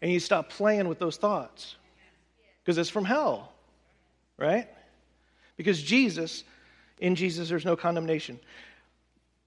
And 0.00 0.12
you 0.12 0.20
stop 0.20 0.50
playing 0.50 0.86
with 0.86 1.00
those 1.00 1.16
thoughts 1.16 1.74
because 2.62 2.78
it's 2.78 2.88
from 2.88 3.04
hell, 3.04 3.52
right? 4.38 4.68
Because 5.56 5.82
Jesus, 5.82 6.44
in 7.00 7.16
Jesus, 7.16 7.48
there's 7.48 7.64
no 7.64 7.74
condemnation. 7.74 8.38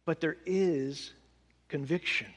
But 0.03 0.19
there 0.19 0.35
is 0.45 1.13
conviction. 1.69 2.27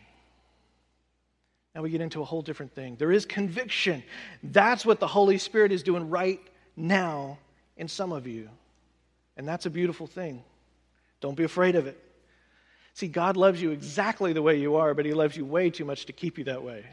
Now 1.75 1.83
we 1.83 1.91
get 1.91 2.01
into 2.01 2.23
a 2.23 2.25
whole 2.25 2.43
different 2.43 2.77
thing. 2.77 2.95
There 2.95 3.11
is 3.11 3.27
conviction. 3.27 4.05
That's 4.45 4.87
what 4.87 5.01
the 5.01 5.09
Holy 5.09 5.39
Spirit 5.39 5.73
is 5.73 5.83
doing 5.83 6.11
right 6.11 6.41
now 6.77 7.39
in 7.77 7.89
some 7.89 8.13
of 8.13 8.29
you. 8.29 8.49
And 9.37 9.49
that's 9.49 9.67
a 9.67 9.71
beautiful 9.71 10.07
thing. 10.07 10.45
Don't 11.21 11.37
be 11.37 11.45
afraid 11.45 11.75
of 11.75 11.87
it. 11.87 11.99
See, 12.95 13.09
God 13.09 13.37
loves 13.37 13.63
you 13.63 13.71
exactly 13.71 14.33
the 14.33 14.43
way 14.43 14.59
you 14.59 14.77
are, 14.77 14.95
but 14.95 15.05
He 15.05 15.13
loves 15.13 15.37
you 15.37 15.45
way 15.45 15.71
too 15.71 15.85
much 15.85 16.07
to 16.07 16.13
keep 16.13 16.39
you 16.39 16.45
that 16.45 16.63
way. 16.63 16.85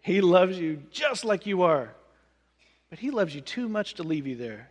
He 0.00 0.20
loves 0.20 0.58
you 0.58 0.82
just 0.90 1.24
like 1.24 1.46
you 1.46 1.62
are, 1.62 1.94
but 2.90 2.98
He 2.98 3.10
loves 3.10 3.34
you 3.34 3.40
too 3.40 3.68
much 3.68 3.94
to 3.94 4.02
leave 4.02 4.26
you 4.26 4.36
there. 4.36 4.70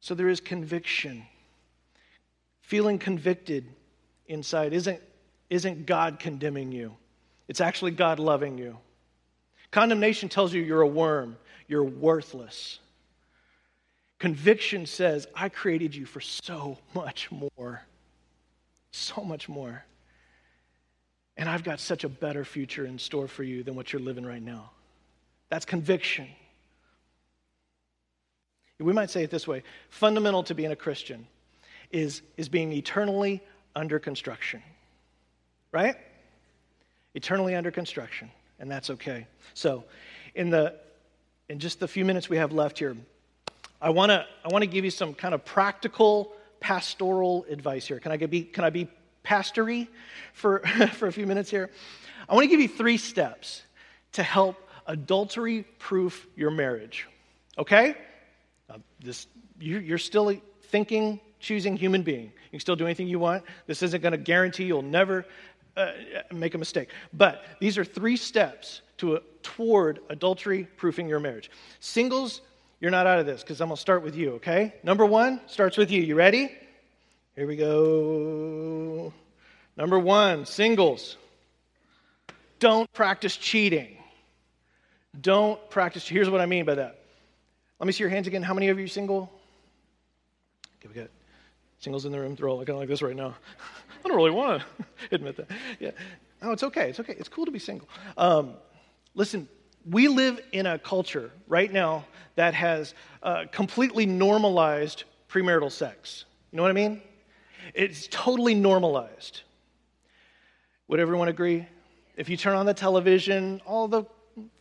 So 0.00 0.14
there 0.14 0.28
is 0.28 0.40
conviction. 0.40 1.24
Feeling 2.62 2.98
convicted 2.98 3.66
inside 4.26 4.72
isn't, 4.72 5.00
isn't 5.50 5.86
God 5.86 6.18
condemning 6.18 6.72
you. 6.72 6.96
It's 7.46 7.60
actually 7.60 7.92
God 7.92 8.18
loving 8.18 8.58
you. 8.58 8.78
Condemnation 9.70 10.28
tells 10.28 10.52
you 10.52 10.62
you're 10.62 10.82
a 10.82 10.86
worm, 10.86 11.36
you're 11.68 11.84
worthless. 11.84 12.78
Conviction 14.22 14.86
says, 14.86 15.26
I 15.34 15.48
created 15.48 15.96
you 15.96 16.06
for 16.06 16.20
so 16.20 16.78
much 16.94 17.28
more. 17.32 17.82
So 18.92 19.24
much 19.24 19.48
more. 19.48 19.84
And 21.36 21.48
I've 21.48 21.64
got 21.64 21.80
such 21.80 22.04
a 22.04 22.08
better 22.08 22.44
future 22.44 22.86
in 22.86 23.00
store 23.00 23.26
for 23.26 23.42
you 23.42 23.64
than 23.64 23.74
what 23.74 23.92
you're 23.92 24.00
living 24.00 24.24
right 24.24 24.40
now. 24.40 24.70
That's 25.48 25.64
conviction. 25.64 26.28
We 28.78 28.92
might 28.92 29.10
say 29.10 29.24
it 29.24 29.30
this 29.30 29.48
way 29.48 29.64
fundamental 29.90 30.44
to 30.44 30.54
being 30.54 30.70
a 30.70 30.76
Christian 30.76 31.26
is, 31.90 32.22
is 32.36 32.48
being 32.48 32.72
eternally 32.72 33.42
under 33.74 33.98
construction, 33.98 34.62
right? 35.72 35.96
eternally 37.14 37.54
under 37.56 37.72
construction, 37.72 38.30
and 38.60 38.70
that's 38.70 38.90
okay. 38.90 39.26
So, 39.54 39.84
in 40.36 40.50
the 40.50 40.76
in 41.48 41.58
just 41.58 41.80
the 41.80 41.88
few 41.88 42.04
minutes 42.04 42.28
we 42.28 42.36
have 42.36 42.52
left 42.52 42.78
here, 42.78 42.96
I 43.82 43.90
want 43.90 44.10
to 44.10 44.24
I 44.44 44.48
want 44.48 44.62
to 44.62 44.68
give 44.68 44.84
you 44.84 44.92
some 44.92 45.12
kind 45.12 45.34
of 45.34 45.44
practical 45.44 46.32
pastoral 46.60 47.44
advice 47.50 47.84
here. 47.84 47.98
Can 47.98 48.12
I 48.12 48.16
be 48.16 48.42
can 48.44 48.62
I 48.62 48.70
be 48.70 48.88
pastory 49.24 49.88
for 50.32 50.60
for 50.92 51.08
a 51.08 51.12
few 51.12 51.26
minutes 51.26 51.50
here? 51.50 51.68
I 52.28 52.34
want 52.34 52.44
to 52.44 52.48
give 52.48 52.60
you 52.60 52.68
three 52.68 52.96
steps 52.96 53.62
to 54.12 54.22
help 54.22 54.56
adultery 54.86 55.64
proof 55.80 56.28
your 56.36 56.52
marriage. 56.52 57.08
Okay? 57.58 57.96
Uh, 58.70 58.78
this 59.00 59.26
you, 59.58 59.78
you're 59.78 59.98
still 59.98 60.32
thinking, 60.62 61.20
choosing 61.40 61.76
human 61.76 62.02
being. 62.02 62.26
You 62.26 62.50
can 62.52 62.60
still 62.60 62.76
do 62.76 62.84
anything 62.84 63.08
you 63.08 63.18
want. 63.18 63.42
This 63.66 63.82
isn't 63.82 64.00
going 64.00 64.12
to 64.12 64.18
guarantee 64.18 64.64
you'll 64.64 64.82
never 64.82 65.26
uh, 65.76 65.90
make 66.32 66.54
a 66.54 66.58
mistake. 66.58 66.90
But 67.12 67.44
these 67.60 67.78
are 67.78 67.84
three 67.84 68.16
steps 68.16 68.82
to 68.98 69.16
a, 69.16 69.20
toward 69.42 70.00
adultery 70.08 70.68
proofing 70.76 71.08
your 71.08 71.20
marriage. 71.20 71.50
Singles, 71.80 72.42
you're 72.82 72.90
not 72.90 73.06
out 73.06 73.20
of 73.20 73.26
this 73.26 73.42
because 73.42 73.60
I'm 73.60 73.68
going 73.68 73.76
to 73.76 73.80
start 73.80 74.02
with 74.02 74.16
you, 74.16 74.32
okay? 74.32 74.74
Number 74.82 75.06
one 75.06 75.40
starts 75.46 75.76
with 75.76 75.92
you. 75.92 76.02
You 76.02 76.16
ready? 76.16 76.50
Here 77.36 77.46
we 77.46 77.54
go. 77.54 79.12
Number 79.76 80.00
one, 80.00 80.46
singles. 80.46 81.16
Don't 82.58 82.92
practice 82.92 83.36
cheating. 83.36 83.96
Don't 85.18 85.70
practice. 85.70 86.08
Here's 86.08 86.28
what 86.28 86.40
I 86.40 86.46
mean 86.46 86.64
by 86.64 86.74
that. 86.74 86.98
Let 87.78 87.86
me 87.86 87.92
see 87.92 88.02
your 88.02 88.10
hands 88.10 88.26
again. 88.26 88.42
How 88.42 88.52
many 88.52 88.68
of 88.68 88.80
you 88.80 88.88
single? 88.88 89.30
Okay, 90.80 90.92
we 90.92 91.00
got 91.00 91.10
singles 91.78 92.04
in 92.04 92.10
the 92.10 92.18
room. 92.18 92.34
They're 92.34 92.48
all 92.48 92.58
looking 92.58 92.76
like 92.76 92.88
this 92.88 93.00
right 93.00 93.14
now. 93.14 93.36
I 94.04 94.08
don't 94.08 94.16
really 94.16 94.32
want 94.32 94.60
to 94.60 94.86
admit 95.12 95.36
that. 95.36 95.46
Yeah. 95.78 95.92
No, 96.42 96.50
it's 96.50 96.64
okay. 96.64 96.90
It's 96.90 96.98
okay. 96.98 97.14
It's 97.16 97.28
cool 97.28 97.44
to 97.44 97.52
be 97.52 97.60
single. 97.60 97.88
Um, 98.16 98.54
listen, 99.14 99.48
we 99.88 100.08
live 100.08 100.40
in 100.52 100.66
a 100.66 100.78
culture 100.78 101.30
right 101.48 101.72
now 101.72 102.04
that 102.36 102.54
has 102.54 102.94
uh, 103.22 103.44
completely 103.52 104.06
normalized 104.06 105.04
premarital 105.28 105.70
sex. 105.70 106.24
You 106.50 106.56
know 106.56 106.62
what 106.62 106.70
I 106.70 106.74
mean? 106.74 107.02
It's 107.74 108.08
totally 108.10 108.54
normalized. 108.54 109.42
Would 110.88 111.00
everyone 111.00 111.28
agree? 111.28 111.66
If 112.16 112.28
you 112.28 112.36
turn 112.36 112.56
on 112.56 112.66
the 112.66 112.74
television, 112.74 113.60
all 113.66 113.88
the 113.88 114.04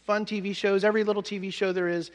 fun 0.03 0.25
TV 0.25 0.55
shows, 0.55 0.83
every 0.83 1.03
little 1.03 1.23
TV 1.23 1.51
show 1.51 1.73
there 1.73 1.87
is, 1.87 2.11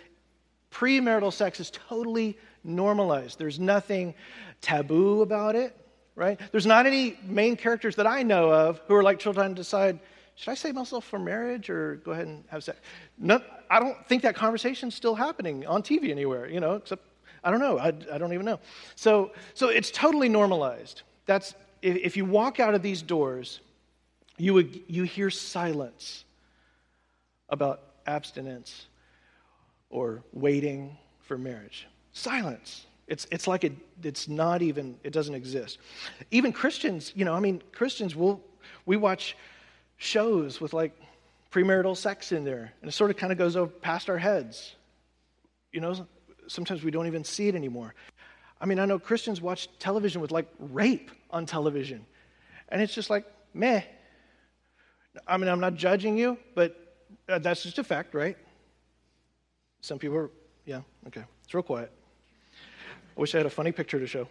premarital 0.70 1.32
sex 1.32 1.60
is 1.60 1.70
totally 1.70 2.38
normalized. 2.64 3.38
There's 3.38 3.60
nothing 3.60 4.14
taboo 4.60 5.22
about 5.22 5.54
it 5.54 5.76
right? 6.16 6.40
There's 6.50 6.66
not 6.66 6.86
any 6.86 7.16
main 7.22 7.56
characters 7.56 7.94
that 7.96 8.06
I 8.06 8.22
know 8.22 8.50
of 8.50 8.80
who 8.88 8.94
are 8.94 9.02
like 9.02 9.20
trying 9.20 9.34
to 9.34 9.54
decide, 9.54 10.00
should 10.36 10.50
I 10.50 10.54
save 10.54 10.74
myself 10.74 11.04
for 11.04 11.18
marriage 11.18 11.70
or 11.70 11.96
go 11.96 12.12
ahead 12.12 12.26
and 12.26 12.44
have 12.48 12.62
sex? 12.62 12.78
No, 13.18 13.40
I 13.70 13.80
don't 13.80 14.06
think 14.06 14.22
that 14.22 14.36
conversation's 14.36 14.94
still 14.94 15.14
happening 15.14 15.66
on 15.66 15.82
TV 15.82 16.10
anywhere, 16.10 16.46
you 16.46 16.60
know, 16.60 16.74
except, 16.74 17.02
I 17.42 17.50
don't 17.50 17.58
know. 17.58 17.78
I, 17.78 17.88
I 18.12 18.18
don't 18.18 18.34
even 18.34 18.44
know. 18.44 18.60
So, 18.96 19.32
so 19.54 19.70
it's 19.70 19.90
totally 19.90 20.28
normalized. 20.28 21.02
That's, 21.24 21.54
if, 21.80 21.96
if 21.96 22.16
you 22.18 22.26
walk 22.26 22.60
out 22.60 22.74
of 22.74 22.82
these 22.82 23.00
doors, 23.00 23.60
you, 24.36 24.52
would, 24.52 24.78
you 24.88 25.04
hear 25.04 25.30
silence 25.30 26.26
about 27.48 27.80
abstinence 28.06 28.86
or 29.88 30.22
waiting 30.34 30.98
for 31.20 31.38
marriage. 31.38 31.88
Silence. 32.12 32.84
It's, 33.06 33.26
it's 33.30 33.46
like 33.46 33.64
it, 33.64 33.72
it's 34.02 34.28
not 34.28 34.60
even, 34.60 34.98
it 35.02 35.14
doesn't 35.14 35.34
exist. 35.34 35.78
Even 36.30 36.52
Christians, 36.52 37.12
you 37.14 37.24
know, 37.24 37.32
I 37.32 37.40
mean, 37.40 37.62
Christians 37.72 38.14
will, 38.14 38.44
we 38.84 38.98
watch 38.98 39.34
shows 39.96 40.60
with 40.60 40.72
like 40.72 40.98
premarital 41.50 41.96
sex 41.96 42.32
in 42.32 42.44
there, 42.44 42.72
and 42.80 42.88
it 42.88 42.92
sort 42.92 43.10
of 43.10 43.16
kind 43.16 43.32
of 43.32 43.38
goes 43.38 43.56
over 43.56 43.70
past 43.70 44.10
our 44.10 44.18
heads. 44.18 44.74
You 45.72 45.80
know, 45.80 46.06
sometimes 46.48 46.82
we 46.82 46.90
don't 46.90 47.06
even 47.06 47.24
see 47.24 47.48
it 47.48 47.54
anymore. 47.54 47.94
I 48.60 48.66
mean, 48.66 48.78
I 48.78 48.86
know 48.86 48.98
Christians 48.98 49.40
watch 49.40 49.68
television 49.78 50.20
with 50.20 50.30
like 50.30 50.48
rape 50.58 51.10
on 51.30 51.46
television, 51.46 52.06
and 52.68 52.80
it's 52.80 52.94
just 52.94 53.10
like, 53.10 53.24
meh. 53.54 53.82
I 55.26 55.36
mean, 55.38 55.48
I'm 55.48 55.60
not 55.60 55.74
judging 55.74 56.18
you, 56.18 56.36
but 56.54 56.76
uh, 57.28 57.38
that's 57.38 57.62
just 57.62 57.78
a 57.78 57.84
fact, 57.84 58.14
right? 58.14 58.36
Some 59.80 59.98
people 59.98 60.16
are, 60.16 60.30
yeah, 60.66 60.80
okay. 61.06 61.22
It's 61.44 61.54
real 61.54 61.62
quiet. 61.62 61.90
I 63.16 63.20
wish 63.20 63.34
I 63.34 63.38
had 63.38 63.46
a 63.46 63.50
funny 63.50 63.72
picture 63.72 63.98
to 63.98 64.06
show. 64.06 64.28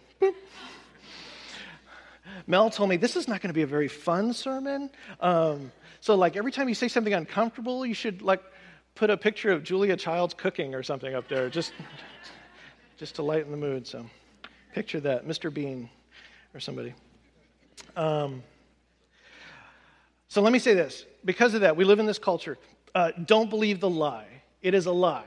Mel 2.46 2.70
told 2.70 2.90
me 2.90 2.96
this 2.96 3.16
is 3.16 3.28
not 3.28 3.40
going 3.40 3.48
to 3.48 3.54
be 3.54 3.62
a 3.62 3.66
very 3.66 3.88
fun 3.88 4.32
sermon. 4.32 4.90
Um, 5.20 5.72
so, 6.00 6.14
like, 6.14 6.36
every 6.36 6.52
time 6.52 6.68
you 6.68 6.74
say 6.74 6.88
something 6.88 7.14
uncomfortable, 7.14 7.86
you 7.86 7.94
should, 7.94 8.22
like, 8.22 8.42
put 8.94 9.10
a 9.10 9.16
picture 9.16 9.50
of 9.50 9.62
Julia 9.62 9.96
Childs 9.96 10.34
cooking 10.34 10.74
or 10.74 10.82
something 10.82 11.14
up 11.14 11.28
there, 11.28 11.48
just, 11.48 11.72
just 12.98 13.16
to 13.16 13.22
lighten 13.22 13.50
the 13.50 13.56
mood. 13.56 13.86
So, 13.86 14.06
picture 14.74 15.00
that, 15.00 15.26
Mr. 15.26 15.52
Bean 15.52 15.88
or 16.54 16.60
somebody. 16.60 16.94
Um, 17.96 18.42
so, 20.28 20.42
let 20.42 20.52
me 20.52 20.58
say 20.58 20.74
this. 20.74 21.04
Because 21.24 21.54
of 21.54 21.62
that, 21.62 21.76
we 21.76 21.84
live 21.84 21.98
in 21.98 22.06
this 22.06 22.18
culture. 22.18 22.58
Uh, 22.94 23.12
don't 23.24 23.50
believe 23.50 23.80
the 23.80 23.90
lie. 23.90 24.28
It 24.62 24.74
is 24.74 24.86
a 24.86 24.92
lie. 24.92 25.24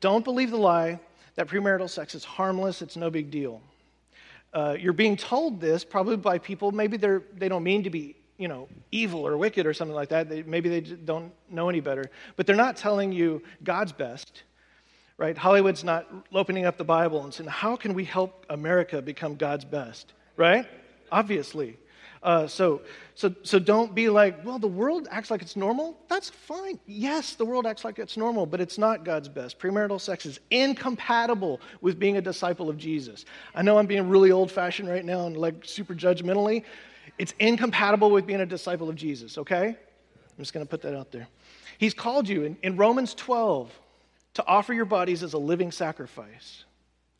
Don't 0.00 0.24
believe 0.24 0.50
the 0.50 0.58
lie 0.58 1.00
that 1.36 1.48
premarital 1.48 1.88
sex 1.88 2.14
is 2.14 2.24
harmless, 2.24 2.82
it's 2.82 2.96
no 2.96 3.10
big 3.10 3.30
deal. 3.30 3.60
Uh, 4.56 4.74
you're 4.80 4.94
being 4.94 5.18
told 5.18 5.60
this 5.60 5.84
probably 5.84 6.16
by 6.16 6.38
people, 6.38 6.72
maybe 6.72 6.96
they're, 6.96 7.22
they 7.36 7.46
don't 7.46 7.62
mean 7.62 7.82
to 7.82 7.90
be 7.90 8.16
you 8.38 8.48
know, 8.48 8.68
evil 8.90 9.26
or 9.26 9.36
wicked 9.36 9.66
or 9.66 9.74
something 9.74 9.94
like 9.94 10.08
that. 10.08 10.30
They, 10.30 10.42
maybe 10.42 10.70
they 10.70 10.80
don't 10.80 11.30
know 11.50 11.68
any 11.68 11.80
better. 11.80 12.10
But 12.36 12.46
they're 12.46 12.56
not 12.56 12.78
telling 12.78 13.12
you 13.12 13.42
God's 13.62 13.92
best, 13.92 14.44
right? 15.18 15.36
Hollywood's 15.36 15.84
not 15.84 16.06
opening 16.32 16.64
up 16.64 16.78
the 16.78 16.84
Bible 16.84 17.22
and 17.22 17.34
saying, 17.34 17.50
how 17.50 17.76
can 17.76 17.92
we 17.92 18.04
help 18.04 18.46
America 18.48 19.02
become 19.02 19.36
God's 19.36 19.66
best, 19.66 20.14
right? 20.38 20.66
Obviously. 21.12 21.76
Uh, 22.26 22.44
so, 22.44 22.82
so, 23.14 23.32
so 23.44 23.56
don't 23.56 23.94
be 23.94 24.08
like, 24.08 24.44
well, 24.44 24.58
the 24.58 24.66
world 24.66 25.06
acts 25.12 25.30
like 25.30 25.42
it's 25.42 25.54
normal. 25.54 25.96
That's 26.08 26.28
fine. 26.28 26.80
Yes, 26.84 27.34
the 27.34 27.44
world 27.44 27.66
acts 27.66 27.84
like 27.84 28.00
it's 28.00 28.16
normal, 28.16 28.46
but 28.46 28.60
it's 28.60 28.78
not 28.78 29.04
God's 29.04 29.28
best. 29.28 29.60
Premarital 29.60 30.00
sex 30.00 30.26
is 30.26 30.40
incompatible 30.50 31.60
with 31.82 32.00
being 32.00 32.16
a 32.16 32.20
disciple 32.20 32.68
of 32.68 32.76
Jesus. 32.78 33.26
I 33.54 33.62
know 33.62 33.78
I'm 33.78 33.86
being 33.86 34.08
really 34.08 34.32
old 34.32 34.50
fashioned 34.50 34.88
right 34.88 35.04
now 35.04 35.28
and 35.28 35.36
like 35.36 35.64
super 35.64 35.94
judgmentally. 35.94 36.64
It's 37.16 37.32
incompatible 37.38 38.10
with 38.10 38.26
being 38.26 38.40
a 38.40 38.46
disciple 38.46 38.88
of 38.88 38.96
Jesus, 38.96 39.38
okay? 39.38 39.68
I'm 39.68 40.38
just 40.38 40.52
going 40.52 40.66
to 40.66 40.68
put 40.68 40.82
that 40.82 40.98
out 40.98 41.12
there. 41.12 41.28
He's 41.78 41.94
called 41.94 42.28
you 42.28 42.42
in, 42.42 42.56
in 42.64 42.76
Romans 42.76 43.14
12 43.14 43.70
to 44.34 44.46
offer 44.48 44.74
your 44.74 44.84
bodies 44.84 45.22
as 45.22 45.34
a 45.34 45.38
living 45.38 45.70
sacrifice, 45.70 46.64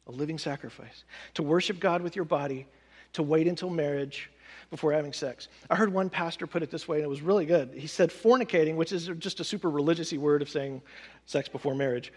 a 0.09 0.11
living 0.11 0.37
sacrifice, 0.37 1.05
to 1.35 1.45
worship 1.45 1.79
God 1.79 2.03
with 2.03 2.17
your 2.17 2.25
body, 2.25 2.67
to 3.13 3.23
wait 3.23 3.47
until 3.47 3.71
marriage 3.71 4.31
before 4.71 4.93
having 4.93 5.13
sex. 5.13 5.49
I 5.71 5.77
heard 5.77 5.93
one 5.93 6.11
pastor 6.11 6.47
put 6.47 6.63
it 6.63 6.71
this 6.71 6.89
way, 6.89 6.99
and 6.99 7.05
it 7.05 7.09
was 7.09 7.23
really 7.23 7.47
good. 7.47 7.73
He 7.75 7.87
said, 7.87 8.11
fornicating, 8.11 8.77
which 8.77 8.93
is 8.93 9.11
just 9.19 9.41
a 9.41 9.45
super 9.45 9.71
religious 9.71 10.13
word 10.13 10.43
of 10.43 10.49
saying 10.49 10.83
sex 11.25 11.49
before 11.49 11.75
marriage, 11.75 12.13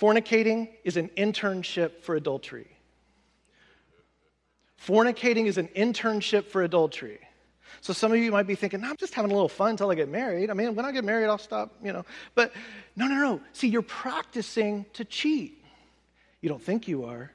fornicating 0.00 0.70
is 0.84 0.96
an 0.96 1.10
internship 1.16 2.02
for 2.02 2.16
adultery. 2.16 2.68
Fornicating 4.86 5.46
is 5.46 5.58
an 5.58 5.68
internship 5.68 6.46
for 6.46 6.62
adultery. 6.62 7.20
So 7.82 7.92
some 7.92 8.12
of 8.12 8.18
you 8.18 8.30
might 8.30 8.46
be 8.46 8.54
thinking, 8.54 8.80
no, 8.80 8.90
I'm 8.90 8.96
just 8.96 9.14
having 9.14 9.30
a 9.30 9.34
little 9.34 9.48
fun 9.48 9.70
until 9.70 9.90
I 9.90 9.94
get 9.94 10.08
married. 10.08 10.50
I 10.50 10.54
mean, 10.54 10.74
when 10.74 10.84
I 10.84 10.92
get 10.92 11.04
married, 11.04 11.26
I'll 11.26 11.38
stop, 11.38 11.74
you 11.82 11.92
know. 11.92 12.04
But 12.34 12.52
no, 12.96 13.06
no, 13.06 13.14
no. 13.14 13.40
See, 13.52 13.68
you're 13.68 13.82
practicing 13.82 14.86
to 14.94 15.04
cheat. 15.04 15.64
You 16.40 16.48
don't 16.48 16.62
think 16.62 16.88
you 16.88 17.04
are, 17.04 17.30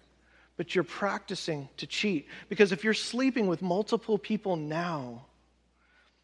but 0.57 0.73
you're 0.73 0.83
practicing 0.83 1.69
to 1.77 1.87
cheat. 1.87 2.27
Because 2.49 2.71
if 2.71 2.83
you're 2.83 2.93
sleeping 2.93 3.47
with 3.47 3.61
multiple 3.61 4.17
people 4.17 4.55
now, 4.55 5.25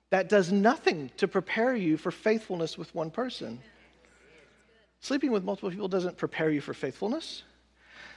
that 0.10 0.30
does 0.30 0.52
nothing 0.52 1.12
to 1.18 1.28
prepare 1.28 1.76
you 1.76 1.98
for 1.98 2.12
faithfulness 2.12 2.78
with 2.78 2.94
one 2.94 3.12
person. 3.12 3.60
Sleeping 5.00 5.32
with 5.32 5.44
multiple 5.44 5.72
people 5.72 5.88
doesn't 5.88 6.18
prepare 6.18 6.50
you 6.50 6.62
for 6.62 6.74
faithfulness. 6.74 7.44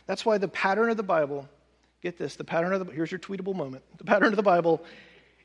That's 0.06 0.26
why 0.26 0.38
the 0.38 0.48
pattern 0.48 0.90
of 0.90 0.96
the 0.96 1.02
Bible 1.02 1.48
Get 2.04 2.18
this 2.18 2.36
the 2.36 2.44
pattern 2.44 2.74
of 2.74 2.86
the, 2.86 2.92
here's 2.92 3.10
your 3.10 3.18
tweetable 3.18 3.56
moment. 3.56 3.82
The 3.96 4.04
pattern 4.04 4.28
of 4.28 4.36
the 4.36 4.42
Bible 4.42 4.84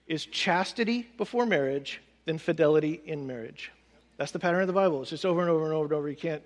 is 0.08 0.26
chastity 0.26 1.08
before 1.18 1.46
marriage, 1.46 2.02
then 2.26 2.38
fidelity 2.38 3.00
in 3.06 3.26
marriage. 3.26 3.72
That's 4.18 4.32
the 4.32 4.40
pattern 4.40 4.60
of 4.60 4.68
the 4.68 4.74
Bible. 4.74 5.02
It's 5.02 5.10
just 5.10 5.26
over 5.26 5.40
and 5.40 5.50
over 5.50 5.64
and 5.64 5.74
over 5.74 5.86
and 5.86 5.94
over. 5.94 6.10
You 6.10 6.18
can't, 6.18 6.44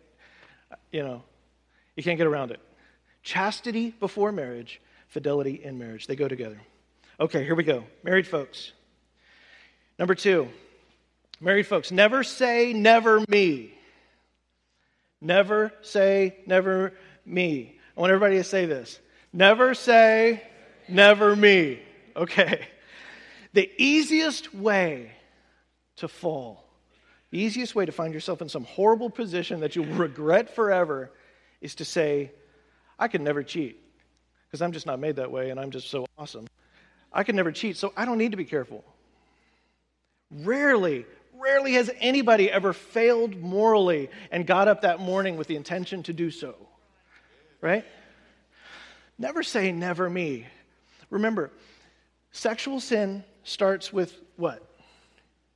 you 0.91 1.01
know, 1.01 1.23
you 1.95 2.03
can't 2.03 2.19
get 2.19 2.27
around 2.27 2.51
it. 2.51 2.59
Chastity 3.23 3.91
before 3.99 4.31
marriage, 4.31 4.81
fidelity 5.07 5.61
in 5.63 5.77
marriage. 5.79 6.07
They 6.07 6.15
go 6.15 6.27
together. 6.27 6.59
Okay, 7.19 7.43
here 7.43 7.55
we 7.55 7.63
go. 7.63 7.85
Married 8.03 8.27
folks. 8.27 8.71
Number 9.97 10.15
two, 10.15 10.49
married 11.39 11.67
folks, 11.67 11.91
never 11.91 12.23
say 12.23 12.73
never 12.73 13.23
me. 13.27 13.73
Never 15.21 15.71
say 15.81 16.37
never 16.45 16.93
me. 17.25 17.79
I 17.95 18.01
want 18.01 18.11
everybody 18.11 18.37
to 18.37 18.43
say 18.43 18.65
this. 18.65 18.99
Never 19.31 19.73
say, 19.73 20.43
never 20.87 21.35
me. 21.35 21.79
Okay. 22.15 22.67
The 23.53 23.69
easiest 23.77 24.53
way 24.53 25.11
to 25.97 26.07
fall, 26.07 26.65
the 27.29 27.39
easiest 27.39 27.75
way 27.75 27.85
to 27.85 27.91
find 27.91 28.13
yourself 28.13 28.41
in 28.41 28.49
some 28.49 28.63
horrible 28.63 29.09
position 29.09 29.59
that 29.59 29.75
you'll 29.75 29.85
regret 29.85 30.55
forever 30.55 31.11
is 31.61 31.75
to 31.75 31.85
say, 31.85 32.31
I 33.03 33.09
can 33.09 33.21
never 33.21 33.43
cheat 33.43 33.77
because 34.47 34.61
I'm 34.61 34.71
just 34.71 34.85
not 34.85 34.97
made 34.97 35.17
that 35.17 35.29
way 35.29 35.49
and 35.49 35.59
I'm 35.59 35.71
just 35.71 35.89
so 35.89 36.05
awesome. 36.17 36.47
I 37.11 37.25
can 37.25 37.35
never 37.35 37.51
cheat, 37.51 37.75
so 37.75 37.91
I 37.97 38.05
don't 38.05 38.17
need 38.17 38.31
to 38.31 38.37
be 38.37 38.45
careful. 38.45 38.81
Rarely, 40.31 41.05
rarely 41.37 41.73
has 41.73 41.91
anybody 41.99 42.49
ever 42.49 42.71
failed 42.71 43.35
morally 43.35 44.09
and 44.31 44.47
got 44.47 44.69
up 44.69 44.83
that 44.83 45.01
morning 45.01 45.35
with 45.35 45.47
the 45.47 45.57
intention 45.57 46.01
to 46.03 46.13
do 46.13 46.31
so. 46.31 46.55
Right? 47.59 47.83
Never 49.17 49.43
say 49.43 49.73
never 49.73 50.09
me. 50.09 50.47
Remember, 51.09 51.51
sexual 52.31 52.79
sin 52.79 53.25
starts 53.43 53.91
with 53.91 54.17
what? 54.37 54.65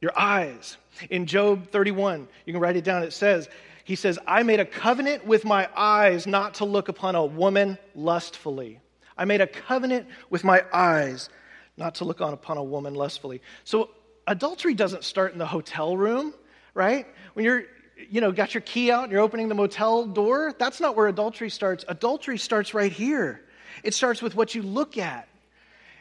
Your 0.02 0.12
eyes. 0.20 0.76
In 1.10 1.26
Job 1.26 1.70
31, 1.70 2.28
you 2.46 2.52
can 2.52 2.62
write 2.62 2.76
it 2.76 2.84
down. 2.84 3.04
It 3.04 3.14
says, 3.14 3.48
He 3.88 3.96
says, 3.96 4.20
I 4.28 4.44
made 4.44 4.60
a 4.60 4.66
covenant 4.66 5.26
with 5.26 5.46
my 5.46 5.70
eyes 5.74 6.28
not 6.28 6.56
to 6.56 6.66
look 6.66 6.90
upon 6.90 7.16
a 7.16 7.26
woman 7.26 7.78
lustfully. 7.96 8.82
I 9.18 9.24
made 9.24 9.40
a 9.40 9.48
covenant 9.48 10.08
with 10.30 10.44
my 10.44 10.66
eyes 10.74 11.30
not 11.78 11.96
to 11.96 12.04
look 12.04 12.20
on 12.20 12.34
upon 12.34 12.58
a 12.58 12.64
woman 12.64 12.96
lustfully. 12.96 13.42
So 13.64 13.92
adultery 14.28 14.74
doesn't 14.74 15.06
start 15.06 15.32
in 15.32 15.40
the 15.40 15.46
hotel 15.46 15.96
room, 15.96 16.34
right? 16.74 17.08
When 17.34 17.46
you're 17.46 17.64
you 18.10 18.20
know, 18.20 18.34
got 18.34 18.54
your 18.54 18.60
key 18.60 18.92
out 18.92 19.04
and 19.04 19.12
you're 19.14 19.22
opening 19.22 19.48
the 19.48 19.56
motel 19.56 20.06
door, 20.06 20.54
that's 20.60 20.82
not 20.82 20.98
where 20.98 21.08
adultery 21.08 21.50
starts. 21.50 21.86
Adultery 21.88 22.38
starts 22.38 22.74
right 22.74 22.92
here. 22.92 23.46
It 23.86 23.94
starts 23.94 24.22
with 24.22 24.36
what 24.36 24.54
you 24.54 24.64
look 24.64 24.98
at, 24.98 25.30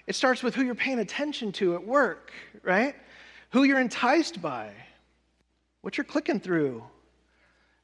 it 0.09 0.17
starts 0.17 0.43
with 0.43 0.57
who 0.57 0.65
you're 0.65 0.75
paying 0.75 0.99
attention 0.99 1.53
to 1.53 1.77
at 1.77 1.87
work, 1.87 2.33
right? 2.65 2.97
Who 3.51 3.63
you're 3.63 3.79
enticed 3.79 4.43
by, 4.43 4.73
what 5.83 5.97
you're 5.97 6.05
clicking 6.05 6.41
through. 6.41 6.83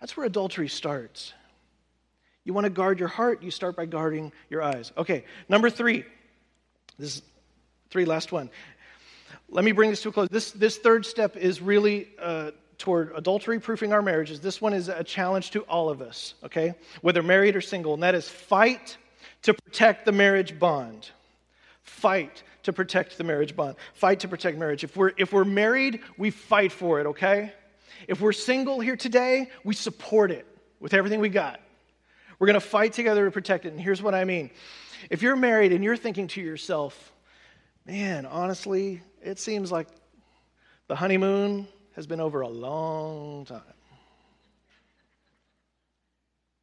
That's 0.03 0.17
where 0.17 0.27
adultery 0.27 0.67
starts. 0.67 1.33
You 2.43 2.53
want 2.53 2.65
to 2.65 2.71
guard 2.71 2.99
your 2.99 3.07
heart, 3.07 3.41
you 3.41 3.53
start 3.53 3.77
by 3.77 3.87
guarding 3.87 4.33
your 4.51 4.61
eyes. 4.61 4.91
Okay, 4.99 5.25
number 5.49 5.71
three. 5.71 6.05
This 6.99 7.19
is 7.19 7.23
three, 7.89 8.05
last 8.05 8.33
one. 8.33 8.51
Let 9.49 9.65
me 9.65 9.71
bring 9.71 9.91
this 9.91 10.03
to 10.03 10.09
a 10.09 10.13
close. 10.13 10.29
This, 10.29 10.51
this 10.51 10.77
third 10.77 11.07
step 11.07 11.37
is 11.37 11.63
really 11.63 12.09
uh, 12.21 12.51
toward 12.79 13.13
adultery 13.15 13.61
proofing 13.61 13.93
our 13.93 14.03
marriages. 14.03 14.41
This 14.41 14.61
one 14.61 14.75
is 14.75 14.89
a 14.89 15.05
challenge 15.05 15.53
to 15.53 15.61
all 15.63 15.89
of 15.89 16.03
us, 16.03 16.35
okay? 16.43 16.75
Whether 17.03 17.23
married 17.23 17.55
or 17.55 17.61
single, 17.61 17.95
and 17.95 18.03
that 18.03 18.17
is 18.17 18.29
fight 18.29 18.97
to 19.43 19.55
protect 19.55 20.05
the 20.05 20.11
marriage 20.11 20.59
bond. 20.59 21.11
Fight 21.85 22.43
to 22.65 22.73
protect 22.73 23.19
the 23.19 23.25
marriage 23.25 23.55
bond. 23.55 23.77
Fight 23.95 24.19
to 24.21 24.29
protect 24.29 24.59
marriage. 24.59 24.83
If 24.83 24.97
we're, 24.97 25.13
if 25.17 25.33
we're 25.33 25.45
married, 25.45 26.01
we 26.19 26.31
fight 26.31 26.73
for 26.73 26.99
it, 26.99 27.07
okay? 27.07 27.53
If 28.09 28.21
we're 28.21 28.33
single 28.33 28.81
here 28.81 28.97
today, 28.97 29.51
we 29.65 29.75
support 29.75 30.31
it 30.31 30.47
with 30.81 30.95
everything 30.95 31.21
we 31.21 31.29
got. 31.29 31.61
We're 32.39 32.47
going 32.47 32.55
to 32.55 32.61
fight 32.61 32.93
together 32.93 33.25
to 33.25 33.31
protect 33.31 33.67
it. 33.67 33.73
And 33.73 33.81
here's 33.81 34.03
what 34.03 34.15
I 34.15 34.25
mean 34.25 34.51
if 35.11 35.23
you're 35.23 35.37
married 35.37 35.73
and 35.73 35.83
you're 35.83 35.97
thinking 35.97 36.29
to 36.29 36.41
yourself, 36.41 37.13
man, 37.87 38.27
honestly, 38.27 39.03
it 39.23 39.39
seems 39.39 39.73
like 39.73 39.89
the 40.89 40.97
honeymoon 40.97 41.67
has 41.95 42.07
been 42.07 42.21
over 42.21 42.41
a 42.41 42.49
long 42.49 43.45
time. 43.45 43.63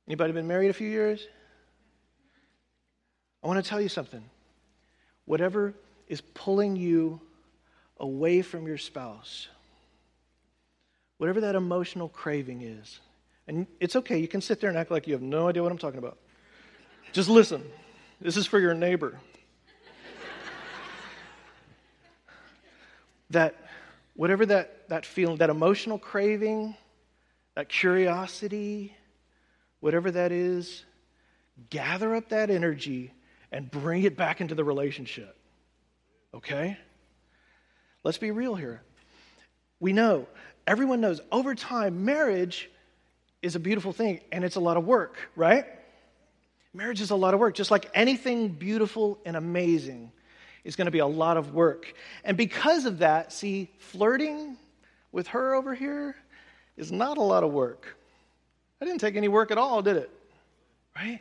Anybody 0.07 0.33
been 0.33 0.47
married 0.47 0.69
a 0.69 0.73
few 0.73 0.89
years? 0.89 1.27
I 3.43 3.47
want 3.47 3.63
to 3.63 3.69
tell 3.69 3.79
you 3.79 3.89
something. 3.89 4.23
Whatever 5.25 5.73
is 6.07 6.21
pulling 6.21 6.75
you 6.75 7.21
away 7.99 8.41
from 8.41 8.65
your 8.65 8.77
spouse, 8.77 9.47
whatever 11.19 11.41
that 11.41 11.53
emotional 11.53 12.09
craving 12.09 12.63
is, 12.63 12.99
and 13.47 13.67
it's 13.79 13.95
okay, 13.95 14.17
you 14.17 14.27
can 14.27 14.41
sit 14.41 14.59
there 14.59 14.69
and 14.69 14.79
act 14.79 14.89
like 14.89 15.05
you 15.05 15.13
have 15.13 15.21
no 15.21 15.47
idea 15.47 15.61
what 15.61 15.71
I'm 15.71 15.77
talking 15.77 15.99
about. 15.99 16.17
Just 17.11 17.29
listen. 17.29 17.63
This 18.21 18.37
is 18.37 18.45
for 18.45 18.59
your 18.59 18.73
neighbor. 18.73 19.19
that 23.29 23.55
whatever 24.15 24.45
that, 24.45 24.89
that 24.89 25.05
feeling, 25.05 25.37
that 25.37 25.49
emotional 25.49 25.97
craving, 25.97 26.75
that 27.55 27.69
curiosity, 27.69 28.95
whatever 29.79 30.11
that 30.11 30.31
is, 30.31 30.85
gather 31.69 32.15
up 32.15 32.29
that 32.29 32.49
energy 32.49 33.13
and 33.51 33.71
bring 33.71 34.03
it 34.03 34.15
back 34.15 34.41
into 34.41 34.55
the 34.55 34.63
relationship. 34.63 35.35
Okay? 36.33 36.77
Let's 38.03 38.17
be 38.17 38.31
real 38.31 38.55
here. 38.55 38.81
We 39.79 39.93
know, 39.93 40.27
everyone 40.69 41.01
knows, 41.01 41.19
over 41.31 41.55
time, 41.55 42.05
marriage 42.05 42.69
is 43.41 43.55
a 43.55 43.59
beautiful 43.59 43.91
thing 43.91 44.21
and 44.31 44.45
it's 44.45 44.55
a 44.55 44.59
lot 44.59 44.77
of 44.77 44.85
work, 44.85 45.17
right? 45.35 45.65
Marriage 46.75 47.01
is 47.01 47.09
a 47.09 47.15
lot 47.15 47.33
of 47.33 47.39
work, 47.39 47.55
just 47.55 47.71
like 47.71 47.89
anything 47.95 48.49
beautiful 48.49 49.17
and 49.25 49.35
amazing 49.35 50.11
is 50.63 50.75
going 50.75 50.85
to 50.85 50.91
be 50.91 50.99
a 50.99 51.07
lot 51.07 51.37
of 51.37 51.55
work. 51.55 51.91
And 52.23 52.37
because 52.37 52.85
of 52.85 52.99
that, 52.99 53.33
see, 53.33 53.71
flirting 53.79 54.57
with 55.11 55.29
her 55.29 55.55
over 55.55 55.73
here 55.73 56.15
is 56.77 56.91
not 56.91 57.17
a 57.17 57.23
lot 57.23 57.43
of 57.43 57.51
work. 57.51 57.97
I 58.79 58.85
didn't 58.85 59.01
take 59.01 59.15
any 59.15 59.27
work 59.27 59.49
at 59.49 59.57
all, 59.57 59.81
did 59.81 59.97
it? 59.97 60.11
Right? 60.95 61.19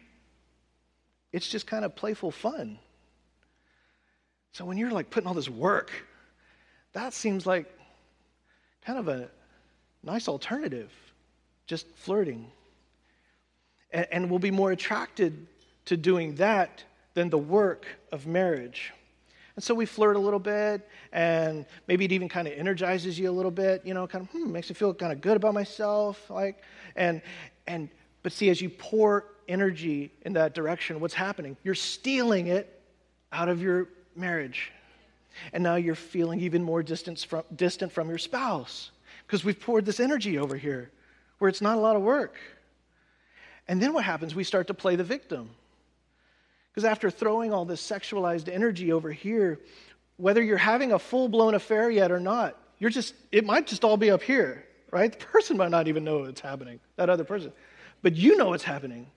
It's 1.32 1.48
just 1.48 1.66
kind 1.66 1.86
of 1.86 1.96
playful 1.96 2.32
fun. 2.32 2.78
So 4.52 4.66
when 4.66 4.76
you're 4.76 4.90
like 4.90 5.08
putting 5.08 5.26
all 5.26 5.34
this 5.34 5.48
work, 5.48 5.90
that 6.92 7.14
seems 7.14 7.46
like 7.46 7.74
kind 8.84 8.98
of 8.98 9.08
a 9.08 9.30
nice 10.08 10.26
alternative, 10.26 10.90
just 11.66 11.86
flirting. 11.94 12.50
And, 13.92 14.06
and 14.10 14.30
we'll 14.30 14.38
be 14.38 14.50
more 14.50 14.72
attracted 14.72 15.46
to 15.84 15.96
doing 15.96 16.34
that 16.36 16.82
than 17.14 17.28
the 17.30 17.38
work 17.38 17.86
of 18.10 18.26
marriage. 18.26 18.92
And 19.54 19.62
so 19.62 19.74
we 19.74 19.86
flirt 19.86 20.16
a 20.16 20.18
little 20.18 20.38
bit, 20.38 20.88
and 21.12 21.66
maybe 21.88 22.04
it 22.04 22.12
even 22.12 22.28
kind 22.28 22.48
of 22.48 22.54
energizes 22.54 23.18
you 23.18 23.28
a 23.28 23.36
little 23.38 23.50
bit, 23.50 23.82
you 23.84 23.92
know, 23.92 24.06
kind 24.06 24.24
of 24.24 24.30
hmm, 24.30 24.50
makes 24.50 24.70
me 24.70 24.74
feel 24.74 24.94
kind 24.94 25.12
of 25.12 25.20
good 25.20 25.36
about 25.36 25.52
myself, 25.52 26.30
like, 26.30 26.62
and 26.96 27.20
and 27.66 27.88
but 28.22 28.32
see, 28.32 28.50
as 28.50 28.60
you 28.60 28.70
pour 28.70 29.24
energy 29.48 30.12
in 30.22 30.32
that 30.34 30.54
direction, 30.54 31.00
what's 31.00 31.14
happening? 31.14 31.56
You're 31.64 31.74
stealing 31.74 32.46
it 32.46 32.80
out 33.32 33.48
of 33.48 33.60
your 33.60 33.88
marriage, 34.14 34.70
and 35.52 35.62
now 35.62 35.74
you're 35.74 35.96
feeling 35.96 36.40
even 36.40 36.62
more 36.62 36.82
distant 36.82 37.18
from 37.18 37.42
distant 37.56 37.90
from 37.90 38.08
your 38.08 38.18
spouse 38.18 38.92
because 39.28 39.44
we've 39.44 39.60
poured 39.60 39.84
this 39.84 40.00
energy 40.00 40.38
over 40.38 40.56
here, 40.56 40.90
where 41.38 41.50
it's 41.50 41.60
not 41.60 41.76
a 41.76 41.80
lot 41.80 41.96
of 41.96 42.02
work. 42.02 42.36
And 43.68 43.80
then 43.80 43.92
what 43.92 44.04
happens? 44.04 44.34
We 44.34 44.42
start 44.42 44.68
to 44.68 44.74
play 44.74 44.96
the 44.96 45.04
victim. 45.04 45.50
Because 46.70 46.86
after 46.86 47.10
throwing 47.10 47.52
all 47.52 47.66
this 47.66 47.86
sexualized 47.86 48.48
energy 48.48 48.90
over 48.90 49.12
here, 49.12 49.60
whether 50.16 50.42
you're 50.42 50.56
having 50.56 50.92
a 50.92 50.98
full 50.98 51.28
blown 51.28 51.54
affair 51.54 51.90
yet 51.90 52.10
or 52.10 52.18
not, 52.18 52.56
you're 52.78 52.88
just, 52.88 53.14
it 53.30 53.44
might 53.44 53.66
just 53.66 53.84
all 53.84 53.98
be 53.98 54.10
up 54.10 54.22
here, 54.22 54.64
right? 54.90 55.12
The 55.12 55.26
person 55.26 55.58
might 55.58 55.70
not 55.70 55.88
even 55.88 56.04
know 56.04 56.24
it's 56.24 56.40
happening, 56.40 56.80
that 56.96 57.10
other 57.10 57.24
person. 57.24 57.52
But 58.00 58.16
you 58.16 58.34
know 58.38 58.54
it's 58.54 58.64
happening. 58.64 59.10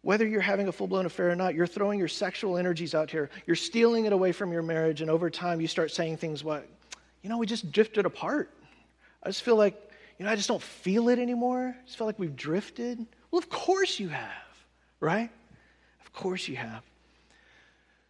Whether 0.00 0.26
you're 0.26 0.40
having 0.40 0.66
a 0.66 0.72
full 0.72 0.88
blown 0.88 1.06
affair 1.06 1.30
or 1.30 1.36
not, 1.36 1.54
you're 1.54 1.68
throwing 1.68 2.00
your 2.00 2.08
sexual 2.08 2.58
energies 2.58 2.92
out 2.92 3.08
here. 3.08 3.30
You're 3.46 3.54
stealing 3.54 4.06
it 4.06 4.12
away 4.12 4.32
from 4.32 4.50
your 4.50 4.62
marriage. 4.62 5.00
And 5.00 5.08
over 5.08 5.30
time, 5.30 5.60
you 5.60 5.68
start 5.68 5.92
saying 5.92 6.16
things 6.16 6.42
like, 6.42 6.68
you 7.22 7.30
know, 7.30 7.38
we 7.38 7.46
just 7.46 7.70
drifted 7.70 8.04
apart. 8.04 8.50
I 9.22 9.28
just 9.28 9.42
feel 9.42 9.56
like, 9.56 9.74
you 10.18 10.24
know, 10.24 10.32
I 10.32 10.36
just 10.36 10.48
don't 10.48 10.62
feel 10.62 11.08
it 11.08 11.18
anymore. 11.18 11.76
I 11.78 11.86
just 11.86 11.96
feel 11.96 12.06
like 12.06 12.18
we've 12.18 12.36
drifted. 12.36 13.06
Well, 13.30 13.38
of 13.38 13.48
course 13.48 14.00
you 14.00 14.08
have, 14.08 14.64
right? 15.00 15.30
Of 16.04 16.12
course 16.12 16.48
you 16.48 16.56
have. 16.56 16.82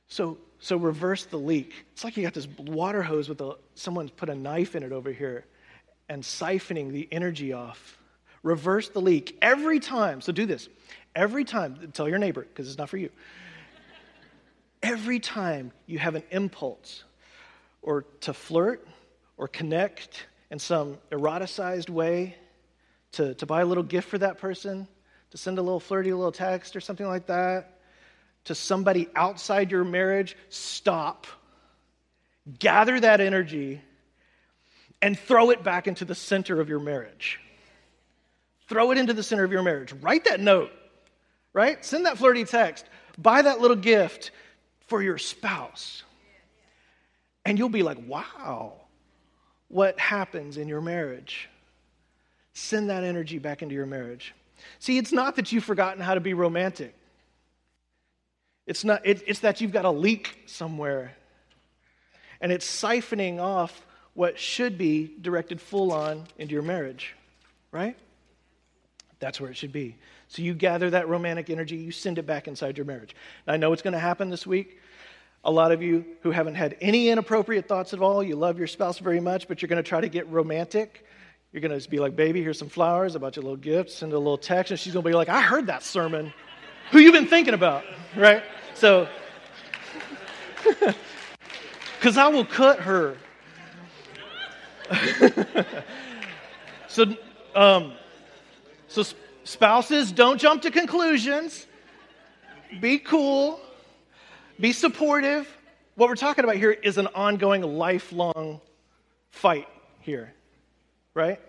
So, 0.09 0.39
so 0.59 0.77
reverse 0.77 1.25
the 1.25 1.39
leak. 1.39 1.73
It's 1.93 2.05
like 2.05 2.17
you 2.17 2.23
got 2.23 2.35
this 2.35 2.49
water 2.59 3.03
hose 3.03 3.29
with 3.29 3.41
a, 3.41 3.57
someone's 3.75 4.11
put 4.11 4.29
a 4.29 4.35
knife 4.35 4.75
in 4.75 4.83
it 4.83 4.93
over 4.93 5.11
here 5.13 5.45
and 6.09 6.23
siphoning 6.23 6.93
the 6.93 7.09
energy 7.11 7.53
off. 7.53 7.99
Reverse 8.43 8.89
the 8.89 9.01
leak 9.01 9.39
every 9.41 9.81
time. 9.81 10.21
So 10.21 10.33
do 10.33 10.47
this. 10.47 10.69
Every 11.15 11.45
time, 11.45 11.93
tell 11.93 12.09
your 12.09 12.19
neighbor, 12.19 12.43
because 12.43 12.69
it's 12.69 12.79
not 12.79 12.89
for 12.89 12.97
you. 12.97 13.11
Every 14.83 15.21
time 15.21 15.73
you 15.87 15.99
have 15.99 16.15
an 16.15 16.25
impulse 16.31 17.05
or 17.83 18.03
to 18.23 18.33
flirt 18.33 18.87
or 19.37 19.47
connect 19.47 20.27
in 20.53 20.59
some 20.59 20.99
eroticized 21.11 21.89
way, 21.89 22.37
to, 23.13 23.35
to 23.35 23.47
buy 23.47 23.63
a 23.63 23.65
little 23.65 23.83
gift 23.83 24.09
for 24.11 24.19
that 24.19 24.37
person, 24.37 24.87
to 25.31 25.39
send 25.39 25.57
a 25.59 25.63
little 25.63 25.81
flirty 25.81 26.13
little 26.13 26.31
text 26.31 26.77
or 26.77 26.81
something 26.81 27.07
like 27.07 27.27
that, 27.27 27.81
to 28.45 28.55
somebody 28.55 29.09
outside 29.17 29.71
your 29.71 29.83
marriage, 29.83 30.37
stop, 30.51 31.27
gather 32.59 33.01
that 33.01 33.23
energy, 33.23 33.81
and 35.01 35.19
throw 35.19 35.49
it 35.51 35.65
back 35.65 35.89
into 35.89 36.05
the 36.05 36.15
center 36.15 36.61
of 36.61 36.69
your 36.69 36.81
marriage. 36.81 37.41
Throw 38.69 38.91
it 38.91 38.99
into 38.99 39.15
the 39.15 39.23
center 39.23 39.45
of 39.45 39.53
your 39.53 39.63
marriage. 39.63 39.95
Write 40.03 40.27
that 40.27 40.39
note, 40.39 40.71
right? 41.55 41.83
Send 41.83 42.05
that 42.05 42.19
flirty 42.19 42.45
text. 42.45 42.85
Buy 43.17 43.41
that 43.41 43.61
little 43.61 43.77
gift 43.77 44.33
for 44.87 45.03
your 45.03 45.17
spouse. 45.17 46.03
And 47.43 47.59
you'll 47.59 47.71
be 47.71 47.83
like, 47.83 47.99
wow, 48.07 48.82
what 49.73 49.99
happens 49.99 50.59
in 50.59 50.69
your 50.69 50.83
marriage? 50.83 51.49
Send 52.53 52.91
that 52.91 53.05
energy 53.05 53.39
back 53.39 53.63
into 53.63 53.75
your 53.75 53.87
marriage. 53.87 54.35
See, 54.79 54.99
it's 54.99 55.13
not 55.13 55.37
that 55.37 55.51
you've 55.51 55.65
forgotten 55.65 56.03
how 56.03 56.15
to 56.15 56.21
be 56.21 56.35
romantic. 56.35 56.95
It's, 58.67 58.85
not, 58.85 59.05
it, 59.07 59.23
it's 59.27 59.41
that 59.41 59.61
you've 59.61 59.73
got 59.73 59.87
a 59.87 59.91
leak 59.91 60.43
somewhere. 60.47 61.17
And 62.41 62.53
it's 62.53 62.67
siphoning 62.67 63.41
off 63.41 63.87
what 64.13 64.39
should 64.39 64.77
be 64.77 65.15
directed 65.23 65.59
full 65.59 65.91
on 65.91 66.25
into 66.37 66.53
your 66.53 66.63
marriage, 66.63 67.15
right? 67.73 67.97
That's 69.21 69.41
where 69.41 69.51
it 69.51 69.57
should 69.57 69.73
be. 69.73 69.97
So 70.29 70.43
you 70.43 70.53
gather 70.53 70.91
that 70.91 71.09
romantic 71.09 71.49
energy, 71.49 71.77
you 71.77 71.93
send 71.93 72.19
it 72.19 72.27
back 72.27 72.47
inside 72.47 72.77
your 72.77 72.85
marriage. 72.85 73.17
I 73.47 73.57
know 73.57 73.71
what's 73.71 73.83
going 73.83 73.95
to 73.95 73.99
happen 73.99 74.29
this 74.29 74.47
week. 74.47 74.81
A 75.45 75.51
lot 75.51 75.73
of 75.73 75.83
you 75.83 76.05
who 76.21 76.31
haven't 76.31 76.55
had 76.55 76.77
any 76.81 77.09
inappropriate 77.09 77.67
thoughts 77.67 77.93
at 77.93 78.01
all, 78.01 78.23
you 78.23 78.37
love 78.37 78.59
your 78.59 78.69
spouse 78.69 78.99
very 78.99 79.19
much, 79.19 79.49
but 79.49 79.61
you're 79.61 79.69
going 79.69 79.83
to 79.83 79.89
try 79.89 80.01
to 80.01 80.09
get 80.09 80.29
romantic. 80.29 81.05
You're 81.53 81.61
going 81.61 81.79
to 81.79 81.91
be 81.91 81.99
like, 81.99 82.15
baby, 82.15 82.43
here's 82.43 82.59
some 82.59 82.69
flowers, 82.69 83.17
about 83.17 83.35
your 83.35 83.43
little 83.43 83.57
gifts, 83.57 83.97
send 83.97 84.13
a 84.13 84.19
little 84.19 84.39
text, 84.39 84.71
and 84.71 84.79
she's 84.79 84.93
going 84.93 85.03
to 85.03 85.09
be 85.09 85.15
like, 85.15 85.29
I 85.29 85.43
heard 85.43 85.67
that 85.67 85.83
sermon. 85.83 86.33
Who 86.93 87.01
you 87.01 87.11
been 87.11 87.27
thinking 87.27 87.55
about, 87.55 87.85
right? 88.17 88.43
So, 88.75 89.09
because 91.99 92.17
I 92.17 92.29
will 92.29 92.45
cut 92.45 92.79
her. 92.81 93.17
so, 96.89 97.17
um, 97.55 97.93
so 98.87 99.03
spouses, 99.45 100.13
don't 100.13 100.41
jump 100.41 100.63
to 100.63 100.71
conclusions. 100.71 101.67
Be 102.81 102.99
cool. 102.99 103.61
Be 104.63 104.73
supportive. 104.73 105.49
What 105.97 106.09
we're 106.09 106.15
talking 106.15 106.45
about 106.45 106.55
here 106.55 106.71
is 106.71 106.97
an 106.97 107.09
ongoing, 107.17 107.63
lifelong 107.63 108.61
fight 109.29 109.67
here, 109.99 110.33
right? 111.15 111.41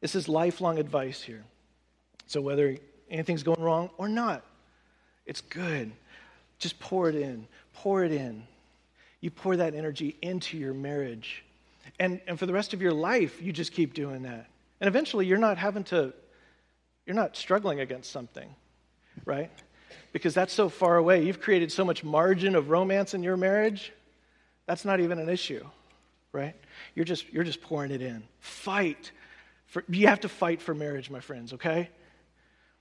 This 0.00 0.14
is 0.14 0.26
lifelong 0.26 0.78
advice 0.78 1.22
here. 1.22 1.44
So, 2.26 2.40
whether 2.40 2.78
anything's 3.10 3.42
going 3.42 3.60
wrong 3.60 3.90
or 3.98 4.08
not. 4.08 4.42
It's 5.26 5.42
good. 5.42 5.92
Just 6.58 6.80
pour 6.80 7.10
it 7.10 7.16
in. 7.16 7.46
Pour 7.74 8.02
it 8.02 8.12
in. 8.12 8.44
You 9.20 9.30
pour 9.30 9.56
that 9.56 9.74
energy 9.74 10.16
into 10.22 10.56
your 10.56 10.72
marriage. 10.72 11.44
And, 11.98 12.18
and 12.26 12.38
for 12.38 12.46
the 12.46 12.54
rest 12.54 12.72
of 12.72 12.80
your 12.80 12.94
life, 12.94 13.42
you 13.42 13.52
just 13.52 13.72
keep 13.72 13.92
doing 13.92 14.22
that. 14.22 14.46
And 14.80 14.88
eventually, 14.88 15.26
you're 15.26 15.36
not 15.36 15.58
having 15.58 15.84
to, 15.84 16.14
you're 17.04 17.14
not 17.16 17.36
struggling 17.36 17.80
against 17.80 18.10
something, 18.10 18.48
right? 19.26 19.50
Because 20.12 20.34
that's 20.34 20.52
so 20.52 20.68
far 20.68 20.96
away. 20.96 21.24
You've 21.24 21.40
created 21.40 21.70
so 21.70 21.84
much 21.84 22.02
margin 22.02 22.54
of 22.56 22.70
romance 22.70 23.14
in 23.14 23.22
your 23.22 23.36
marriage, 23.36 23.92
that's 24.70 24.84
not 24.84 25.00
even 25.00 25.18
an 25.18 25.28
issue, 25.28 25.66
right? 26.30 26.54
You're 26.94 27.04
just, 27.04 27.28
you're 27.32 27.42
just 27.42 27.60
pouring 27.60 27.90
it 27.90 28.02
in. 28.02 28.22
Fight. 28.38 29.10
For, 29.66 29.82
you 29.88 30.06
have 30.06 30.20
to 30.20 30.28
fight 30.28 30.62
for 30.62 30.74
marriage, 30.74 31.10
my 31.10 31.18
friends, 31.18 31.52
okay? 31.54 31.90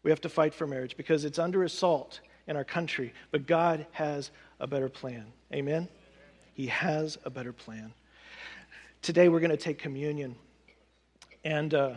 We 0.03 0.11
have 0.11 0.21
to 0.21 0.29
fight 0.29 0.53
for 0.53 0.67
marriage 0.67 0.95
because 0.95 1.25
it's 1.25 1.39
under 1.39 1.63
assault 1.63 2.19
in 2.47 2.55
our 2.55 2.63
country. 2.63 3.11
But 3.31 3.47
God 3.47 3.87
has 3.91 4.29
a 4.59 4.67
better 4.67 4.87
plan. 4.87 5.25
Amen? 5.51 5.87
He 6.53 6.67
has 6.67 7.17
a 7.25 7.31
better 7.31 7.53
plan. 7.53 7.91
Today 9.01 9.27
we're 9.27 9.39
going 9.39 9.49
to 9.49 9.57
take 9.57 9.79
communion. 9.79 10.35
And 11.43 11.73
uh, 11.73 11.95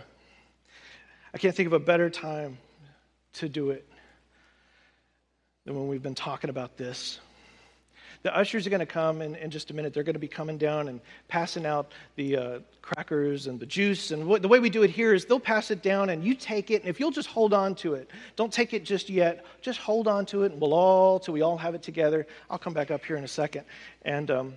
I 1.34 1.38
can't 1.38 1.54
think 1.54 1.66
of 1.66 1.74
a 1.74 1.80
better 1.80 2.08
time 2.08 2.56
to 3.34 3.48
do 3.48 3.70
it 3.72 3.86
when 5.64 5.86
we've 5.86 6.02
been 6.02 6.14
talking 6.14 6.50
about 6.50 6.76
this. 6.76 7.20
The 8.24 8.36
ushers 8.36 8.66
are 8.66 8.70
going 8.70 8.80
to 8.80 8.86
come 8.86 9.20
in, 9.20 9.34
in 9.36 9.50
just 9.50 9.70
a 9.70 9.74
minute. 9.74 9.94
They're 9.94 10.02
going 10.02 10.14
to 10.14 10.20
be 10.20 10.28
coming 10.28 10.58
down 10.58 10.88
and 10.88 11.00
passing 11.28 11.66
out 11.66 11.92
the 12.14 12.36
uh, 12.36 12.58
crackers 12.80 13.48
and 13.48 13.58
the 13.58 13.66
juice. 13.66 14.12
And 14.12 14.42
the 14.42 14.48
way 14.48 14.60
we 14.60 14.70
do 14.70 14.82
it 14.82 14.90
here 14.90 15.12
is 15.12 15.24
they'll 15.24 15.40
pass 15.40 15.70
it 15.70 15.82
down 15.82 16.10
and 16.10 16.22
you 16.24 16.34
take 16.34 16.70
it. 16.70 16.82
And 16.82 16.88
if 16.88 17.00
you'll 17.00 17.10
just 17.10 17.28
hold 17.28 17.52
on 17.52 17.74
to 17.76 17.94
it, 17.94 18.10
don't 18.36 18.52
take 18.52 18.74
it 18.74 18.84
just 18.84 19.10
yet. 19.10 19.44
Just 19.60 19.80
hold 19.80 20.06
on 20.06 20.24
to 20.26 20.44
it 20.44 20.52
and 20.52 20.60
we'll 20.60 20.74
all, 20.74 21.18
till 21.18 21.34
we 21.34 21.42
all 21.42 21.56
have 21.56 21.74
it 21.74 21.82
together. 21.82 22.26
I'll 22.48 22.58
come 22.58 22.74
back 22.74 22.92
up 22.92 23.04
here 23.04 23.16
in 23.16 23.24
a 23.24 23.28
second 23.28 23.64
and 24.04 24.30
um, 24.30 24.54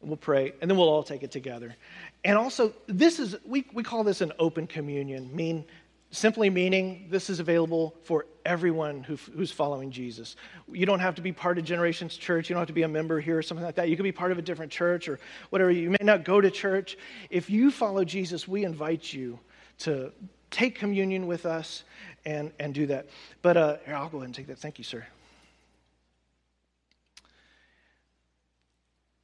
we'll 0.00 0.16
pray 0.16 0.52
and 0.60 0.70
then 0.70 0.78
we'll 0.78 0.88
all 0.88 1.02
take 1.02 1.22
it 1.22 1.30
together. 1.30 1.76
And 2.24 2.38
also, 2.38 2.72
this 2.86 3.18
is, 3.18 3.36
we, 3.44 3.66
we 3.74 3.82
call 3.82 4.04
this 4.04 4.22
an 4.22 4.32
open 4.38 4.66
communion, 4.66 5.34
mean, 5.34 5.66
simply 6.10 6.48
meaning 6.48 7.08
this 7.10 7.28
is 7.28 7.40
available 7.40 7.94
for 8.04 8.26
everyone 8.46 9.02
who, 9.02 9.16
who's 9.34 9.50
following 9.50 9.90
Jesus. 9.90 10.36
You 10.72 10.86
don't 10.86 11.00
have 11.00 11.16
to 11.16 11.22
be 11.22 11.32
part 11.32 11.58
of 11.58 11.64
Generations 11.64 12.16
Church. 12.16 12.48
You 12.48 12.54
don't 12.54 12.60
have 12.60 12.68
to 12.68 12.72
be 12.72 12.82
a 12.82 12.88
member 12.88 13.20
here 13.20 13.38
or 13.38 13.42
something 13.42 13.64
like 13.64 13.74
that. 13.74 13.88
You 13.88 13.96
could 13.96 14.04
be 14.04 14.12
part 14.12 14.32
of 14.32 14.38
a 14.38 14.42
different 14.42 14.72
church 14.72 15.08
or 15.08 15.18
whatever. 15.50 15.70
You 15.70 15.90
may 15.90 15.98
not 16.02 16.24
go 16.24 16.40
to 16.40 16.50
church. 16.50 16.96
If 17.28 17.50
you 17.50 17.70
follow 17.70 18.04
Jesus, 18.04 18.48
we 18.48 18.64
invite 18.64 19.12
you 19.12 19.38
to 19.80 20.12
take 20.50 20.76
communion 20.76 21.26
with 21.26 21.44
us 21.44 21.84
and, 22.24 22.52
and 22.58 22.72
do 22.72 22.86
that. 22.86 23.08
But 23.42 23.56
uh, 23.56 23.76
here, 23.84 23.94
I'll 23.94 24.08
go 24.08 24.18
ahead 24.18 24.26
and 24.26 24.34
take 24.34 24.46
that. 24.46 24.58
Thank 24.58 24.78
you, 24.78 24.84
sir. 24.84 25.06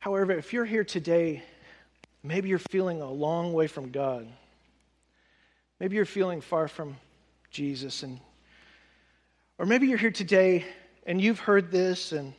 However, 0.00 0.32
if 0.32 0.52
you're 0.52 0.64
here 0.64 0.84
today 0.84 1.42
Maybe 2.22 2.48
you're 2.48 2.58
feeling 2.58 3.00
a 3.00 3.10
long 3.10 3.52
way 3.52 3.66
from 3.66 3.90
God. 3.90 4.28
Maybe 5.80 5.96
you're 5.96 6.04
feeling 6.04 6.40
far 6.40 6.68
from 6.68 6.96
Jesus 7.50 8.02
and 8.04 8.20
or 9.62 9.64
maybe 9.64 9.86
you're 9.86 9.96
here 9.96 10.10
today 10.10 10.64
and 11.06 11.20
you've 11.20 11.38
heard 11.38 11.70
this 11.70 12.10
and 12.10 12.34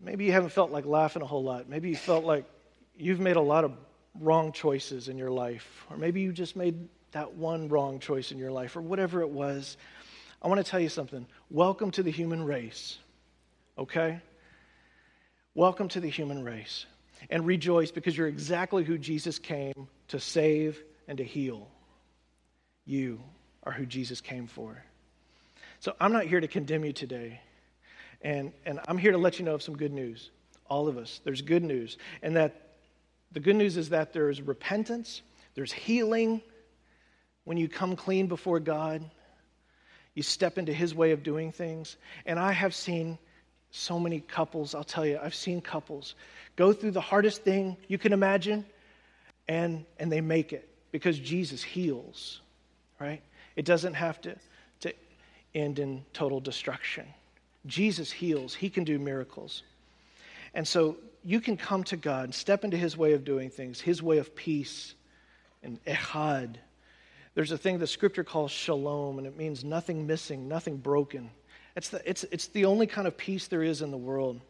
maybe 0.00 0.24
you 0.24 0.32
haven't 0.32 0.50
felt 0.50 0.72
like 0.72 0.84
laughing 0.84 1.22
a 1.22 1.24
whole 1.24 1.44
lot. 1.44 1.68
Maybe 1.68 1.88
you 1.88 1.94
felt 1.94 2.24
like 2.24 2.44
you've 2.96 3.20
made 3.20 3.36
a 3.36 3.40
lot 3.40 3.62
of 3.62 3.72
wrong 4.18 4.50
choices 4.50 5.06
in 5.06 5.18
your 5.18 5.30
life 5.30 5.86
or 5.88 5.96
maybe 5.96 6.20
you 6.22 6.32
just 6.32 6.56
made 6.56 6.88
that 7.12 7.34
one 7.34 7.68
wrong 7.68 8.00
choice 8.00 8.32
in 8.32 8.38
your 8.38 8.50
life 8.50 8.74
or 8.74 8.80
whatever 8.80 9.20
it 9.20 9.30
was. 9.30 9.76
I 10.42 10.48
want 10.48 10.58
to 10.58 10.68
tell 10.68 10.80
you 10.80 10.88
something. 10.88 11.28
Welcome 11.48 11.92
to 11.92 12.02
the 12.02 12.10
human 12.10 12.44
race. 12.44 12.98
Okay? 13.78 14.20
Welcome 15.54 15.86
to 15.90 16.00
the 16.00 16.10
human 16.10 16.42
race 16.42 16.86
and 17.30 17.46
rejoice 17.46 17.92
because 17.92 18.16
you're 18.16 18.26
exactly 18.26 18.82
who 18.82 18.98
Jesus 18.98 19.38
came 19.38 19.86
to 20.08 20.18
save 20.18 20.82
and 21.06 21.18
to 21.18 21.24
heal. 21.24 21.68
You 22.84 23.20
are 23.62 23.70
who 23.70 23.86
Jesus 23.86 24.20
came 24.20 24.48
for. 24.48 24.82
So 25.86 25.94
I'm 26.00 26.12
not 26.12 26.24
here 26.24 26.40
to 26.40 26.48
condemn 26.48 26.84
you 26.84 26.92
today. 26.92 27.38
And, 28.20 28.52
and 28.64 28.80
I'm 28.88 28.98
here 28.98 29.12
to 29.12 29.18
let 29.18 29.38
you 29.38 29.44
know 29.44 29.54
of 29.54 29.62
some 29.62 29.76
good 29.76 29.92
news. 29.92 30.32
All 30.68 30.88
of 30.88 30.98
us. 30.98 31.20
There's 31.22 31.42
good 31.42 31.62
news. 31.62 31.96
And 32.24 32.34
that 32.34 32.72
the 33.30 33.38
good 33.38 33.54
news 33.54 33.76
is 33.76 33.90
that 33.90 34.12
there's 34.12 34.42
repentance, 34.42 35.22
there's 35.54 35.72
healing 35.72 36.42
when 37.44 37.56
you 37.56 37.68
come 37.68 37.94
clean 37.94 38.26
before 38.26 38.58
God. 38.58 39.08
You 40.14 40.24
step 40.24 40.58
into 40.58 40.72
His 40.72 40.92
way 40.92 41.12
of 41.12 41.22
doing 41.22 41.52
things. 41.52 41.96
And 42.24 42.36
I 42.36 42.50
have 42.50 42.74
seen 42.74 43.16
so 43.70 44.00
many 44.00 44.18
couples, 44.18 44.74
I'll 44.74 44.82
tell 44.82 45.06
you, 45.06 45.20
I've 45.22 45.36
seen 45.36 45.60
couples 45.60 46.16
go 46.56 46.72
through 46.72 46.90
the 46.90 47.00
hardest 47.00 47.44
thing 47.44 47.76
you 47.86 47.96
can 47.96 48.12
imagine, 48.12 48.66
and, 49.46 49.84
and 50.00 50.10
they 50.10 50.20
make 50.20 50.52
it 50.52 50.68
because 50.90 51.16
Jesus 51.16 51.62
heals, 51.62 52.40
right? 52.98 53.22
It 53.54 53.64
doesn't 53.64 53.94
have 53.94 54.20
to, 54.22 54.34
to 54.34 54.40
end 55.56 55.78
in 55.78 56.04
total 56.12 56.40
destruction. 56.40 57.06
Jesus 57.66 58.12
heals, 58.12 58.54
He 58.54 58.70
can 58.70 58.84
do 58.84 58.98
miracles. 58.98 59.62
And 60.54 60.66
so 60.66 60.96
you 61.24 61.40
can 61.40 61.56
come 61.56 61.82
to 61.84 61.96
God, 61.96 62.34
step 62.34 62.64
into 62.64 62.76
His 62.76 62.96
way 62.96 63.14
of 63.14 63.24
doing 63.24 63.50
things, 63.50 63.80
His 63.80 64.02
way 64.02 64.18
of 64.18 64.36
peace 64.36 64.94
and 65.62 65.82
echad. 65.84 66.56
There's 67.34 67.52
a 67.52 67.58
thing 67.58 67.78
the 67.78 67.86
scripture 67.86 68.24
calls 68.24 68.50
shalom, 68.50 69.18
and 69.18 69.26
it 69.26 69.36
means 69.36 69.64
nothing 69.64 70.06
missing, 70.06 70.48
nothing 70.48 70.76
broken. 70.76 71.30
It's 71.74 71.90
the, 71.90 72.08
it's, 72.08 72.24
it's 72.24 72.46
the 72.48 72.64
only 72.64 72.86
kind 72.86 73.06
of 73.06 73.16
peace 73.16 73.48
there 73.48 73.62
is 73.62 73.82
in 73.82 73.90
the 73.90 73.96
world. 73.98 74.40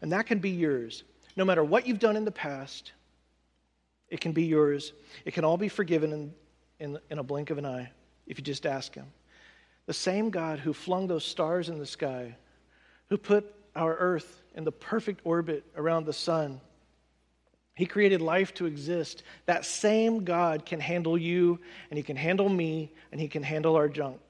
And 0.00 0.12
that 0.12 0.26
can 0.26 0.38
be 0.38 0.50
yours. 0.50 1.02
No 1.34 1.44
matter 1.44 1.64
what 1.64 1.86
you've 1.86 1.98
done 1.98 2.16
in 2.16 2.24
the 2.24 2.30
past, 2.30 2.92
it 4.08 4.20
can 4.20 4.32
be 4.32 4.44
yours. 4.44 4.92
It 5.24 5.34
can 5.34 5.44
all 5.44 5.56
be 5.56 5.68
forgiven 5.68 6.12
in, 6.12 6.34
in, 6.78 6.98
in 7.10 7.18
a 7.18 7.22
blink 7.22 7.50
of 7.50 7.58
an 7.58 7.66
eye 7.66 7.90
if 8.26 8.38
you 8.38 8.44
just 8.44 8.66
ask 8.66 8.94
Him. 8.94 9.06
The 9.88 9.94
same 9.94 10.28
God 10.28 10.58
who 10.58 10.74
flung 10.74 11.06
those 11.06 11.24
stars 11.24 11.70
in 11.70 11.78
the 11.78 11.86
sky, 11.86 12.36
who 13.08 13.16
put 13.16 13.50
our 13.74 13.96
earth 13.96 14.42
in 14.54 14.64
the 14.64 14.70
perfect 14.70 15.22
orbit 15.24 15.64
around 15.78 16.04
the 16.04 16.12
sun, 16.12 16.60
He 17.74 17.86
created 17.86 18.20
life 18.20 18.52
to 18.56 18.66
exist. 18.66 19.22
That 19.46 19.64
same 19.64 20.24
God 20.24 20.66
can 20.66 20.78
handle 20.78 21.16
you, 21.16 21.58
and 21.88 21.96
He 21.96 22.02
can 22.02 22.16
handle 22.16 22.50
me, 22.50 22.92
and 23.12 23.18
He 23.18 23.28
can 23.28 23.42
handle 23.42 23.76
our 23.76 23.88
junk. 23.88 24.20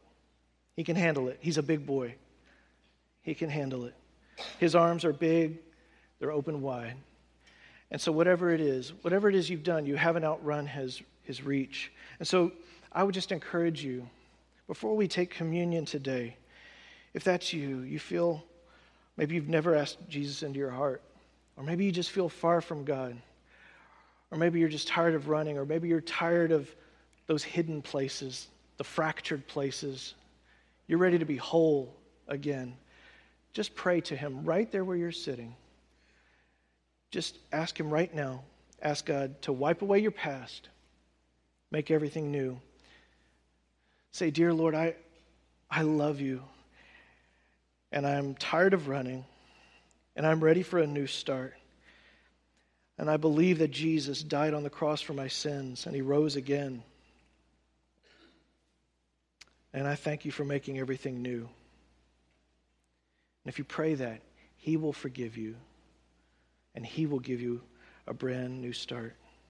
He 0.76 0.84
can 0.84 0.94
handle 0.94 1.26
it. 1.26 1.38
He's 1.40 1.58
a 1.58 1.62
big 1.64 1.84
boy. 1.84 2.14
He 3.22 3.34
can 3.34 3.50
handle 3.50 3.84
it. 3.84 3.96
His 4.60 4.76
arms 4.76 5.04
are 5.04 5.12
big, 5.12 5.58
they're 6.20 6.30
open 6.30 6.62
wide. 6.62 6.94
And 7.90 8.00
so, 8.00 8.12
whatever 8.12 8.52
it 8.52 8.60
is, 8.60 8.92
whatever 9.02 9.28
it 9.28 9.34
is 9.34 9.50
you've 9.50 9.64
done, 9.64 9.86
you 9.86 9.96
haven't 9.96 10.22
outrun 10.22 10.68
his, 10.68 11.02
his 11.24 11.42
reach. 11.42 11.90
And 12.20 12.28
so, 12.28 12.52
I 12.92 13.02
would 13.02 13.14
just 13.14 13.32
encourage 13.32 13.82
you, 13.82 14.08
before 14.68 14.94
we 14.94 15.08
take 15.08 15.30
communion 15.30 15.84
today, 15.84 16.36
if 17.14 17.24
that's 17.24 17.52
you, 17.52 17.80
you 17.80 17.98
feel 17.98 18.44
maybe 19.16 19.34
you've 19.34 19.48
never 19.48 19.74
asked 19.74 19.98
Jesus 20.08 20.44
into 20.44 20.58
your 20.58 20.70
heart, 20.70 21.02
or 21.56 21.64
maybe 21.64 21.84
you 21.84 21.90
just 21.90 22.10
feel 22.10 22.28
far 22.28 22.60
from 22.60 22.84
God, 22.84 23.16
or 24.30 24.38
maybe 24.38 24.60
you're 24.60 24.68
just 24.68 24.86
tired 24.86 25.14
of 25.14 25.28
running, 25.28 25.56
or 25.58 25.64
maybe 25.64 25.88
you're 25.88 26.02
tired 26.02 26.52
of 26.52 26.72
those 27.26 27.42
hidden 27.42 27.82
places, 27.82 28.48
the 28.76 28.84
fractured 28.84 29.44
places. 29.48 30.14
You're 30.86 30.98
ready 30.98 31.18
to 31.18 31.24
be 31.24 31.36
whole 31.36 31.96
again. 32.28 32.76
Just 33.54 33.74
pray 33.74 34.02
to 34.02 34.16
Him 34.16 34.44
right 34.44 34.70
there 34.70 34.84
where 34.84 34.96
you're 34.96 35.10
sitting. 35.10 35.56
Just 37.10 37.38
ask 37.52 37.80
Him 37.80 37.90
right 37.90 38.14
now. 38.14 38.42
Ask 38.82 39.06
God 39.06 39.40
to 39.42 39.52
wipe 39.52 39.80
away 39.80 39.98
your 39.98 40.10
past, 40.10 40.68
make 41.70 41.90
everything 41.90 42.30
new. 42.30 42.60
Say, 44.18 44.32
Dear 44.32 44.52
Lord, 44.52 44.74
I, 44.74 44.96
I 45.70 45.82
love 45.82 46.20
you, 46.20 46.42
and 47.92 48.04
I'm 48.04 48.34
tired 48.34 48.74
of 48.74 48.88
running, 48.88 49.24
and 50.16 50.26
I'm 50.26 50.42
ready 50.42 50.64
for 50.64 50.80
a 50.80 50.88
new 50.88 51.06
start. 51.06 51.54
And 52.98 53.08
I 53.08 53.16
believe 53.16 53.58
that 53.60 53.70
Jesus 53.70 54.20
died 54.24 54.54
on 54.54 54.64
the 54.64 54.70
cross 54.70 55.00
for 55.00 55.12
my 55.12 55.28
sins, 55.28 55.86
and 55.86 55.94
He 55.94 56.02
rose 56.02 56.34
again. 56.34 56.82
And 59.72 59.86
I 59.86 59.94
thank 59.94 60.24
you 60.24 60.32
for 60.32 60.44
making 60.44 60.80
everything 60.80 61.22
new. 61.22 61.48
And 63.44 63.46
if 63.46 63.56
you 63.56 63.64
pray 63.64 63.94
that, 63.94 64.20
He 64.56 64.76
will 64.76 64.92
forgive 64.92 65.36
you 65.36 65.54
and 66.74 66.84
He 66.84 67.06
will 67.06 67.20
give 67.20 67.40
you 67.40 67.60
a 68.08 68.14
brand 68.14 68.60
new 68.60 68.72
start. 68.72 69.14